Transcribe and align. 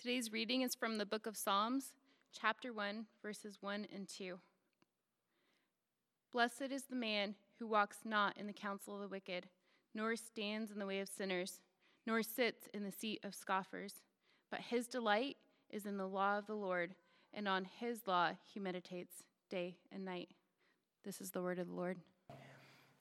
Today's 0.00 0.32
reading 0.32 0.62
is 0.62 0.74
from 0.74 0.96
the 0.96 1.04
book 1.04 1.26
of 1.26 1.36
Psalms, 1.36 1.92
chapter 2.32 2.72
1, 2.72 3.04
verses 3.22 3.58
1 3.60 3.86
and 3.94 4.08
2. 4.08 4.38
Blessed 6.32 6.70
is 6.70 6.84
the 6.84 6.96
man 6.96 7.34
who 7.58 7.66
walks 7.66 7.98
not 8.02 8.34
in 8.38 8.46
the 8.46 8.54
counsel 8.54 8.94
of 8.94 9.02
the 9.02 9.08
wicked, 9.08 9.46
nor 9.94 10.16
stands 10.16 10.70
in 10.70 10.78
the 10.78 10.86
way 10.86 11.00
of 11.00 11.08
sinners, 11.10 11.60
nor 12.06 12.22
sits 12.22 12.66
in 12.72 12.82
the 12.82 12.90
seat 12.90 13.20
of 13.24 13.34
scoffers. 13.34 13.96
But 14.50 14.60
his 14.60 14.86
delight 14.86 15.36
is 15.68 15.84
in 15.84 15.98
the 15.98 16.08
law 16.08 16.38
of 16.38 16.46
the 16.46 16.54
Lord, 16.54 16.94
and 17.34 17.46
on 17.46 17.66
his 17.66 18.06
law 18.06 18.30
he 18.42 18.58
meditates 18.58 19.24
day 19.50 19.76
and 19.92 20.02
night. 20.02 20.30
This 21.04 21.20
is 21.20 21.32
the 21.32 21.42
word 21.42 21.58
of 21.58 21.68
the 21.68 21.74
Lord. 21.74 21.98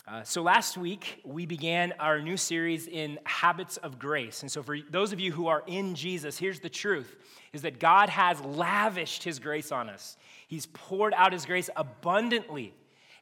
Uh, 0.07 0.23
so, 0.23 0.41
last 0.41 0.77
week 0.77 1.21
we 1.23 1.45
began 1.45 1.93
our 1.99 2.21
new 2.21 2.37
series 2.37 2.87
in 2.87 3.19
habits 3.25 3.77
of 3.77 3.99
grace. 3.99 4.41
And 4.41 4.51
so, 4.51 4.63
for 4.63 4.77
those 4.89 5.13
of 5.13 5.19
you 5.19 5.31
who 5.31 5.47
are 5.47 5.63
in 5.67 5.93
Jesus, 5.93 6.37
here's 6.37 6.59
the 6.59 6.69
truth 6.69 7.15
is 7.53 7.61
that 7.63 7.79
God 7.79 8.09
has 8.09 8.39
lavished 8.41 9.23
his 9.23 9.39
grace 9.39 9.71
on 9.71 9.89
us. 9.89 10.17
He's 10.47 10.67
poured 10.67 11.13
out 11.13 11.33
his 11.33 11.45
grace 11.45 11.69
abundantly. 11.75 12.73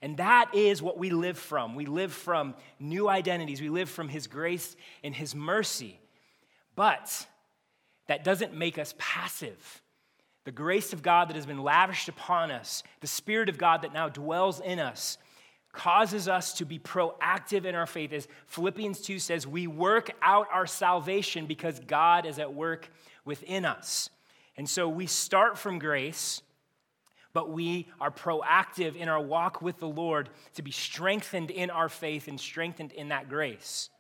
And 0.02 0.18
that 0.18 0.54
is 0.54 0.82
what 0.82 0.98
we 0.98 1.10
live 1.10 1.38
from. 1.38 1.76
We 1.76 1.86
live 1.86 2.14
from 2.14 2.56
new 2.80 3.10
identities, 3.10 3.62
we 3.62 3.70
live 3.70 3.90
from 3.90 4.10
his 4.10 4.28
grace 4.28 4.76
and 5.04 5.16
his 5.16 5.34
mercy. 5.34 6.00
But 6.76 7.26
that 8.08 8.24
doesn't 8.24 8.54
make 8.54 8.78
us 8.78 8.94
passive. 8.98 9.82
The 10.46 10.52
grace 10.52 10.94
of 10.94 11.02
God 11.02 11.28
that 11.28 11.36
has 11.36 11.46
been 11.46 11.64
lavished 11.64 12.08
upon 12.08 12.52
us, 12.52 12.84
the 13.02 13.08
Spirit 13.08 13.50
of 13.50 13.58
God 13.58 13.82
that 13.82 13.94
now 13.94 14.08
dwells 14.08 14.62
in 14.62 14.80
us, 14.80 15.18
causes 15.78 16.28
us 16.28 16.54
to 16.54 16.66
be 16.66 16.80
proactive 16.80 17.64
in 17.64 17.76
our 17.76 17.86
faith. 17.86 18.12
As 18.12 18.28
Philippians 18.48 19.00
2 19.00 19.20
says, 19.20 19.46
we 19.46 19.68
work 19.68 20.10
out 20.22 20.48
our 20.52 20.66
salvation 20.66 21.46
because 21.46 21.80
God 21.80 22.26
is 22.26 22.40
at 22.40 22.54
work 22.54 22.90
within 23.24 23.64
us. 23.64 24.10
And 24.58 24.68
so 24.68 24.90
we 24.90 25.06
start 25.06 25.56
from 25.56 25.78
grace, 25.78 26.42
but 27.32 27.52
we 27.52 27.88
are 28.02 28.10
proactive 28.10 28.96
in 28.96 29.08
our 29.08 29.22
walk 29.22 29.62
with 29.62 29.78
the 29.78 29.88
Lord 29.88 30.30
to 30.56 30.64
be 30.64 30.72
strengthened 30.72 31.52
in 31.52 31.70
our 31.70 31.90
faith 31.90 32.28
and 32.28 32.40
strengthened 32.40 32.92
in 32.92 33.10
that 33.10 33.30
grace. 33.30 33.92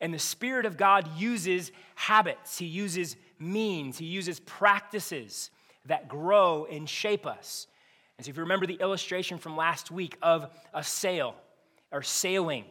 And 0.00 0.12
the 0.12 0.18
Spirit 0.18 0.66
of 0.66 0.76
God 0.76 1.08
uses 1.16 1.70
habits, 1.94 2.58
He 2.58 2.66
uses 2.66 3.16
means, 3.38 3.98
He 3.98 4.06
uses 4.06 4.40
practices 4.40 5.50
that 5.86 6.08
grow 6.08 6.66
and 6.68 6.88
shape 6.88 7.24
us. 7.24 7.68
And 8.18 8.24
so, 8.24 8.30
if 8.30 8.36
you 8.36 8.42
remember 8.42 8.66
the 8.66 8.74
illustration 8.80 9.38
from 9.38 9.56
last 9.56 9.90
week 9.90 10.16
of 10.22 10.50
a 10.72 10.84
sail 10.84 11.34
or 11.90 12.02
sailing, 12.02 12.64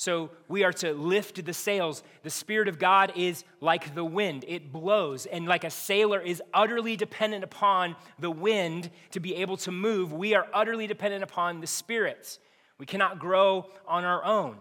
so 0.00 0.30
we 0.48 0.64
are 0.64 0.72
to 0.72 0.94
lift 0.94 1.44
the 1.44 1.52
sails. 1.52 2.02
The 2.22 2.30
Spirit 2.30 2.68
of 2.68 2.78
God 2.78 3.12
is 3.16 3.44
like 3.60 3.94
the 3.94 4.02
wind, 4.02 4.46
it 4.48 4.72
blows. 4.72 5.26
And 5.26 5.44
like 5.44 5.62
a 5.62 5.68
sailor 5.68 6.18
is 6.18 6.42
utterly 6.54 6.96
dependent 6.96 7.44
upon 7.44 7.96
the 8.18 8.30
wind 8.30 8.88
to 9.10 9.20
be 9.20 9.36
able 9.36 9.58
to 9.58 9.70
move, 9.70 10.14
we 10.14 10.34
are 10.34 10.46
utterly 10.54 10.86
dependent 10.86 11.22
upon 11.22 11.60
the 11.60 11.66
spirits. 11.66 12.38
We 12.78 12.86
cannot 12.86 13.18
grow 13.18 13.66
on 13.86 14.04
our 14.04 14.24
own. 14.24 14.56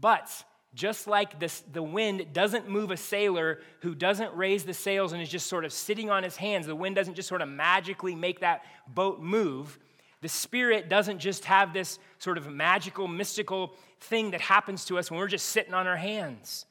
But 0.00 0.42
just 0.74 1.06
like 1.06 1.38
this, 1.38 1.62
the 1.72 1.82
wind 1.82 2.32
doesn't 2.32 2.68
move 2.68 2.90
a 2.90 2.96
sailor 2.96 3.60
who 3.80 3.94
doesn't 3.94 4.34
raise 4.34 4.64
the 4.64 4.72
sails 4.72 5.12
and 5.12 5.20
is 5.20 5.28
just 5.28 5.46
sort 5.46 5.64
of 5.64 5.72
sitting 5.72 6.10
on 6.10 6.22
his 6.22 6.36
hands, 6.36 6.66
the 6.66 6.76
wind 6.76 6.96
doesn't 6.96 7.14
just 7.14 7.28
sort 7.28 7.42
of 7.42 7.48
magically 7.48 8.14
make 8.14 8.40
that 8.40 8.64
boat 8.88 9.20
move. 9.20 9.78
The 10.22 10.28
Spirit 10.28 10.88
doesn't 10.88 11.18
just 11.18 11.44
have 11.44 11.72
this 11.72 11.98
sort 12.18 12.38
of 12.38 12.48
magical, 12.48 13.08
mystical 13.08 13.74
thing 14.00 14.30
that 14.30 14.40
happens 14.40 14.84
to 14.86 14.98
us 14.98 15.10
when 15.10 15.18
we're 15.18 15.26
just 15.26 15.46
sitting 15.46 15.74
on 15.74 15.86
our 15.86 15.96
hands. 15.96 16.64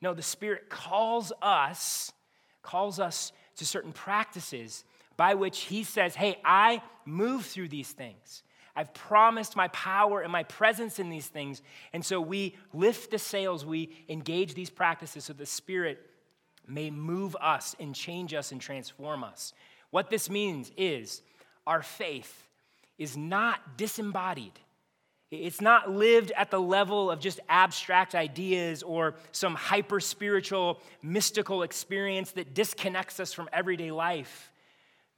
No, 0.00 0.14
the 0.14 0.22
Spirit 0.22 0.68
calls 0.68 1.32
us, 1.42 2.12
calls 2.62 3.00
us 3.00 3.32
to 3.56 3.66
certain 3.66 3.92
practices 3.92 4.84
by 5.16 5.34
which 5.34 5.60
He 5.62 5.82
says, 5.82 6.14
Hey, 6.14 6.38
I 6.44 6.82
move 7.04 7.46
through 7.46 7.68
these 7.68 7.90
things. 7.90 8.42
I've 8.78 8.94
promised 8.94 9.56
my 9.56 9.66
power 9.68 10.20
and 10.20 10.30
my 10.30 10.44
presence 10.44 11.00
in 11.00 11.10
these 11.10 11.26
things. 11.26 11.62
And 11.92 12.04
so 12.04 12.20
we 12.20 12.54
lift 12.72 13.10
the 13.10 13.18
sails, 13.18 13.66
we 13.66 13.90
engage 14.08 14.54
these 14.54 14.70
practices 14.70 15.24
so 15.24 15.32
the 15.32 15.46
Spirit 15.46 15.98
may 16.64 16.88
move 16.88 17.36
us 17.40 17.74
and 17.80 17.92
change 17.92 18.34
us 18.34 18.52
and 18.52 18.60
transform 18.60 19.24
us. 19.24 19.52
What 19.90 20.10
this 20.10 20.30
means 20.30 20.70
is 20.76 21.22
our 21.66 21.82
faith 21.82 22.46
is 22.98 23.16
not 23.16 23.76
disembodied. 23.76 24.52
It's 25.32 25.60
not 25.60 25.90
lived 25.90 26.30
at 26.36 26.52
the 26.52 26.60
level 26.60 27.10
of 27.10 27.18
just 27.18 27.40
abstract 27.48 28.14
ideas 28.14 28.84
or 28.84 29.16
some 29.32 29.56
hyper 29.56 29.98
spiritual, 29.98 30.80
mystical 31.02 31.64
experience 31.64 32.30
that 32.32 32.54
disconnects 32.54 33.18
us 33.18 33.32
from 33.32 33.48
everyday 33.52 33.90
life. 33.90 34.52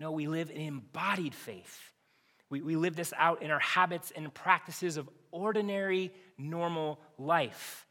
No, 0.01 0.13
we 0.13 0.29
live 0.29 0.51
in 0.51 0.63
embodied 0.63 1.35
faith 1.35 1.90
we, 2.51 2.61
we 2.61 2.77
live 2.77 2.97
this 2.97 3.15
out 3.17 3.43
in 3.43 3.51
our 3.51 3.61
habits 3.61 4.13
and 4.15 4.33
practices 4.35 4.97
of 4.97 5.09
ordinary, 5.31 6.13
normal 6.37 6.99
life. 7.17 7.87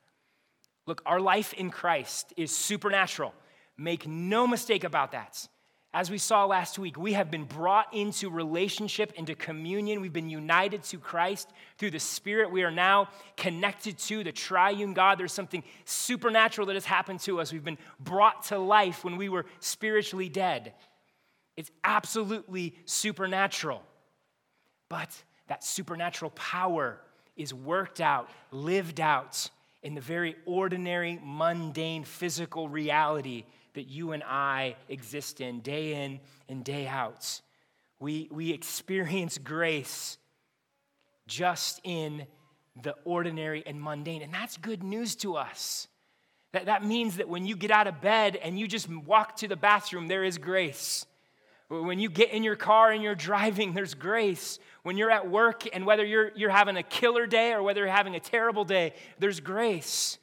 Look, 0.86 1.02
our 1.06 1.20
life 1.20 1.53
in 1.53 1.70
Christ 1.72 2.34
is 2.36 2.56
supernatural. 2.56 3.34
Make 3.78 4.08
no 4.08 4.46
mistake 4.46 4.84
about 4.84 5.14
that. 5.14 5.48
As 5.92 6.12
we 6.12 6.19
saw 6.19 6.46
last 6.46 6.78
week, 6.78 6.98
we 7.00 7.14
have 7.14 7.31
been 7.31 7.46
brought 7.46 7.92
into 7.96 8.30
relationship, 8.30 9.12
into 9.16 9.34
communion. 9.34 10.02
We've 10.02 10.14
been 10.14 10.30
united 10.30 10.84
to 10.84 11.00
Christ 11.00 11.50
through 11.80 11.92
the 11.92 12.00
Spirit. 12.00 12.52
We 12.52 12.62
are 12.62 12.69
now 12.72 13.09
connected 13.38 13.98
to 14.00 14.24
the 14.24 14.31
triune 14.31 14.94
God. 14.94 15.18
There's 15.18 15.34
something 15.34 15.64
supernatural 15.86 16.68
that 16.68 16.75
has 16.75 16.86
happened 16.86 17.22
to 17.22 17.42
us. 17.42 17.52
We've 17.52 17.64
been 17.64 17.80
brought 18.00 18.44
to 18.46 18.59
life 18.59 19.03
when 19.03 19.18
we 19.18 19.30
were 19.30 19.46
spiritually 19.62 20.30
dead. 20.30 20.74
It's 21.58 21.72
absolutely 21.84 22.75
supernatural. 22.86 23.81
But 24.89 25.23
that 25.47 25.63
supernatural 25.63 26.31
power 26.31 27.00
is 27.38 27.53
worked 27.53 28.01
out, 28.01 28.29
lived 28.51 29.00
out 29.00 29.50
in 29.81 29.95
the 29.95 30.01
very 30.01 30.35
ordinary, 30.45 31.19
mundane, 31.23 32.03
physical 32.03 32.67
reality 32.67 33.45
that 33.75 33.88
you 33.88 34.11
and 34.11 34.23
I 34.23 34.75
exist 34.89 35.39
in 35.39 35.61
day 35.61 36.03
in 36.03 36.19
and 36.50 36.63
day 36.66 36.88
out. 36.88 37.41
We, 38.00 38.27
we 38.31 38.51
experience 38.51 39.38
grace 39.38 40.17
just 41.27 41.79
in 41.83 42.25
the 42.81 42.95
ordinary 43.06 43.63
and 43.66 43.81
mundane. 43.81 44.21
And 44.21 44.33
that's 44.33 44.57
good 44.57 44.83
news 44.83 45.16
to 45.17 45.35
us. 45.35 45.88
That, 46.51 46.66
that 46.66 46.83
means 46.83 47.17
that 47.17 47.29
when 47.29 47.45
you 47.45 47.56
get 47.56 47.71
out 47.71 47.88
of 47.88 48.01
bed 48.01 48.35
and 48.38 48.59
you 48.59 48.67
just 48.67 48.89
walk 48.89 49.38
to 49.38 49.47
the 49.47 49.56
bathroom, 49.56 50.07
there 50.07 50.23
is 50.23 50.38
grace. 50.38 51.06
When 51.69 52.00
you 52.00 52.09
get 52.09 52.31
in 52.31 52.44
your 52.44 52.56
car 52.56 52.91
and 52.91 53.03
you're 53.03 53.16
driving, 53.16 53.74
there's 53.74 53.94
grace. 53.94 54.59
When 54.81 54.97
you're 54.97 55.12
at 55.12 55.30
work 55.30 55.63
and 55.72 55.85
whether 55.85 56.03
you're, 56.03 56.31
you're 56.35 56.50
having 56.50 56.78
a 56.78 56.84
killer 56.84 57.28
day 57.28 57.53
or 57.53 57.62
whether 57.62 57.81
you're 57.81 57.90
having 57.90 58.16
a 58.16 58.19
terrible 58.19 58.66
day, 58.66 58.94
there's 59.19 59.40
grace. 59.40 60.18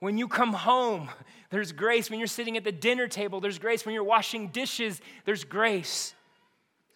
When 0.00 0.18
you 0.18 0.26
come 0.26 0.52
home, 0.52 1.08
there's 1.50 1.70
grace. 1.70 2.10
When 2.10 2.18
you're 2.18 2.26
sitting 2.26 2.56
at 2.56 2.64
the 2.64 2.72
dinner 2.72 3.06
table, 3.06 3.40
there's 3.40 3.60
grace. 3.60 3.86
When 3.86 3.94
you're 3.94 4.02
washing 4.02 4.48
dishes, 4.48 5.00
there's 5.24 5.44
grace. 5.44 6.12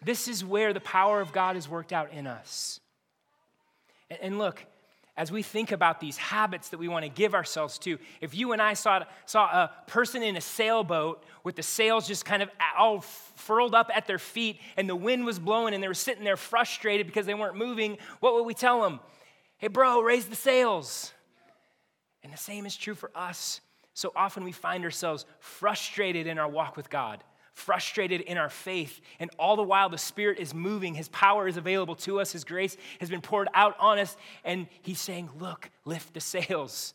This 0.03 0.27
is 0.27 0.45
where 0.45 0.73
the 0.73 0.81
power 0.81 1.21
of 1.21 1.33
God 1.33 1.57
is 1.57 1.69
worked 1.69 1.93
out 1.93 2.13
in 2.13 2.27
us. 2.27 2.81
And 4.21 4.39
look, 4.39 4.65
as 5.19 5.33
we 5.33 5.43
think 5.43 5.73
about 5.73 5.99
these 5.99 6.17
habits 6.17 6.69
that 6.69 6.79
we 6.79 6.87
want 6.87 7.05
to 7.05 7.09
give 7.09 7.35
ourselves 7.35 7.77
to, 7.81 7.99
if 8.21 8.37
you 8.37 8.53
and 8.53 8.63
I 8.63 8.75
saw, 8.75 9.03
saw 9.27 9.47
a 9.47 9.73
person 9.89 10.23
in 10.23 10.37
a 10.37 10.41
sailboat 10.41 11.25
with 11.43 11.57
the 11.57 11.63
sails 11.63 12.07
just 12.07 12.25
kind 12.25 12.41
of 12.41 12.49
all 12.79 13.01
furled 13.01 13.75
up 13.75 13.91
at 13.93 14.07
their 14.07 14.21
feet 14.21 14.61
and 14.77 14.89
the 14.89 14.95
wind 14.95 15.27
was 15.27 15.41
blowing 15.41 15.75
and 15.75 15.83
they 15.83 15.89
were 15.89 15.93
sitting 15.95 16.23
there 16.23 16.37
frustrated 16.37 17.09
because 17.09 17.27
they 17.27 17.35
weren't 17.35 17.57
moving, 17.57 17.99
what 18.21 18.35
would 18.35 18.45
we 18.45 18.55
tell 18.55 18.81
them? 18.81 19.01
Hey, 19.59 19.67
bro, 19.67 20.01
raise 20.01 20.27
the 20.27 20.37
sails. 20.37 21.13
And 22.23 22.33
the 22.33 22.39
same 22.39 22.65
is 22.65 22.77
true 22.77 22.95
for 22.95 23.11
us. 23.13 23.61
So 23.95 24.13
often 24.15 24.45
we 24.45 24.53
find 24.53 24.85
ourselves 24.85 25.27
frustrated 25.41 26.29
in 26.29 26.39
our 26.39 26.49
walk 26.49 26.77
with 26.77 26.89
God 26.91 27.25
frustrated 27.59 28.21
in 28.23 28.39
our 28.39 28.49
faith. 28.49 29.01
And 29.19 29.31
all 29.39 29.57
the 29.57 29.63
while, 29.63 29.89
the 29.89 29.99
Spirit 29.99 30.39
is 30.39 30.55
moving. 30.55 30.95
His 30.95 31.09
power 31.09 31.49
is 31.49 31.57
available 31.57 31.97
to 31.97 32.21
us. 32.21 32.33
His 32.33 32.45
grace 32.45 32.77
has 33.01 33.11
been 33.11 33.21
poured 33.21 33.49
out 33.53 33.77
on 33.79 33.99
us. 33.99 34.17
And 34.45 34.69
He's 34.83 35.01
saying, 35.01 35.29
Look, 35.39 35.71
lift 35.85 36.15
the 36.15 36.21
sails. 36.21 36.95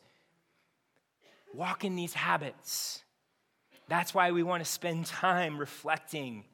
Walk 1.54 1.84
in 1.84 1.96
these 1.96 2.14
habits. 2.14 3.04
That's 3.88 4.14
why 4.14 4.32
we 4.32 4.42
want 4.42 4.64
to 4.64 4.70
spend 4.70 5.06
time 5.06 5.58
reflecting 5.58 6.46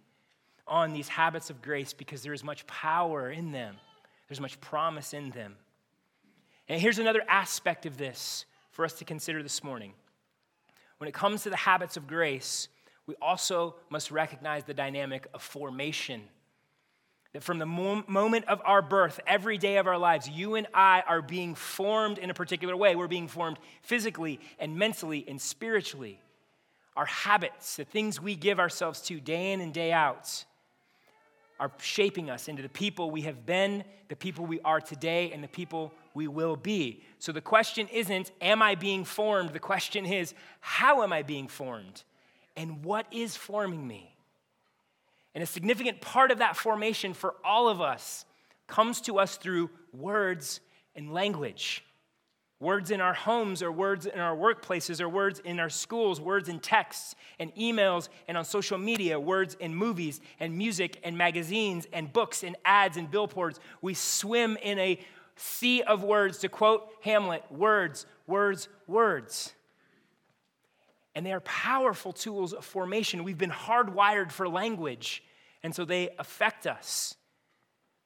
on 0.68 0.92
these 0.92 1.08
habits 1.08 1.50
of 1.50 1.62
grace 1.62 1.94
because 1.94 2.22
there 2.22 2.34
is 2.34 2.44
much 2.44 2.68
power 2.68 3.32
in 3.32 3.52
them, 3.52 3.76
there's 4.28 4.42
much 4.42 4.60
promise 4.60 5.14
in 5.14 5.30
them. 5.32 5.56
And 6.68 6.80
here's 6.80 7.00
another 7.00 7.24
aspect 7.28 7.86
of 7.86 7.98
this 7.98 8.46
for 8.72 8.86
us 8.86 8.94
to 8.94 9.06
consider 9.06 9.42
this 9.42 9.64
morning. 9.64 9.94
When 10.98 11.08
it 11.08 11.14
comes 11.14 11.44
to 11.44 11.50
the 11.50 11.56
habits 11.56 11.98
of 11.98 12.06
grace, 12.06 12.68
we 13.10 13.16
also 13.24 13.74
must 13.90 14.12
recognize 14.12 14.66
the 14.66 14.74
dynamic 14.76 15.26
of 15.34 15.42
formation. 15.42 16.22
That 17.34 17.42
from 17.42 17.58
the 17.58 17.66
moment 17.66 18.46
of 18.46 18.62
our 18.64 18.84
birth, 18.84 19.20
every 19.26 19.58
day 19.58 19.78
of 19.78 19.88
our 19.88 19.98
lives, 19.98 20.30
you 20.30 20.54
and 20.54 20.68
I 20.76 21.02
are 21.08 21.24
being 21.24 21.56
formed 21.56 22.20
in 22.20 22.30
a 22.30 22.36
particular 22.36 22.78
way. 22.78 22.96
We're 22.96 23.08
being 23.08 23.28
formed 23.28 23.58
physically 23.82 24.40
and 24.60 24.78
mentally 24.78 25.26
and 25.28 25.42
spiritually. 25.42 26.20
our 26.96 27.08
habits, 27.08 27.78
the 27.78 27.84
things 27.84 28.22
we 28.22 28.36
give 28.36 28.60
ourselves 28.60 29.02
to 29.04 29.20
day 29.20 29.54
in 29.54 29.62
and 29.62 29.74
day 29.74 29.92
out, 29.92 30.46
are 31.60 31.72
shaping 31.80 32.30
us 32.30 32.48
into 32.48 32.62
the 32.62 32.70
people 32.70 33.10
we 33.10 33.22
have 33.22 33.44
been, 33.44 33.84
the 34.10 34.16
people 34.16 34.46
we 34.46 34.60
are 34.62 34.82
today, 34.82 35.32
and 35.32 35.44
the 35.44 35.48
people 35.48 35.94
we 36.14 36.28
will 36.28 36.56
be. 36.56 37.02
So 37.18 37.32
the 37.32 37.42
question 37.42 37.88
isn't, 37.88 38.32
Am 38.40 38.62
I 38.62 38.76
being 38.76 39.04
formed? 39.04 39.52
The 39.54 39.60
question 39.60 40.06
is, 40.06 40.36
How 40.60 41.02
am 41.02 41.12
I 41.12 41.24
being 41.24 41.48
formed? 41.48 42.04
And 42.60 42.84
what 42.84 43.06
is 43.10 43.38
forming 43.38 43.88
me? 43.88 44.14
And 45.34 45.42
a 45.42 45.48
significant 45.48 46.02
part 46.02 46.30
of 46.30 46.40
that 46.40 46.58
formation 46.58 47.14
for 47.14 47.36
all 47.42 47.70
of 47.70 47.80
us 47.80 48.26
comes 48.68 49.00
to 49.02 49.18
us 49.18 49.38
through 49.38 49.70
words 49.94 50.60
and 50.94 51.14
language. 51.14 51.86
Words 52.60 52.92
in 52.92 53.00
our 53.00 53.14
homes, 53.14 53.64
or 53.64 53.72
words 53.72 54.06
in 54.06 54.20
our 54.20 54.36
workplaces, 54.36 55.00
or 55.00 55.08
words 55.08 55.40
in 55.40 55.58
our 55.58 55.70
schools, 55.70 56.20
words 56.20 56.50
in 56.50 56.60
texts 56.60 57.16
and 57.40 57.56
emails 57.56 58.10
and 58.28 58.38
on 58.38 58.44
social 58.44 58.78
media, 58.78 59.18
words 59.18 59.56
in 59.62 59.74
movies 59.74 60.20
and 60.42 60.58
music 60.58 61.00
and 61.02 61.18
magazines 61.18 61.88
and 61.94 62.12
books 62.12 62.44
and 62.44 62.58
ads 62.66 62.98
and 62.98 63.10
billboards. 63.10 63.62
We 63.82 63.94
swim 63.94 64.58
in 64.62 64.78
a 64.80 65.00
sea 65.38 65.82
of 65.84 66.04
words, 66.04 66.40
to 66.40 66.50
quote 66.50 66.90
Hamlet 67.04 67.50
words, 67.50 68.06
words, 68.28 68.68
words. 68.86 69.54
And 71.16 71.26
they 71.26 71.34
are 71.34 71.42
powerful 71.42 72.14
tools 72.14 72.54
of 72.54 72.64
formation. 72.64 73.24
We've 73.24 73.38
been 73.38 73.52
hardwired 73.52 74.32
for 74.32 74.48
language, 74.48 75.24
and 75.64 75.74
so 75.74 75.86
they 75.86 76.10
affect 76.20 76.68
us. 76.68 77.16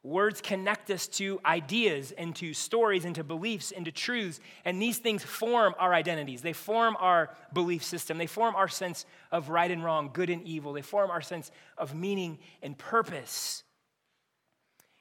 Words 0.04 0.42
connect 0.42 0.92
us 0.92 1.08
to 1.08 1.40
ideas 1.46 2.12
and 2.18 2.36
to 2.36 2.54
stories 2.54 3.06
and 3.06 3.16
to 3.16 3.24
beliefs 3.24 3.72
and 3.72 3.86
to 3.86 3.92
truths, 3.92 4.42
and 4.66 4.82
these 4.82 4.98
things 4.98 5.24
form 5.24 5.76
our 5.80 5.94
identities. 5.94 6.42
They 6.42 6.52
form 6.52 6.98
our 7.00 7.34
belief 7.54 7.84
system. 7.84 8.18
They 8.18 8.28
form 8.28 8.56
our 8.56 8.68
sense 8.68 9.06
of 9.32 9.48
right 9.48 9.72
and 9.72 9.84
wrong, 9.84 10.10
good 10.12 10.30
and 10.30 10.46
evil. 10.46 10.74
They 10.74 10.82
form 10.82 11.10
our 11.10 11.22
sense 11.22 11.52
of 11.78 11.96
meaning 11.96 12.40
and 12.62 12.78
purpose. 12.78 13.64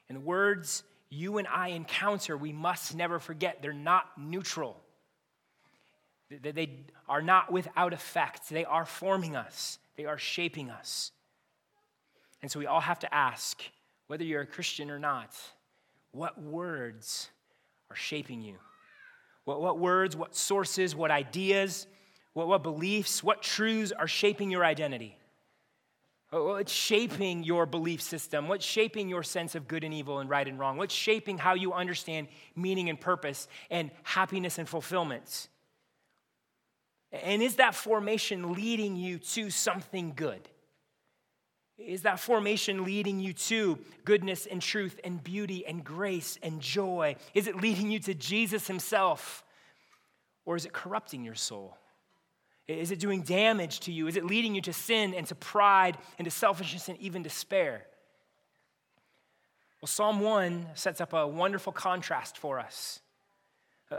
And 0.07 0.23
words 0.23 0.83
you 1.09 1.37
and 1.37 1.47
I 1.47 1.69
encounter, 1.69 2.35
we 2.35 2.53
must 2.53 2.95
never 2.95 3.19
forget 3.19 3.61
they're 3.61 3.73
not 3.73 4.05
neutral. 4.17 4.82
They 6.41 6.85
are 7.07 7.21
not 7.21 7.51
without 7.51 7.93
effect. 7.93 8.49
They 8.49 8.65
are 8.65 8.85
forming 8.85 9.35
us, 9.35 9.79
they 9.95 10.05
are 10.05 10.17
shaping 10.17 10.69
us. 10.69 11.11
And 12.41 12.51
so 12.51 12.59
we 12.59 12.65
all 12.65 12.81
have 12.81 12.99
to 12.99 13.13
ask 13.13 13.61
whether 14.07 14.23
you're 14.23 14.41
a 14.41 14.45
Christian 14.45 14.91
or 14.91 14.99
not, 14.99 15.33
what 16.11 16.39
words 16.41 17.29
are 17.89 17.95
shaping 17.95 18.41
you? 18.41 18.55
What, 19.45 19.61
what 19.61 19.79
words, 19.79 20.15
what 20.15 20.35
sources, 20.35 20.95
what 20.95 21.09
ideas, 21.09 21.87
what, 22.33 22.47
what 22.47 22.63
beliefs, 22.63 23.23
what 23.23 23.41
truths 23.41 23.91
are 23.91 24.07
shaping 24.07 24.51
your 24.51 24.65
identity? 24.65 25.17
What's 26.31 26.71
shaping 26.71 27.43
your 27.43 27.65
belief 27.67 28.01
system? 28.01 28.47
What's 28.47 28.65
shaping 28.65 29.07
your 29.07 29.21
sense 29.21 29.53
of 29.53 29.67
good 29.67 29.83
and 29.83 29.93
evil 29.93 30.17
and 30.19 30.29
right 30.29 30.47
and 30.47 30.57
wrong? 30.57 30.77
What's 30.77 30.93
shaping 30.93 31.37
how 31.37 31.53
you 31.53 31.73
understand 31.73 32.27
meaning 32.55 32.89
and 32.89 32.99
purpose 32.99 33.47
and 33.69 33.91
happiness 34.01 34.57
and 34.57 34.67
fulfillment? 34.67 35.47
And 37.21 37.43
is 37.43 37.57
that 37.57 37.75
formation 37.75 38.53
leading 38.53 38.95
you 38.95 39.19
to 39.19 39.51
something 39.51 40.13
good? 40.15 40.49
Is 41.77 42.03
that 42.03 42.19
formation 42.19 42.83
leading 42.85 43.19
you 43.19 43.33
to 43.33 43.77
goodness 44.03 44.47
and 44.47 44.61
truth 44.61 44.99
and 45.03 45.23
beauty 45.23 45.65
and 45.65 45.83
grace 45.83 46.39
and 46.41 46.59
joy? 46.59 47.15
Is 47.35 47.47
it 47.47 47.57
leading 47.57 47.91
you 47.91 47.99
to 47.99 48.15
Jesus 48.15 48.67
Himself? 48.67 49.43
Or 50.45 50.55
is 50.55 50.65
it 50.65 50.73
corrupting 50.73 51.23
your 51.23 51.35
soul? 51.35 51.77
Is 52.67 52.91
it 52.91 52.99
doing 52.99 53.21
damage 53.21 53.81
to 53.81 53.91
you? 53.91 54.07
Is 54.07 54.15
it 54.15 54.25
leading 54.25 54.55
you 54.55 54.61
to 54.61 54.73
sin 54.73 55.13
and 55.13 55.27
to 55.27 55.35
pride 55.35 55.97
and 56.17 56.25
to 56.25 56.31
selfishness 56.31 56.89
and 56.89 56.97
even 56.99 57.21
despair? 57.21 57.85
Well, 59.81 59.87
Psalm 59.87 60.21
1 60.21 60.67
sets 60.75 61.01
up 61.01 61.13
a 61.13 61.27
wonderful 61.27 61.73
contrast 61.73 62.37
for 62.37 62.59
us. 62.59 63.01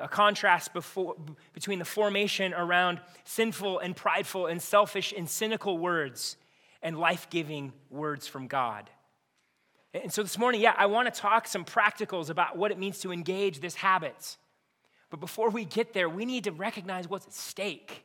A 0.00 0.08
contrast 0.08 0.72
before, 0.72 1.16
between 1.52 1.78
the 1.78 1.84
formation 1.84 2.54
around 2.54 3.00
sinful 3.24 3.78
and 3.78 3.94
prideful 3.94 4.46
and 4.46 4.60
selfish 4.60 5.12
and 5.16 5.28
cynical 5.28 5.78
words 5.78 6.36
and 6.82 6.98
life 6.98 7.28
giving 7.30 7.72
words 7.90 8.26
from 8.26 8.46
God. 8.46 8.90
And 9.94 10.12
so 10.12 10.22
this 10.22 10.36
morning, 10.36 10.60
yeah, 10.60 10.74
I 10.76 10.86
want 10.86 11.12
to 11.12 11.20
talk 11.20 11.46
some 11.46 11.64
practicals 11.64 12.28
about 12.28 12.58
what 12.58 12.70
it 12.70 12.78
means 12.78 12.98
to 13.00 13.12
engage 13.12 13.60
this 13.60 13.76
habit. 13.76 14.36
But 15.10 15.20
before 15.20 15.50
we 15.50 15.64
get 15.64 15.92
there, 15.92 16.08
we 16.08 16.24
need 16.24 16.44
to 16.44 16.52
recognize 16.52 17.08
what's 17.08 17.26
at 17.26 17.32
stake. 17.32 18.04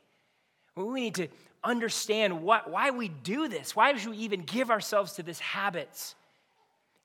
We 0.75 1.01
need 1.01 1.15
to 1.15 1.27
understand 1.63 2.43
what, 2.43 2.69
why 2.69 2.91
we 2.91 3.07
do 3.07 3.47
this. 3.47 3.75
Why 3.75 3.95
should 3.97 4.11
we 4.11 4.17
even 4.17 4.43
give 4.43 4.69
ourselves 4.69 5.13
to 5.13 5.23
this 5.23 5.39
habit? 5.39 6.13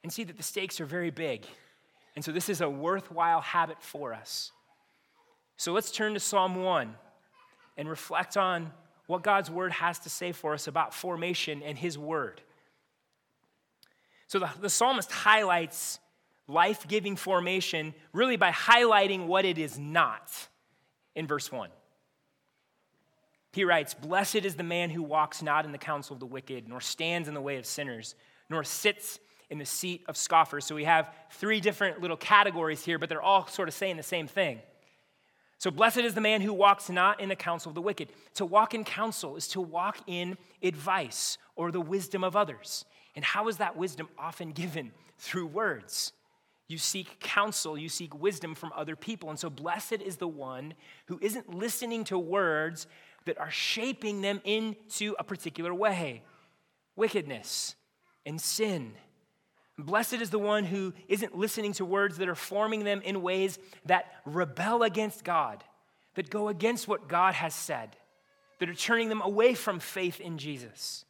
And 0.03 0.13
see 0.13 0.25
that 0.25 0.37
the 0.37 0.43
stakes 0.43 0.81
are 0.83 0.85
very 0.85 1.11
big. 1.11 1.47
And 2.15 2.25
so 2.25 2.31
this 2.31 2.51
is 2.51 2.61
a 2.61 2.69
worthwhile 2.69 3.41
habit 3.41 3.83
for 3.83 4.13
us. 4.13 4.53
So 5.57 5.73
let's 5.73 5.91
turn 5.91 6.15
to 6.15 6.21
Psalm 6.21 6.57
1 6.57 6.95
and 7.77 7.89
reflect 7.89 8.37
on 8.37 8.73
what 9.07 9.23
God's 9.23 9.51
word 9.51 9.73
has 9.73 9.99
to 10.01 10.11
say 10.11 10.33
for 10.33 10.55
us 10.55 10.67
about 10.67 10.95
formation 10.95 11.63
and 11.63 11.77
his 11.77 11.99
word. 11.99 12.41
So 14.27 14.39
the, 14.39 14.51
the 14.61 14.71
psalmist 14.71 15.13
highlights 15.13 15.99
life 16.49 16.87
giving 16.89 17.17
formation 17.17 17.95
really 18.13 18.37
by 18.37 18.51
highlighting 18.51 19.27
what 19.27 19.45
it 19.45 19.59
is 19.59 19.79
not 19.79 20.31
in 21.15 21.27
verse 21.27 21.51
1. 21.53 21.71
He 23.53 23.65
writes, 23.65 23.95
Blessed 23.95 24.37
is 24.45 24.57
the 24.57 24.65
man 24.65 24.91
who 24.91 25.03
walks 25.03 25.43
not 25.43 25.65
in 25.65 25.73
the 25.73 25.79
counsel 25.79 26.15
of 26.15 26.21
the 26.21 26.27
wicked, 26.27 26.69
nor 26.69 26.81
stands 26.81 27.29
in 27.29 27.35
the 27.35 27.41
way 27.41 27.57
of 27.57 27.67
sinners, 27.67 28.15
nor 28.51 28.65
sits 28.65 29.21
in 29.49 29.59
the 29.59 29.67
seat 29.67 30.03
of 30.09 30.17
scoffers. 30.17 30.65
So 30.65 30.75
we 30.75 30.85
have 30.85 31.15
three 31.31 31.61
different 31.61 32.01
little 32.01 32.17
categories 32.17 32.85
here, 32.85 32.99
but 32.99 33.09
they're 33.09 33.23
all 33.23 33.47
sort 33.47 33.69
of 33.69 33.75
saying 33.75 33.97
the 33.97 34.03
same 34.03 34.27
thing. 34.27 34.61
So, 35.65 35.71
blessed 35.71 36.01
is 36.01 36.13
the 36.13 36.21
man 36.21 36.43
who 36.43 36.53
walks 36.53 36.91
not 36.91 37.21
in 37.21 37.31
the 37.31 37.37
counsel 37.37 37.71
of 37.71 37.75
the 37.75 37.81
wicked. 37.81 38.11
To 38.35 38.45
walk 38.45 38.75
in 38.75 38.85
counsel 38.85 39.35
is 39.35 39.49
to 39.49 39.63
walk 39.63 39.97
in 40.07 40.37
advice 40.63 41.39
or 41.57 41.71
the 41.71 41.81
wisdom 41.81 42.23
of 42.23 42.37
others. 42.37 42.85
And 43.17 43.25
how 43.25 43.49
is 43.49 43.57
that 43.57 43.75
wisdom 43.75 44.11
often 44.19 44.53
given? 44.53 44.93
Through 45.17 45.47
words. 45.47 46.13
You 46.69 46.77
seek 46.77 47.19
counsel, 47.19 47.79
you 47.79 47.89
seek 47.89 48.15
wisdom 48.15 48.55
from 48.55 48.75
other 48.77 48.95
people. 48.95 49.31
And 49.31 49.39
so, 49.39 49.49
blessed 49.49 50.03
is 50.05 50.19
the 50.19 50.29
one 50.29 50.75
who 51.07 51.19
isn't 51.23 51.55
listening 51.55 52.05
to 52.05 52.19
words 52.19 52.87
that 53.25 53.41
are 53.41 53.51
shaping 53.51 54.21
them 54.21 54.43
into 54.45 55.17
a 55.19 55.25
particular 55.25 55.73
way 55.73 56.25
wickedness 56.95 57.75
and 58.27 58.39
sin 58.39 58.93
Blessed 59.79 60.15
is 60.15 60.31
the 60.31 60.39
one 60.39 60.65
who 60.65 60.93
isn't 61.09 61.37
listening 61.37 61.73
to 61.75 61.85
words 61.85 62.19
that 62.19 62.29
are 62.29 62.37
forming 62.37 62.85
them 62.85 63.03
in 63.03 63.23
ways 63.23 63.59
that 63.87 64.13
rebel 64.25 64.85
against 64.85 65.25
God, 65.25 65.65
that 66.15 66.31
go 66.31 66.49
against 66.49 66.87
what 66.87 67.09
God 67.09 67.35
has 67.35 67.55
said, 67.55 67.97
that 68.61 68.69
are 68.69 68.75
turning 68.75 69.09
them 69.09 69.21
away 69.21 69.55
from 69.55 69.81
faith 69.81 70.21
in 70.21 70.39
Jesus. 70.39 71.05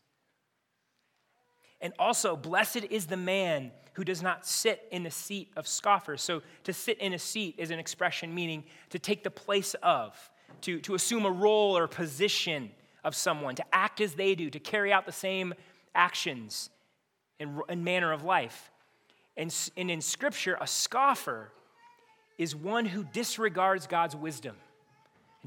And 1.83 1.92
also, 1.99 2.37
blessed 2.37 2.85
is 2.88 3.06
the 3.06 3.18
man 3.18 3.71
who 3.92 4.04
does 4.04 4.23
not 4.23 4.47
sit 4.47 4.88
in 4.90 5.02
the 5.02 5.11
seat 5.11 5.50
of 5.56 5.68
scoffers. 5.68 6.23
So, 6.23 6.40
to 6.64 6.73
sit 6.73 6.99
in 6.99 7.12
a 7.12 7.18
seat 7.18 7.56
is 7.59 7.71
an 7.71 7.78
expression 7.78 8.35
meaning 8.35 8.64
to 8.88 8.99
take 8.99 9.23
the 9.23 9.30
place 9.30 9.75
of, 9.83 10.30
to, 10.62 10.80
to 10.80 10.94
assume 10.94 11.26
a 11.26 11.30
role 11.30 11.76
or 11.76 11.87
position 11.87 12.71
of 13.04 13.14
someone, 13.14 13.54
to 13.56 13.64
act 13.75 14.00
as 14.00 14.14
they 14.14 14.35
do, 14.35 14.49
to 14.49 14.59
carry 14.59 14.90
out 14.90 15.04
the 15.04 15.12
same 15.12 15.52
actions 15.94 16.71
and, 17.40 17.60
and 17.68 17.84
manner 17.84 18.12
of 18.12 18.24
life. 18.24 18.70
And, 19.36 19.54
and 19.76 19.90
in 19.90 20.00
Scripture, 20.00 20.56
a 20.60 20.66
scoffer 20.66 21.50
is 22.38 22.54
one 22.54 22.84
who 22.84 23.04
disregards 23.04 23.86
God's 23.86 24.16
wisdom, 24.16 24.56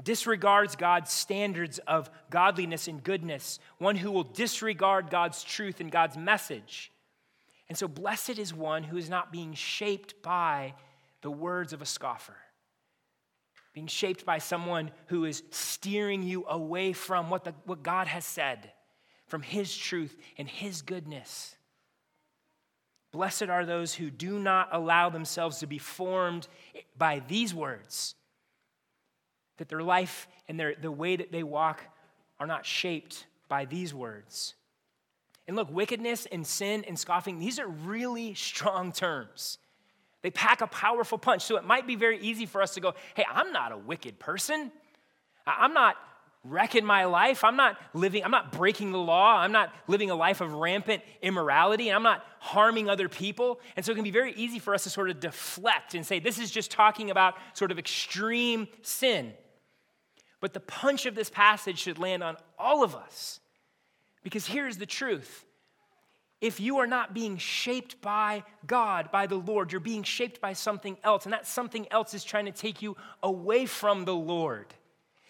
disregards 0.02 0.76
God's 0.76 1.10
standards 1.10 1.78
of 1.86 2.10
godliness 2.30 2.88
and 2.88 3.02
goodness, 3.02 3.58
one 3.78 3.96
who 3.96 4.10
will 4.10 4.24
disregard 4.24 5.10
God's 5.10 5.42
truth 5.42 5.80
and 5.80 5.90
God's 5.90 6.16
message. 6.16 6.92
And 7.68 7.76
so, 7.76 7.88
blessed 7.88 8.38
is 8.38 8.54
one 8.54 8.82
who 8.82 8.96
is 8.96 9.10
not 9.10 9.32
being 9.32 9.54
shaped 9.54 10.22
by 10.22 10.74
the 11.20 11.30
words 11.30 11.72
of 11.72 11.82
a 11.82 11.86
scoffer, 11.86 12.36
being 13.74 13.86
shaped 13.86 14.24
by 14.24 14.38
someone 14.38 14.90
who 15.06 15.24
is 15.24 15.42
steering 15.50 16.22
you 16.22 16.46
away 16.48 16.92
from 16.92 17.28
what, 17.28 17.44
the, 17.44 17.54
what 17.64 17.82
God 17.82 18.06
has 18.06 18.24
said, 18.24 18.70
from 19.26 19.42
His 19.42 19.76
truth 19.76 20.16
and 20.38 20.48
His 20.48 20.80
goodness. 20.80 21.57
Blessed 23.18 23.48
are 23.48 23.66
those 23.66 23.94
who 23.94 24.12
do 24.12 24.38
not 24.38 24.68
allow 24.70 25.08
themselves 25.10 25.58
to 25.58 25.66
be 25.66 25.78
formed 25.78 26.46
by 26.96 27.20
these 27.26 27.52
words, 27.52 28.14
that 29.56 29.68
their 29.68 29.82
life 29.82 30.28
and 30.46 30.58
their, 30.58 30.76
the 30.80 30.92
way 30.92 31.16
that 31.16 31.32
they 31.32 31.42
walk 31.42 31.82
are 32.38 32.46
not 32.46 32.64
shaped 32.64 33.26
by 33.48 33.64
these 33.64 33.92
words. 33.92 34.54
And 35.48 35.56
look, 35.56 35.68
wickedness 35.68 36.28
and 36.30 36.46
sin 36.46 36.84
and 36.86 36.96
scoffing, 36.96 37.40
these 37.40 37.58
are 37.58 37.66
really 37.66 38.34
strong 38.34 38.92
terms. 38.92 39.58
They 40.22 40.30
pack 40.30 40.60
a 40.60 40.68
powerful 40.68 41.18
punch. 41.18 41.42
So 41.42 41.56
it 41.56 41.64
might 41.64 41.88
be 41.88 41.96
very 41.96 42.20
easy 42.20 42.46
for 42.46 42.62
us 42.62 42.74
to 42.74 42.80
go, 42.80 42.94
hey, 43.14 43.24
I'm 43.28 43.50
not 43.50 43.72
a 43.72 43.76
wicked 43.76 44.20
person. 44.20 44.70
I'm 45.44 45.74
not 45.74 45.96
wrecking 46.48 46.84
my 46.84 47.04
life. 47.04 47.44
I'm 47.44 47.56
not 47.56 47.76
living, 47.94 48.24
I'm 48.24 48.30
not 48.30 48.52
breaking 48.52 48.92
the 48.92 48.98
law. 48.98 49.36
I'm 49.38 49.52
not 49.52 49.72
living 49.86 50.10
a 50.10 50.14
life 50.14 50.40
of 50.40 50.52
rampant 50.52 51.02
immorality. 51.22 51.90
I'm 51.90 52.02
not 52.02 52.24
harming 52.40 52.88
other 52.88 53.08
people. 53.08 53.60
And 53.76 53.84
so 53.84 53.92
it 53.92 53.94
can 53.94 54.04
be 54.04 54.10
very 54.10 54.32
easy 54.34 54.58
for 54.58 54.74
us 54.74 54.84
to 54.84 54.90
sort 54.90 55.10
of 55.10 55.20
deflect 55.20 55.94
and 55.94 56.04
say, 56.04 56.18
this 56.18 56.38
is 56.38 56.50
just 56.50 56.70
talking 56.70 57.10
about 57.10 57.34
sort 57.54 57.70
of 57.70 57.78
extreme 57.78 58.68
sin. 58.82 59.32
But 60.40 60.52
the 60.52 60.60
punch 60.60 61.06
of 61.06 61.14
this 61.14 61.30
passage 61.30 61.78
should 61.78 61.98
land 61.98 62.22
on 62.22 62.36
all 62.58 62.84
of 62.84 62.94
us. 62.94 63.40
Because 64.22 64.46
here's 64.46 64.76
the 64.76 64.86
truth 64.86 65.44
if 66.40 66.60
you 66.60 66.78
are 66.78 66.86
not 66.86 67.14
being 67.14 67.36
shaped 67.36 68.00
by 68.00 68.44
God, 68.66 69.10
by 69.10 69.26
the 69.26 69.36
Lord, 69.36 69.72
you're 69.72 69.80
being 69.80 70.04
shaped 70.04 70.40
by 70.40 70.52
something 70.52 70.96
else, 71.02 71.24
and 71.24 71.32
that 71.32 71.46
something 71.46 71.86
else 71.90 72.14
is 72.14 72.22
trying 72.22 72.44
to 72.44 72.52
take 72.52 72.80
you 72.80 72.96
away 73.22 73.66
from 73.66 74.04
the 74.04 74.14
Lord. 74.14 74.72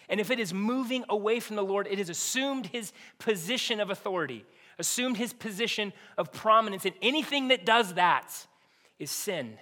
And 0.08 0.20
if 0.20 0.30
it 0.30 0.40
is 0.40 0.54
moving 0.54 1.04
away 1.08 1.40
from 1.40 1.56
the 1.56 1.62
Lord, 1.62 1.86
it 1.90 1.98
has 1.98 2.08
assumed 2.08 2.66
his 2.66 2.92
position 3.18 3.80
of 3.80 3.90
authority, 3.90 4.44
assumed 4.78 5.16
his 5.16 5.32
position 5.32 5.92
of 6.16 6.32
prominence, 6.32 6.84
and 6.84 6.94
anything 7.02 7.48
that 7.48 7.66
does 7.66 7.94
that 7.94 8.46
is 8.98 9.10
sin. 9.10 9.58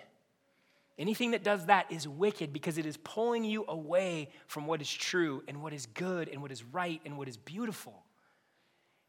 Anything 0.99 1.33
that 1.33 1.45
does 1.45 1.67
that 1.67 1.93
is 1.93 2.09
wicked 2.09 2.53
because 2.53 2.79
it 2.79 2.87
is 2.87 2.97
pulling 2.97 3.45
you 3.45 3.65
away 3.69 4.31
from 4.47 4.67
what 4.67 4.81
is 4.81 4.91
true 4.91 5.43
and 5.47 5.63
what 5.63 5.75
is 5.75 5.87
good 5.87 6.29
and 6.29 6.41
what 6.41 6.51
is 6.51 6.65
right 6.65 7.01
and 7.05 7.19
what 7.19 7.29
is 7.29 7.37
beautiful. 7.37 8.03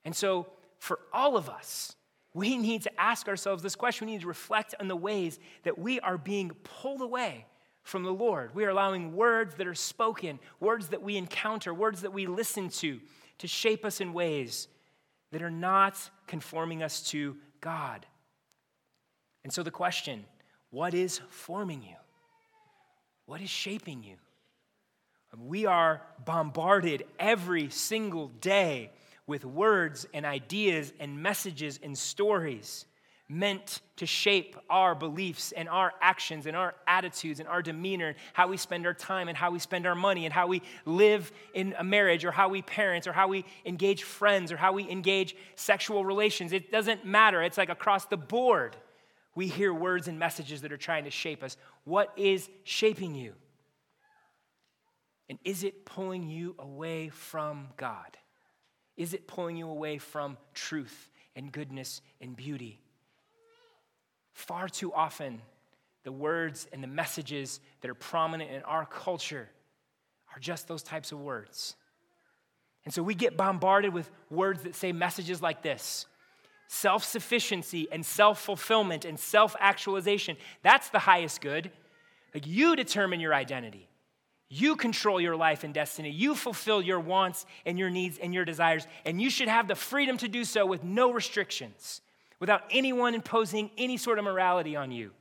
And 0.04 0.16
so, 0.16 0.48
for 0.80 1.00
all 1.14 1.38
of 1.38 1.50
us, 1.50 1.96
we 2.34 2.58
need 2.58 2.84
to 2.84 3.02
ask 3.02 3.28
ourselves 3.28 3.64
this 3.64 3.76
question. 3.76 4.08
We 4.08 4.14
need 4.14 4.22
to 4.22 4.28
reflect 4.28 4.76
on 4.80 4.88
the 4.88 4.96
ways 4.96 5.40
that 5.64 5.80
we 5.80 6.00
are 6.02 6.18
being 6.18 6.52
pulled 6.64 7.02
away 7.02 7.46
from 7.88 8.04
the 8.04 8.12
Lord. 8.12 8.54
We 8.54 8.66
are 8.66 8.70
allowing 8.70 9.16
words 9.16 9.56
that 9.56 9.66
are 9.66 9.74
spoken, 9.74 10.40
words 10.60 10.90
that 10.90 11.02
we 11.02 11.16
encounter, 11.16 11.74
words 11.74 12.02
that 12.02 12.12
we 12.12 12.28
listen 12.28 12.70
to, 12.70 13.00
to 13.38 13.48
shape 13.48 13.86
us 13.86 14.02
in 14.02 14.12
ways 14.12 14.68
that 15.32 15.42
are 15.42 15.50
not 15.50 15.98
conforming 16.28 16.84
us 16.84 17.02
to 17.12 17.38
God. 17.62 18.06
And 19.44 19.54
so 19.54 19.64
the 19.64 19.72
question 19.72 20.26
what 20.70 20.94
is 20.94 21.22
forming 21.30 21.82
you? 21.82 21.96
What 23.26 23.42
is 23.42 23.50
shaping 23.50 24.04
you? 24.04 24.16
We 25.38 25.66
are 25.66 26.02
bombarded 26.26 27.06
every 27.20 27.70
single 27.70 28.30
day 28.42 28.92
with 29.28 29.46
words 29.46 30.06
and 30.14 30.26
ideas 30.26 30.92
and 31.00 31.22
messages 31.22 31.80
and 31.82 31.98
stories 31.98 32.86
meant 33.30 33.82
to 33.98 34.06
shape 34.06 34.56
our 34.70 34.96
beliefs 34.96 35.52
and 35.52 35.68
our 35.68 35.94
actions 36.02 36.46
and 36.46 36.56
our 36.56 36.74
attitudes 36.88 37.40
and 37.40 37.50
our 37.50 37.62
demeanor, 37.62 38.10
and 38.10 38.18
how 38.34 38.48
we 38.48 38.56
spend 38.56 38.86
our 38.86 38.94
time 38.94 39.28
and 39.28 39.38
how 39.38 39.52
we 39.52 39.60
spend 39.60 39.86
our 39.86 39.96
money 39.96 40.26
and 40.26 40.34
how 40.34 40.48
we 40.48 40.62
live 40.86 41.32
in 41.54 41.76
a 41.78 41.84
marriage 41.84 42.24
or 42.24 42.32
how 42.32 42.48
we 42.48 42.62
parent 42.62 43.06
or 43.06 43.12
how 43.12 43.28
we 43.28 43.44
engage 43.66 44.04
friends 44.04 44.52
or 44.52 44.58
how 44.58 44.72
we 44.72 44.90
engage 44.90 45.36
sexual 45.56 46.06
relations. 46.06 46.54
It 46.54 46.72
doesn't 46.72 47.06
matter. 47.06 47.42
It's 47.44 47.58
like 47.58 47.70
across 47.70 48.06
the 48.06 48.18
board. 48.18 48.78
We 49.36 49.48
hear 49.48 49.74
words 49.74 50.08
and 50.08 50.18
messages 50.18 50.62
that 50.62 50.72
are 50.72 50.78
trying 50.78 51.04
to 51.04 51.12
shape 51.12 51.44
us. 51.44 51.58
What 51.84 52.14
is 52.16 52.50
shaping 52.64 53.14
you? 53.14 53.34
And 55.30 55.38
is 55.44 55.64
it 55.64 55.86
pulling 55.86 56.30
you 56.30 56.56
away 56.58 57.10
from 57.10 57.68
God? 57.76 58.18
Is 58.96 59.14
it 59.14 59.28
pulling 59.28 59.58
you 59.58 59.70
away 59.70 59.98
from 59.98 60.38
truth 60.54 61.10
and 61.36 61.52
goodness 61.52 62.02
and 62.22 62.36
beauty? 62.36 62.80
Far 64.38 64.70
too 64.70 64.94
often, 64.94 65.42
the 66.04 66.12
words 66.12 66.68
and 66.72 66.84
the 66.84 66.88
messages 66.88 67.60
that 67.82 67.90
are 67.90 67.96
prominent 67.96 68.52
in 68.52 68.62
our 68.62 68.86
culture 68.86 69.50
are 70.32 70.40
just 70.40 70.68
those 70.68 70.84
types 70.84 71.12
of 71.12 71.20
words. 71.20 71.76
And 72.86 72.94
so 72.94 73.02
we 73.02 73.16
get 73.16 73.36
bombarded 73.36 73.96
with 73.96 74.12
words 74.30 74.62
that 74.62 74.76
say 74.76 74.92
messages 74.92 75.42
like 75.42 75.64
this 75.64 76.06
self 76.68 77.04
sufficiency 77.04 77.88
and 77.92 78.06
self 78.06 78.40
fulfillment 78.40 79.06
and 79.06 79.20
self 79.20 79.56
actualization. 79.60 80.38
That's 80.62 80.90
the 80.90 81.00
highest 81.00 81.42
good. 81.42 81.72
Like 82.36 82.46
you 82.46 82.76
determine 82.76 83.20
your 83.20 83.34
identity. 83.34 83.90
You 84.50 84.76
control 84.76 85.20
your 85.20 85.36
life 85.36 85.64
and 85.64 85.74
destiny. 85.74 86.12
You 86.12 86.36
fulfill 86.36 86.84
your 86.84 87.00
wants 87.00 87.48
and 87.66 87.80
your 87.80 87.90
needs 87.90 88.20
and 88.20 88.36
your 88.36 88.46
desires. 88.46 88.86
And 89.04 89.20
you 89.20 89.32
should 89.32 89.48
have 89.48 89.68
the 89.68 89.74
freedom 89.74 90.16
to 90.18 90.28
do 90.28 90.44
so 90.44 90.64
with 90.64 90.84
no 90.84 91.12
restrictions 91.12 92.02
without 92.40 92.64
anyone 92.70 93.16
imposing 93.16 93.72
any 93.78 93.98
sort 93.98 94.20
of 94.20 94.26
morality 94.26 94.76
on 94.76 94.92
you. 94.92 95.12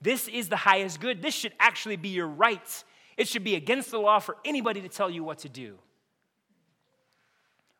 This 0.00 0.26
is 0.28 0.48
the 0.48 0.56
highest 0.56 1.00
good. 1.00 1.22
This 1.22 1.34
should 1.34 1.52
actually 1.60 1.96
be 1.96 2.08
your 2.08 2.26
rights. 2.26 2.84
It 3.16 3.28
should 3.28 3.44
be 3.44 3.54
against 3.54 3.90
the 3.90 3.98
law 3.98 4.18
for 4.18 4.36
anybody 4.44 4.80
to 4.80 4.88
tell 4.88 5.08
you 5.08 5.22
what 5.22 5.38
to 5.40 5.48
do. 5.48 5.78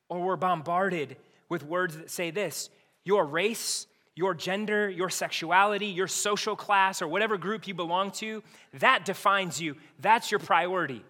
Or 0.09 0.21
we're 0.21 0.37
bombarded 0.37 1.17
with 1.49 1.65
words 1.65 1.97
that 1.97 2.11
say 2.11 2.31
this 2.31 2.71
your 3.05 3.25
race, 3.25 3.87
your 4.15 4.35
gender, 4.35 4.89
your 4.89 5.11
sexuality, 5.11 5.87
your 5.87 6.07
social 6.07 6.55
class, 6.55 7.03
or 7.03 7.09
whatever 7.09 7.37
group 7.37 7.67
you 7.67 7.75
belong 7.75 8.11
to, 8.13 8.43
that 8.75 9.05
defines 9.05 9.61
you. 9.61 9.77
That's 9.99 10.31
your 10.31 10.41
priority. 10.41 11.05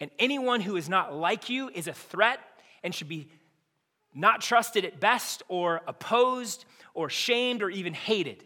And 0.00 0.10
anyone 0.18 0.60
who 0.60 0.76
is 0.76 0.88
not 0.88 1.14
like 1.14 1.48
you 1.48 1.70
is 1.72 1.86
a 1.86 1.92
threat 1.92 2.40
and 2.82 2.94
should 2.94 3.08
be 3.08 3.28
not 4.14 4.40
trusted 4.40 4.84
at 4.84 5.00
best, 5.00 5.42
or 5.48 5.80
opposed, 5.86 6.64
or 6.94 7.08
shamed, 7.08 7.62
or 7.62 7.70
even 7.70 7.94
hated. 7.94 8.44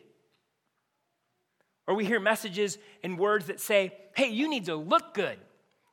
Or 1.87 1.95
we 1.95 2.05
hear 2.05 2.21
messages 2.21 2.79
and 3.03 3.19
words 3.19 3.47
that 3.47 3.61
say, 3.61 3.93
hey, 4.15 4.29
you 4.29 4.49
need 4.49 4.67
to 4.67 4.77
look 4.77 5.15
good. 5.15 5.39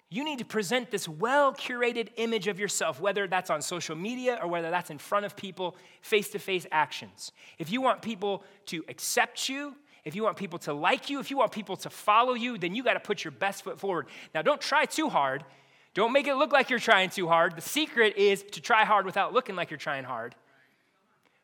You 0.09 0.23
need 0.23 0.39
to 0.39 0.45
present 0.45 0.91
this 0.91 1.07
well 1.07 1.53
curated 1.53 2.09
image 2.17 2.47
of 2.47 2.59
yourself, 2.59 3.01
whether 3.01 3.27
that's 3.27 3.49
on 3.49 3.61
social 3.61 3.95
media 3.95 4.39
or 4.41 4.47
whether 4.47 4.69
that's 4.69 4.91
in 4.91 4.99
front 4.99 5.25
of 5.25 5.35
people, 5.35 5.75
face 6.01 6.29
to 6.29 6.39
face 6.39 6.67
actions. 6.71 7.31
If 7.57 7.71
you 7.71 7.81
want 7.81 8.01
people 8.01 8.43
to 8.67 8.83
accept 8.87 9.49
you, 9.49 9.75
if 10.05 10.15
you 10.15 10.23
want 10.23 10.37
people 10.37 10.59
to 10.59 10.73
like 10.73 11.09
you, 11.09 11.19
if 11.19 11.31
you 11.31 11.37
want 11.37 11.51
people 11.51 11.77
to 11.77 11.89
follow 11.89 12.33
you, 12.33 12.57
then 12.57 12.75
you 12.75 12.83
got 12.83 12.93
to 12.93 12.99
put 12.99 13.23
your 13.23 13.31
best 13.31 13.63
foot 13.63 13.79
forward. 13.79 14.07
Now, 14.35 14.41
don't 14.41 14.61
try 14.61 14.85
too 14.85 15.09
hard 15.09 15.45
don't 15.93 16.11
make 16.11 16.27
it 16.27 16.35
look 16.35 16.51
like 16.51 16.69
you're 16.69 16.79
trying 16.79 17.09
too 17.09 17.27
hard. 17.27 17.55
The 17.55 17.61
secret 17.61 18.17
is 18.17 18.43
to 18.43 18.61
try 18.61 18.83
hard 18.83 19.05
without 19.05 19.33
looking 19.33 19.55
like 19.55 19.69
you're 19.69 19.77
trying 19.77 20.03
hard. 20.03 20.35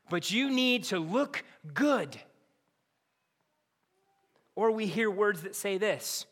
But 0.09 0.31
you 0.31 0.49
need 0.49 0.85
to 0.85 0.99
look 0.99 1.43
good. 1.73 2.17
Or 4.55 4.71
we 4.71 4.87
hear 4.87 5.09
words 5.09 5.43
that 5.43 5.55
say 5.55 5.77
this. 5.77 6.25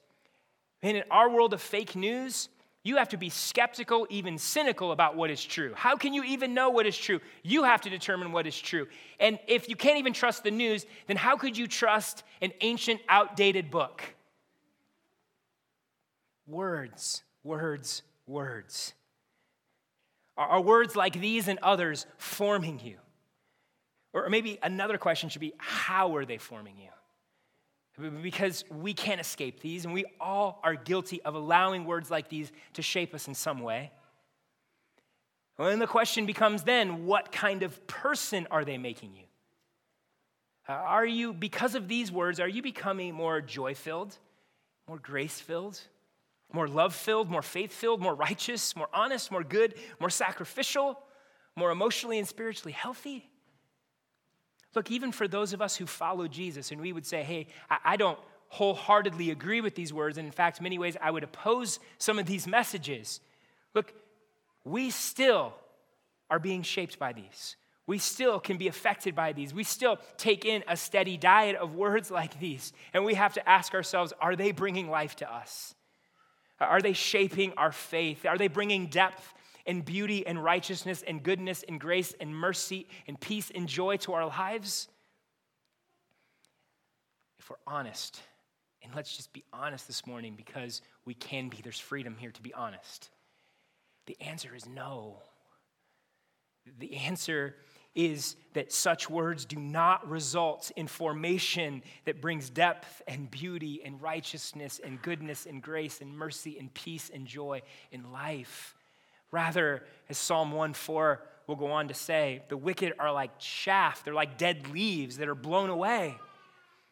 And 0.81 0.97
in 0.97 1.03
our 1.09 1.29
world 1.29 1.53
of 1.53 1.61
fake 1.61 1.95
news, 1.95 2.49
you 2.83 2.95
have 2.97 3.09
to 3.09 3.17
be 3.17 3.29
skeptical, 3.29 4.07
even 4.09 4.37
cynical 4.37 4.91
about 4.91 5.15
what 5.15 5.29
is 5.29 5.43
true. 5.43 5.73
How 5.75 5.97
can 5.97 6.13
you 6.13 6.23
even 6.23 6.53
know 6.53 6.69
what 6.69 6.85
is 6.85 6.97
true? 6.97 7.19
You 7.43 7.63
have 7.63 7.81
to 7.81 7.89
determine 7.89 8.31
what 8.31 8.47
is 8.47 8.57
true. 8.57 8.87
And 9.19 9.39
if 9.47 9.67
you 9.67 9.75
can't 9.75 9.97
even 9.97 10.13
trust 10.13 10.43
the 10.43 10.51
news, 10.51 10.85
then 11.07 11.17
how 11.17 11.35
could 11.35 11.57
you 11.57 11.67
trust 11.67 12.23
an 12.41 12.53
ancient, 12.61 13.01
outdated 13.09 13.69
book? 13.69 14.03
Words, 16.45 17.23
words, 17.43 18.03
words? 18.25 18.93
Are 20.37 20.61
words 20.61 20.95
like 20.95 21.19
these 21.19 21.47
and 21.47 21.59
others 21.59 22.05
forming 22.17 22.79
you? 22.79 22.97
Or 24.25 24.29
maybe 24.29 24.57
another 24.63 24.97
question 24.97 25.29
should 25.29 25.41
be 25.41 25.53
how 25.57 26.15
are 26.15 26.25
they 26.25 26.37
forming 26.37 26.75
you? 26.77 26.89
Because 28.21 28.63
we 28.69 28.93
can't 28.93 29.19
escape 29.19 29.59
these, 29.59 29.85
and 29.85 29.93
we 29.93 30.05
all 30.19 30.59
are 30.63 30.75
guilty 30.75 31.21
of 31.23 31.35
allowing 31.35 31.85
words 31.85 32.11
like 32.11 32.29
these 32.29 32.51
to 32.73 32.81
shape 32.81 33.15
us 33.15 33.27
in 33.27 33.33
some 33.33 33.61
way. 33.61 33.91
Well, 35.57 35.69
then 35.69 35.79
the 35.79 35.87
question 35.87 36.27
becomes 36.27 36.63
then 36.63 37.05
what 37.05 37.31
kind 37.31 37.63
of 37.63 37.87
person 37.87 38.47
are 38.51 38.63
they 38.63 38.77
making 38.77 39.15
you? 39.15 39.23
Uh, 40.69 40.73
are 40.73 41.05
you, 41.05 41.33
because 41.33 41.73
of 41.73 41.87
these 41.87 42.11
words, 42.11 42.39
are 42.39 42.47
you 42.47 42.61
becoming 42.61 43.15
more 43.15 43.41
joy 43.41 43.73
filled, 43.73 44.15
more 44.87 44.99
grace 44.99 45.39
filled, 45.39 45.81
more 46.53 46.67
love 46.67 46.93
filled, 46.93 47.29
more 47.29 47.41
faith 47.41 47.71
filled, 47.71 47.99
more 47.99 48.13
righteous, 48.13 48.75
more 48.75 48.89
honest, 48.93 49.31
more 49.31 49.43
good, 49.43 49.73
more 49.99 50.09
sacrificial, 50.09 50.99
more 51.55 51.71
emotionally 51.71 52.19
and 52.19 52.27
spiritually 52.27 52.73
healthy. 52.73 53.27
Look, 54.77 54.91
even 54.91 55.11
for 55.11 55.27
those 55.27 55.53
of 55.53 55.61
us 55.63 55.75
who 55.75 55.87
follow 55.87 56.27
Jesus, 56.27 56.71
and 56.71 56.79
we 56.79 56.93
would 56.93 57.07
say, 57.07 57.23
hey, 57.23 57.47
I 57.83 57.97
don't 57.97 58.19
wholeheartedly 58.49 59.31
agree 59.31 59.59
with 59.59 59.73
these 59.73 59.91
words, 59.91 60.19
and 60.19 60.27
in 60.27 60.31
fact, 60.31 60.61
many 60.61 60.77
ways 60.77 60.95
I 61.01 61.09
would 61.09 61.23
oppose 61.23 61.79
some 61.97 62.19
of 62.19 62.27
these 62.27 62.45
messages. 62.45 63.19
Look, 63.73 63.91
we 64.63 64.91
still 64.91 65.55
are 66.29 66.37
being 66.37 66.61
shaped 66.61 66.99
by 66.99 67.11
these. 67.11 67.55
We 67.87 67.97
still 67.97 68.39
can 68.39 68.57
be 68.57 68.67
affected 68.67 69.15
by 69.15 69.33
these. 69.33 69.51
We 69.51 69.63
still 69.63 69.97
take 70.15 70.45
in 70.45 70.63
a 70.67 70.77
steady 70.77 71.17
diet 71.17 71.55
of 71.55 71.73
words 71.73 72.11
like 72.11 72.39
these. 72.39 72.71
And 72.93 73.03
we 73.03 73.15
have 73.15 73.33
to 73.33 73.49
ask 73.49 73.73
ourselves 73.73 74.13
are 74.21 74.35
they 74.35 74.51
bringing 74.51 74.91
life 74.91 75.15
to 75.15 75.33
us? 75.33 75.73
Are 76.59 76.81
they 76.83 76.93
shaping 76.93 77.51
our 77.57 77.71
faith? 77.71 78.27
Are 78.27 78.37
they 78.37 78.47
bringing 78.47 78.85
depth 78.85 79.33
and 79.67 79.85
beauty 79.85 80.25
and 80.25 80.43
righteousness 80.43 81.03
and 81.05 81.21
goodness 81.21 81.63
and 81.67 81.79
grace 81.79 82.15
and 82.19 82.35
mercy 82.35 82.87
and 83.07 83.19
peace 83.19 83.51
and 83.53 83.67
joy 83.67 83.97
to 83.97 84.13
our 84.13 84.25
lives? 84.25 84.87
If 87.39 87.49
we're 87.49 87.57
honest, 87.67 88.21
and 88.81 88.95
let's 88.95 89.15
just 89.15 89.33
be 89.33 89.43
honest 89.53 89.85
this 89.85 90.07
morning 90.07 90.33
because 90.35 90.81
we 91.05 91.13
can 91.13 91.49
be, 91.49 91.59
there's 91.61 91.79
freedom 91.79 92.15
here 92.17 92.31
to 92.31 92.41
be 92.41 92.53
honest. 92.53 93.09
The 94.05 94.17
answer 94.21 94.55
is 94.55 94.67
no. 94.67 95.17
The 96.79 96.95
answer 96.95 97.55
is 97.95 98.35
that 98.53 98.71
such 98.71 99.09
words 99.09 99.45
do 99.45 99.57
not 99.57 100.07
result 100.07 100.71
in 100.75 100.87
formation 100.87 101.81
that 102.05 102.21
brings 102.21 102.49
depth 102.49 103.01
and 103.07 103.29
beauty 103.29 103.81
and 103.83 104.01
righteousness 104.01 104.79
and 104.83 105.01
goodness 105.01 105.45
and 105.45 105.61
grace 105.61 105.99
and 105.99 106.15
mercy 106.15 106.57
and 106.59 106.73
peace 106.73 107.09
and 107.13 107.25
joy 107.25 107.61
in 107.91 108.11
life. 108.11 108.76
Rather, 109.31 109.83
as 110.09 110.17
Psalm 110.17 110.51
1 110.51 110.73
4 110.73 111.21
will 111.47 111.55
go 111.55 111.67
on 111.67 111.87
to 111.87 111.93
say, 111.93 112.43
the 112.49 112.57
wicked 112.57 112.93
are 112.99 113.11
like 113.11 113.37
chaff, 113.39 114.03
they're 114.03 114.13
like 114.13 114.37
dead 114.37 114.69
leaves 114.69 115.17
that 115.17 115.27
are 115.27 115.35
blown 115.35 115.69
away. 115.69 116.15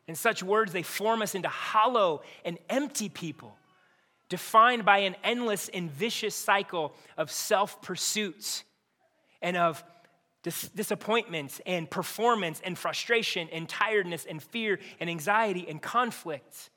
In 0.07 0.15
such 0.15 0.43
words, 0.43 0.71
they 0.71 0.83
form 0.83 1.21
us 1.21 1.35
into 1.35 1.49
hollow 1.49 2.21
and 2.43 2.57
empty 2.69 3.09
people, 3.09 3.57
defined 4.29 4.85
by 4.85 4.99
an 4.99 5.15
endless 5.23 5.69
and 5.69 5.89
vicious 5.91 6.35
cycle 6.35 6.93
of 7.17 7.31
self 7.31 7.81
pursuit 7.81 8.63
and 9.41 9.57
of 9.57 9.83
dis- 10.43 10.69
disappointments 10.69 11.59
and 11.65 11.89
performance 11.89 12.61
and 12.63 12.77
frustration 12.77 13.49
and 13.51 13.67
tiredness 13.67 14.25
and 14.29 14.41
fear 14.41 14.79
and 14.99 15.09
anxiety 15.09 15.65
and 15.67 15.81
conflict. 15.81 16.69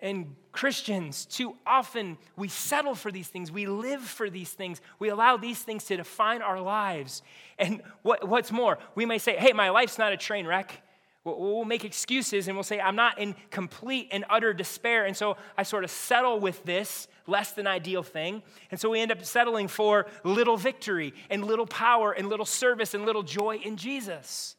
And 0.00 0.36
Christians, 0.52 1.26
too 1.26 1.56
often, 1.66 2.16
we 2.36 2.46
settle 2.46 2.94
for 2.94 3.10
these 3.10 3.26
things. 3.26 3.50
We 3.50 3.66
live 3.66 4.02
for 4.02 4.30
these 4.30 4.50
things. 4.52 4.80
We 5.00 5.08
allow 5.08 5.36
these 5.36 5.60
things 5.60 5.84
to 5.86 5.96
define 5.96 6.42
our 6.42 6.60
lives. 6.60 7.22
And 7.58 7.82
what, 8.02 8.28
what's 8.28 8.52
more, 8.52 8.78
we 8.94 9.04
may 9.04 9.18
say, 9.18 9.36
hey, 9.36 9.52
my 9.52 9.70
life's 9.70 9.98
not 9.98 10.12
a 10.12 10.16
train 10.16 10.46
wreck. 10.46 10.80
We'll 11.24 11.64
make 11.64 11.84
excuses 11.84 12.46
and 12.46 12.56
we'll 12.56 12.64
say, 12.64 12.80
I'm 12.80 12.96
not 12.96 13.18
in 13.18 13.34
complete 13.50 14.08
and 14.12 14.24
utter 14.30 14.54
despair. 14.54 15.04
And 15.04 15.16
so 15.16 15.36
I 15.58 15.64
sort 15.64 15.82
of 15.84 15.90
settle 15.90 16.38
with 16.38 16.64
this 16.64 17.08
less 17.26 17.52
than 17.52 17.66
ideal 17.66 18.02
thing. 18.02 18.42
And 18.70 18.78
so 18.78 18.90
we 18.90 19.00
end 19.00 19.12
up 19.12 19.22
settling 19.24 19.68
for 19.68 20.06
little 20.24 20.56
victory 20.56 21.12
and 21.28 21.44
little 21.44 21.66
power 21.66 22.12
and 22.12 22.28
little 22.28 22.46
service 22.46 22.94
and 22.94 23.04
little 23.04 23.22
joy 23.22 23.56
in 23.56 23.76
Jesus. 23.76 24.56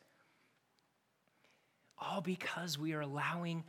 All 1.98 2.22
because 2.22 2.78
we 2.78 2.94
are 2.94 3.02
allowing 3.02 3.64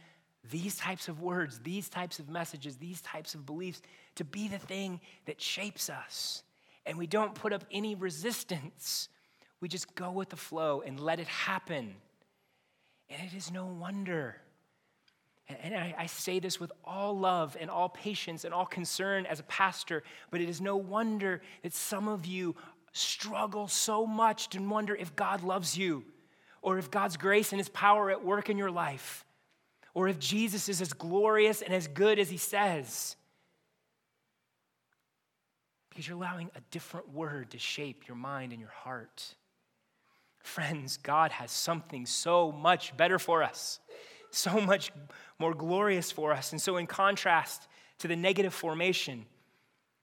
these 0.50 0.76
types 0.76 1.08
of 1.08 1.20
words, 1.20 1.60
these 1.60 1.88
types 1.88 2.18
of 2.18 2.28
messages, 2.28 2.76
these 2.76 3.00
types 3.00 3.34
of 3.34 3.46
beliefs 3.46 3.80
to 4.16 4.24
be 4.24 4.48
the 4.48 4.58
thing 4.58 5.00
that 5.26 5.40
shapes 5.40 5.88
us. 5.88 6.42
And 6.84 6.98
we 6.98 7.06
don't 7.06 7.34
put 7.34 7.52
up 7.52 7.64
any 7.70 7.94
resistance. 7.94 9.08
We 9.60 9.68
just 9.68 9.94
go 9.94 10.10
with 10.10 10.30
the 10.30 10.36
flow 10.36 10.82
and 10.84 10.98
let 10.98 11.20
it 11.20 11.28
happen. 11.28 11.94
And 13.08 13.22
it 13.22 13.36
is 13.36 13.52
no 13.52 13.66
wonder. 13.66 14.36
And 15.62 15.74
I, 15.74 16.06
say 16.06 16.38
this 16.38 16.58
with 16.58 16.72
all 16.84 17.18
love 17.18 17.56
and 17.60 17.68
all 17.68 17.88
patience 17.88 18.44
and 18.44 18.54
all 18.54 18.64
concern 18.64 19.26
as 19.26 19.38
a 19.38 19.44
pastor, 19.44 20.02
but 20.30 20.40
it 20.40 20.48
is 20.48 20.60
no 20.60 20.76
wonder 20.76 21.42
that 21.62 21.74
some 21.74 22.08
of 22.08 22.24
you 22.24 22.56
struggle 22.92 23.68
so 23.68 24.06
much 24.06 24.48
to 24.50 24.60
wonder 24.60 24.94
if 24.94 25.14
God 25.14 25.42
loves 25.42 25.76
you 25.76 26.04
or 26.62 26.78
if 26.78 26.90
God's 26.90 27.16
grace 27.16 27.52
and 27.52 27.60
His 27.60 27.68
power 27.68 28.10
at 28.10 28.24
work 28.24 28.48
in 28.48 28.56
your 28.56 28.70
life 28.70 29.26
or 29.94 30.08
if 30.08 30.18
Jesus 30.18 30.68
is 30.68 30.80
as 30.80 30.92
glorious 30.92 31.62
and 31.62 31.74
as 31.74 31.86
good 31.86 32.18
as 32.18 32.30
He 32.30 32.36
says. 32.36 33.16
Because 35.90 36.08
you're 36.08 36.16
allowing 36.16 36.50
a 36.56 36.60
different 36.70 37.12
word 37.12 37.50
to 37.50 37.58
shape 37.58 38.08
your 38.08 38.16
mind 38.16 38.52
and 38.52 38.60
your 38.60 38.70
heart. 38.70 39.34
Friends, 40.38 40.96
God 40.96 41.30
has 41.32 41.52
something 41.52 42.06
so 42.06 42.50
much 42.50 42.96
better 42.96 43.18
for 43.18 43.42
us, 43.42 43.78
so 44.30 44.60
much 44.60 44.90
more 45.38 45.54
glorious 45.54 46.10
for 46.10 46.32
us. 46.32 46.52
And 46.52 46.60
so, 46.60 46.78
in 46.78 46.86
contrast 46.86 47.68
to 47.98 48.08
the 48.08 48.16
negative 48.16 48.54
formation, 48.54 49.26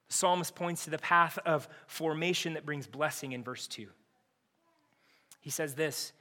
the 0.08 0.14
psalmist 0.14 0.56
points 0.56 0.86
to 0.86 0.92
the 0.92 0.98
path 0.98 1.40
of 1.46 1.68
formation 1.88 2.54
that 2.54 2.66
brings 2.66 2.88
blessing 2.88 3.32
in 3.32 3.44
verse 3.44 3.68
2. 3.68 3.88
He 5.42 5.50
says 5.50 5.76
this 5.76 6.14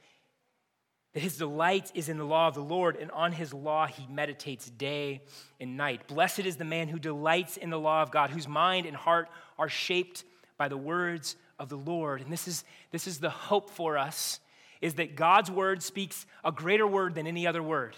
that 1.13 1.21
his 1.21 1.37
delight 1.37 1.91
is 1.95 2.09
in 2.09 2.17
the 2.17 2.23
law 2.23 2.47
of 2.47 2.53
the 2.53 2.61
Lord, 2.61 2.95
and 2.95 3.09
on 3.11 3.31
his 3.31 3.53
law 3.53 3.87
he 3.87 4.05
meditates 4.07 4.69
day 4.69 5.21
and 5.59 5.75
night. 5.75 6.07
Blessed 6.07 6.41
is 6.41 6.57
the 6.57 6.65
man 6.65 6.87
who 6.87 6.99
delights 6.99 7.57
in 7.57 7.69
the 7.69 7.79
law 7.79 8.03
of 8.03 8.11
God, 8.11 8.29
whose 8.29 8.47
mind 8.47 8.85
and 8.85 8.95
heart 8.95 9.27
are 9.57 9.69
shaped 9.69 10.23
by 10.57 10.67
the 10.67 10.77
words 10.77 11.35
of 11.57 11.69
the 11.69 11.77
Lord. 11.77 12.21
And 12.21 12.31
this 12.31 12.47
is, 12.47 12.63
this 12.91 13.07
is 13.07 13.19
the 13.19 13.29
hope 13.29 13.69
for 13.69 13.97
us 13.97 14.39
is 14.81 14.95
that 14.95 15.15
God's 15.15 15.51
word 15.51 15.83
speaks 15.83 16.25
a 16.43 16.51
greater 16.51 16.87
word 16.87 17.15
than 17.15 17.27
any 17.27 17.45
other 17.45 17.61
word. 17.61 17.95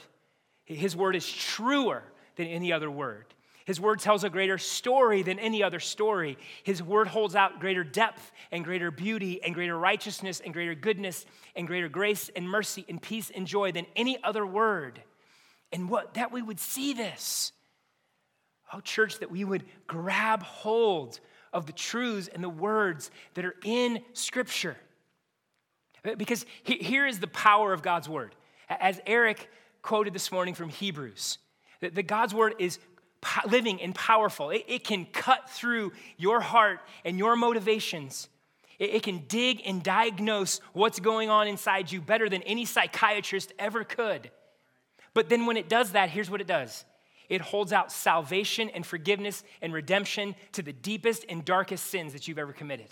His 0.66 0.96
word 0.96 1.16
is 1.16 1.30
truer 1.30 2.04
than 2.38 2.48
any 2.48 2.72
other 2.72 2.90
word. 2.90 3.26
His 3.66 3.80
word 3.80 4.00
tells 4.00 4.24
a 4.24 4.30
greater 4.30 4.58
story 4.58 5.22
than 5.22 5.40
any 5.40 5.62
other 5.64 5.80
story. 5.80 6.38
His 6.64 6.82
word 6.82 7.08
holds 7.08 7.36
out 7.36 7.60
greater 7.60 7.84
depth 7.84 8.32
and 8.52 8.64
greater 8.64 8.92
beauty 8.92 9.42
and 9.44 9.54
greater 9.54 9.78
righteousness 9.78 10.42
and 10.44 10.54
greater 10.54 10.76
goodness 10.76 11.26
and 11.56 11.68
greater 11.68 11.90
grace 11.90 12.30
and 12.36 12.50
mercy 12.50 12.86
and 12.90 13.02
peace 13.02 13.32
and 13.34 13.46
joy 13.46 13.72
than 13.72 13.86
any 13.96 14.22
other 14.24 14.46
word. 14.46 15.02
And 15.72 15.90
what 15.90 16.16
that 16.16 16.32
we 16.32 16.42
would 16.42 16.60
see 16.60 16.94
this. 16.94 17.52
Oh, 18.74 18.80
church, 18.80 19.20
that 19.20 19.32
we 19.32 19.44
would 19.44 19.64
grab 19.88 20.44
hold 20.44 21.20
of 21.54 21.66
the 21.66 21.74
truths 21.74 22.30
and 22.34 22.44
the 22.44 22.50
words 22.50 23.12
that 23.34 23.46
are 23.46 23.56
in 23.64 24.02
Scripture. 24.14 24.78
Uh, 26.06 26.16
because 26.16 26.46
here 26.64 27.06
is 27.06 27.20
the 27.20 27.28
power 27.28 27.74
of 27.74 27.82
God's 27.82 28.08
word. 28.08 28.36
As 28.70 29.02
Eric 29.06 29.50
quoted 29.82 30.14
this 30.14 30.32
morning 30.32 30.54
from 30.54 30.70
Hebrews, 30.70 31.38
that 31.82 32.08
God's 32.08 32.34
word 32.34 32.56
is 32.60 32.80
living 33.48 33.82
and 33.82 33.94
powerful. 33.94 34.50
It, 34.50 34.84
can 34.84 35.06
cut 35.06 35.50
through 35.50 35.94
your 36.18 36.42
heart 36.42 36.80
and 37.06 37.18
your 37.18 37.36
motivations. 37.36 38.30
it 38.80 39.04
can 39.04 39.26
dig 39.28 39.62
and 39.66 39.84
diagnose 39.84 40.60
what's 40.74 41.00
going 41.00 41.30
on 41.30 41.48
inside 41.48 41.92
you 41.92 42.02
better 42.02 42.30
than 42.30 42.42
any 42.44 42.66
psychiatrist 42.66 43.54
ever 43.60 43.84
could. 43.84 44.32
But 45.14 45.30
then 45.30 45.46
when 45.46 45.58
it 45.58 45.70
does 45.70 45.92
that, 45.92 46.10
here's 46.10 46.30
what 46.30 46.42
it 46.42 46.48
does 46.48 46.86
it 47.30 47.40
holds 47.40 47.72
out 47.72 47.94
salvation 47.94 48.70
and 48.70 48.86
forgiveness 48.86 49.46
and 49.62 49.74
redemption 49.74 50.36
to 50.52 50.62
the 50.62 50.74
deepest 50.74 51.26
and 51.30 51.46
darkest 51.46 51.86
sins 51.86 52.12
that 52.12 52.28
you've 52.28 52.38
ever 52.38 52.52
committed. 52.52 52.88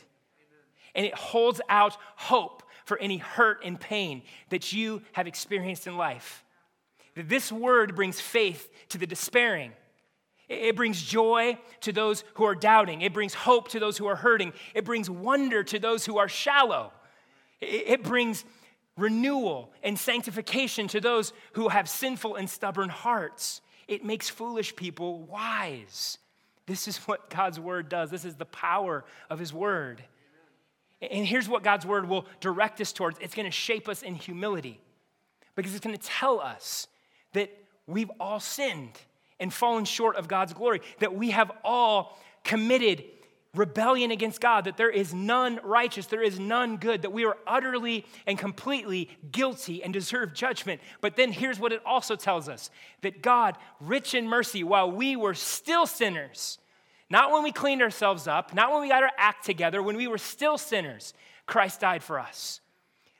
And 0.95 1.05
it 1.05 1.13
holds 1.13 1.59
out 1.67 1.97
hope 2.15 2.63
for 2.85 2.97
any 2.99 3.17
hurt 3.17 3.65
and 3.65 3.77
pain 3.77 4.21
that 4.49 4.71
you 4.71 5.01
have 5.11 5.27
experienced 5.27 5.87
in 5.87 5.97
life. 5.97 6.45
That 7.15 7.27
this 7.27 7.51
word 7.51 7.95
brings 7.95 8.21
faith 8.21 8.69
to 8.89 8.97
the 8.97 9.05
despairing. 9.05 9.73
It 10.49 10.75
brings 10.75 11.01
joy 11.01 11.59
to 11.81 11.91
those 11.91 12.23
who 12.33 12.43
are 12.43 12.55
doubting. 12.55 13.01
It 13.01 13.13
brings 13.13 13.35
hope 13.35 13.69
to 13.69 13.79
those 13.79 13.97
who 13.97 14.07
are 14.07 14.15
hurting. 14.15 14.51
It 14.73 14.83
brings 14.83 15.09
wonder 15.09 15.63
to 15.63 15.77
those 15.77 16.05
who 16.05 16.17
are 16.17 16.27
shallow. 16.27 16.91
It 17.61 18.03
brings 18.03 18.43
renewal 18.97 19.71
and 19.83 19.97
sanctification 19.97 20.87
to 20.89 20.99
those 20.99 21.33
who 21.53 21.69
have 21.69 21.87
sinful 21.87 22.35
and 22.35 22.49
stubborn 22.49 22.89
hearts. 22.89 23.61
It 23.87 24.03
makes 24.03 24.27
foolish 24.27 24.75
people 24.75 25.19
wise. 25.21 26.17
This 26.65 26.87
is 26.87 26.97
what 26.99 27.29
God's 27.29 27.59
word 27.59 27.87
does. 27.87 28.09
This 28.09 28.25
is 28.25 28.35
the 28.35 28.45
power 28.45 29.05
of 29.29 29.37
his 29.37 29.53
word. 29.53 30.03
And 31.01 31.25
here's 31.25 31.47
what 31.47 31.63
God's 31.63 31.85
word 31.85 32.09
will 32.09 32.25
direct 32.41 32.81
us 32.81 32.91
towards 32.91 33.19
it's 33.19 33.35
going 33.35 33.45
to 33.45 33.51
shape 33.51 33.87
us 33.87 34.01
in 34.01 34.15
humility 34.15 34.79
because 35.55 35.75
it's 35.75 35.83
going 35.83 35.97
to 35.97 36.03
tell 36.03 36.39
us 36.39 36.87
that 37.33 37.51
we've 37.87 38.11
all 38.19 38.39
sinned 38.39 38.99
and 39.39 39.53
fallen 39.53 39.85
short 39.85 40.15
of 40.15 40.27
God's 40.27 40.53
glory, 40.53 40.81
that 40.99 41.13
we 41.13 41.31
have 41.31 41.51
all 41.63 42.17
committed 42.43 43.03
rebellion 43.55 44.11
against 44.11 44.39
God, 44.39 44.65
that 44.65 44.77
there 44.77 44.89
is 44.89 45.13
none 45.13 45.59
righteous, 45.63 46.05
there 46.05 46.21
is 46.21 46.39
none 46.39 46.77
good, 46.77 47.01
that 47.01 47.11
we 47.11 47.25
are 47.25 47.37
utterly 47.47 48.05
and 48.27 48.37
completely 48.37 49.09
guilty 49.31 49.83
and 49.83 49.91
deserve 49.91 50.33
judgment. 50.33 50.81
But 51.01 51.15
then 51.15 51.31
here's 51.31 51.59
what 51.59 51.73
it 51.73 51.81
also 51.85 52.15
tells 52.15 52.47
us 52.47 52.69
that 53.01 53.21
God, 53.21 53.57
rich 53.79 54.13
in 54.13 54.27
mercy, 54.27 54.63
while 54.63 54.91
we 54.91 55.15
were 55.15 55.33
still 55.33 55.87
sinners, 55.87 56.59
not 57.09 57.31
when 57.31 57.41
we 57.41 57.51
cleaned 57.51 57.81
ourselves 57.81 58.27
up, 58.27 58.53
not 58.53 58.71
when 58.71 58.81
we 58.81 58.89
got 58.89 59.03
our 59.03 59.11
act 59.17 59.45
together, 59.45 59.81
when 59.81 59.97
we 59.97 60.07
were 60.07 60.19
still 60.19 60.57
sinners, 60.57 61.13
Christ 61.47 61.79
died 61.79 62.03
for 62.03 62.19
us. 62.19 62.61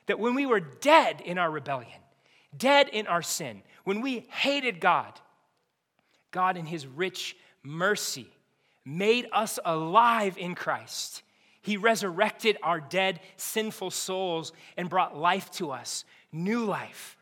That 0.06 0.20
when 0.20 0.34
we 0.34 0.46
were 0.46 0.60
dead 0.60 1.20
in 1.20 1.38
our 1.38 1.50
rebellion, 1.50 1.98
dead 2.56 2.88
in 2.88 3.08
our 3.08 3.22
sin, 3.22 3.62
when 3.82 4.00
we 4.00 4.26
hated 4.30 4.80
God, 4.80 5.20
God, 6.30 6.56
in 6.56 6.66
His 6.66 6.86
rich 6.86 7.36
mercy, 7.62 8.28
made 8.84 9.26
us 9.32 9.58
alive 9.64 10.36
in 10.38 10.54
Christ. 10.54 11.22
He 11.62 11.76
resurrected 11.76 12.56
our 12.62 12.80
dead, 12.80 13.20
sinful 13.36 13.90
souls 13.90 14.52
and 14.76 14.88
brought 14.88 15.16
life 15.16 15.50
to 15.52 15.70
us, 15.70 16.04
new 16.32 16.64
life. 16.64 17.16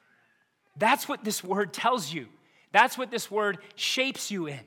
That's 0.76 1.08
what 1.08 1.24
this 1.24 1.42
word 1.42 1.72
tells 1.72 2.12
you. 2.12 2.26
That's 2.70 2.96
what 2.96 3.10
this 3.10 3.30
word 3.30 3.58
shapes 3.74 4.30
you 4.30 4.46
in. 4.46 4.60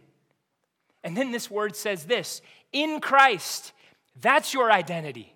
And 1.04 1.15
then 1.15 1.32
this 1.32 1.49
word 1.49 1.75
says 1.75 2.06
this 2.06 2.41
in 2.73 2.99
Christ, 2.99 3.73
that's 4.19 4.54
your 4.54 4.71
identity. 4.71 5.34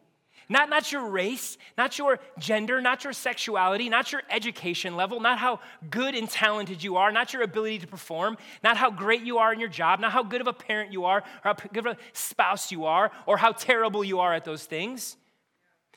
Not, 0.48 0.70
not 0.70 0.92
your 0.92 1.10
race, 1.10 1.58
not 1.78 1.98
your 1.98 2.20
gender, 2.38 2.80
not 2.80 3.04
your 3.04 3.14
sexuality, 3.14 3.90
not 3.90 4.12
your 4.12 4.22
education 4.30 4.96
level, 4.96 5.20
not 5.20 5.40
how 5.40 5.60
good 5.90 6.14
and 6.14 6.30
talented 6.30 6.84
you 6.84 6.98
are, 6.98 7.12
not 7.12 7.34
your 7.34 7.42
ability 7.42 7.80
to 7.80 7.88
perform, 7.88 8.38
not 8.64 8.78
how 8.78 8.92
great 8.92 9.22
you 9.22 9.40
are 9.40 9.52
in 9.52 9.60
your 9.60 9.70
job, 9.70 10.00
not 10.00 10.12
how 10.12 10.22
good 10.22 10.42
of 10.42 10.48
a 10.48 10.54
parent 10.54 10.92
you 10.92 11.06
are, 11.06 11.20
or 11.20 11.24
how 11.44 11.54
good 11.54 11.88
of 11.88 11.98
a 11.98 11.98
spouse 12.14 12.72
you 12.72 12.86
are, 12.86 13.12
or 13.26 13.38
how 13.38 13.52
terrible 13.52 14.04
you 14.04 14.20
are 14.20 14.34
at 14.34 14.46
those 14.46 14.66
things. 14.66 15.18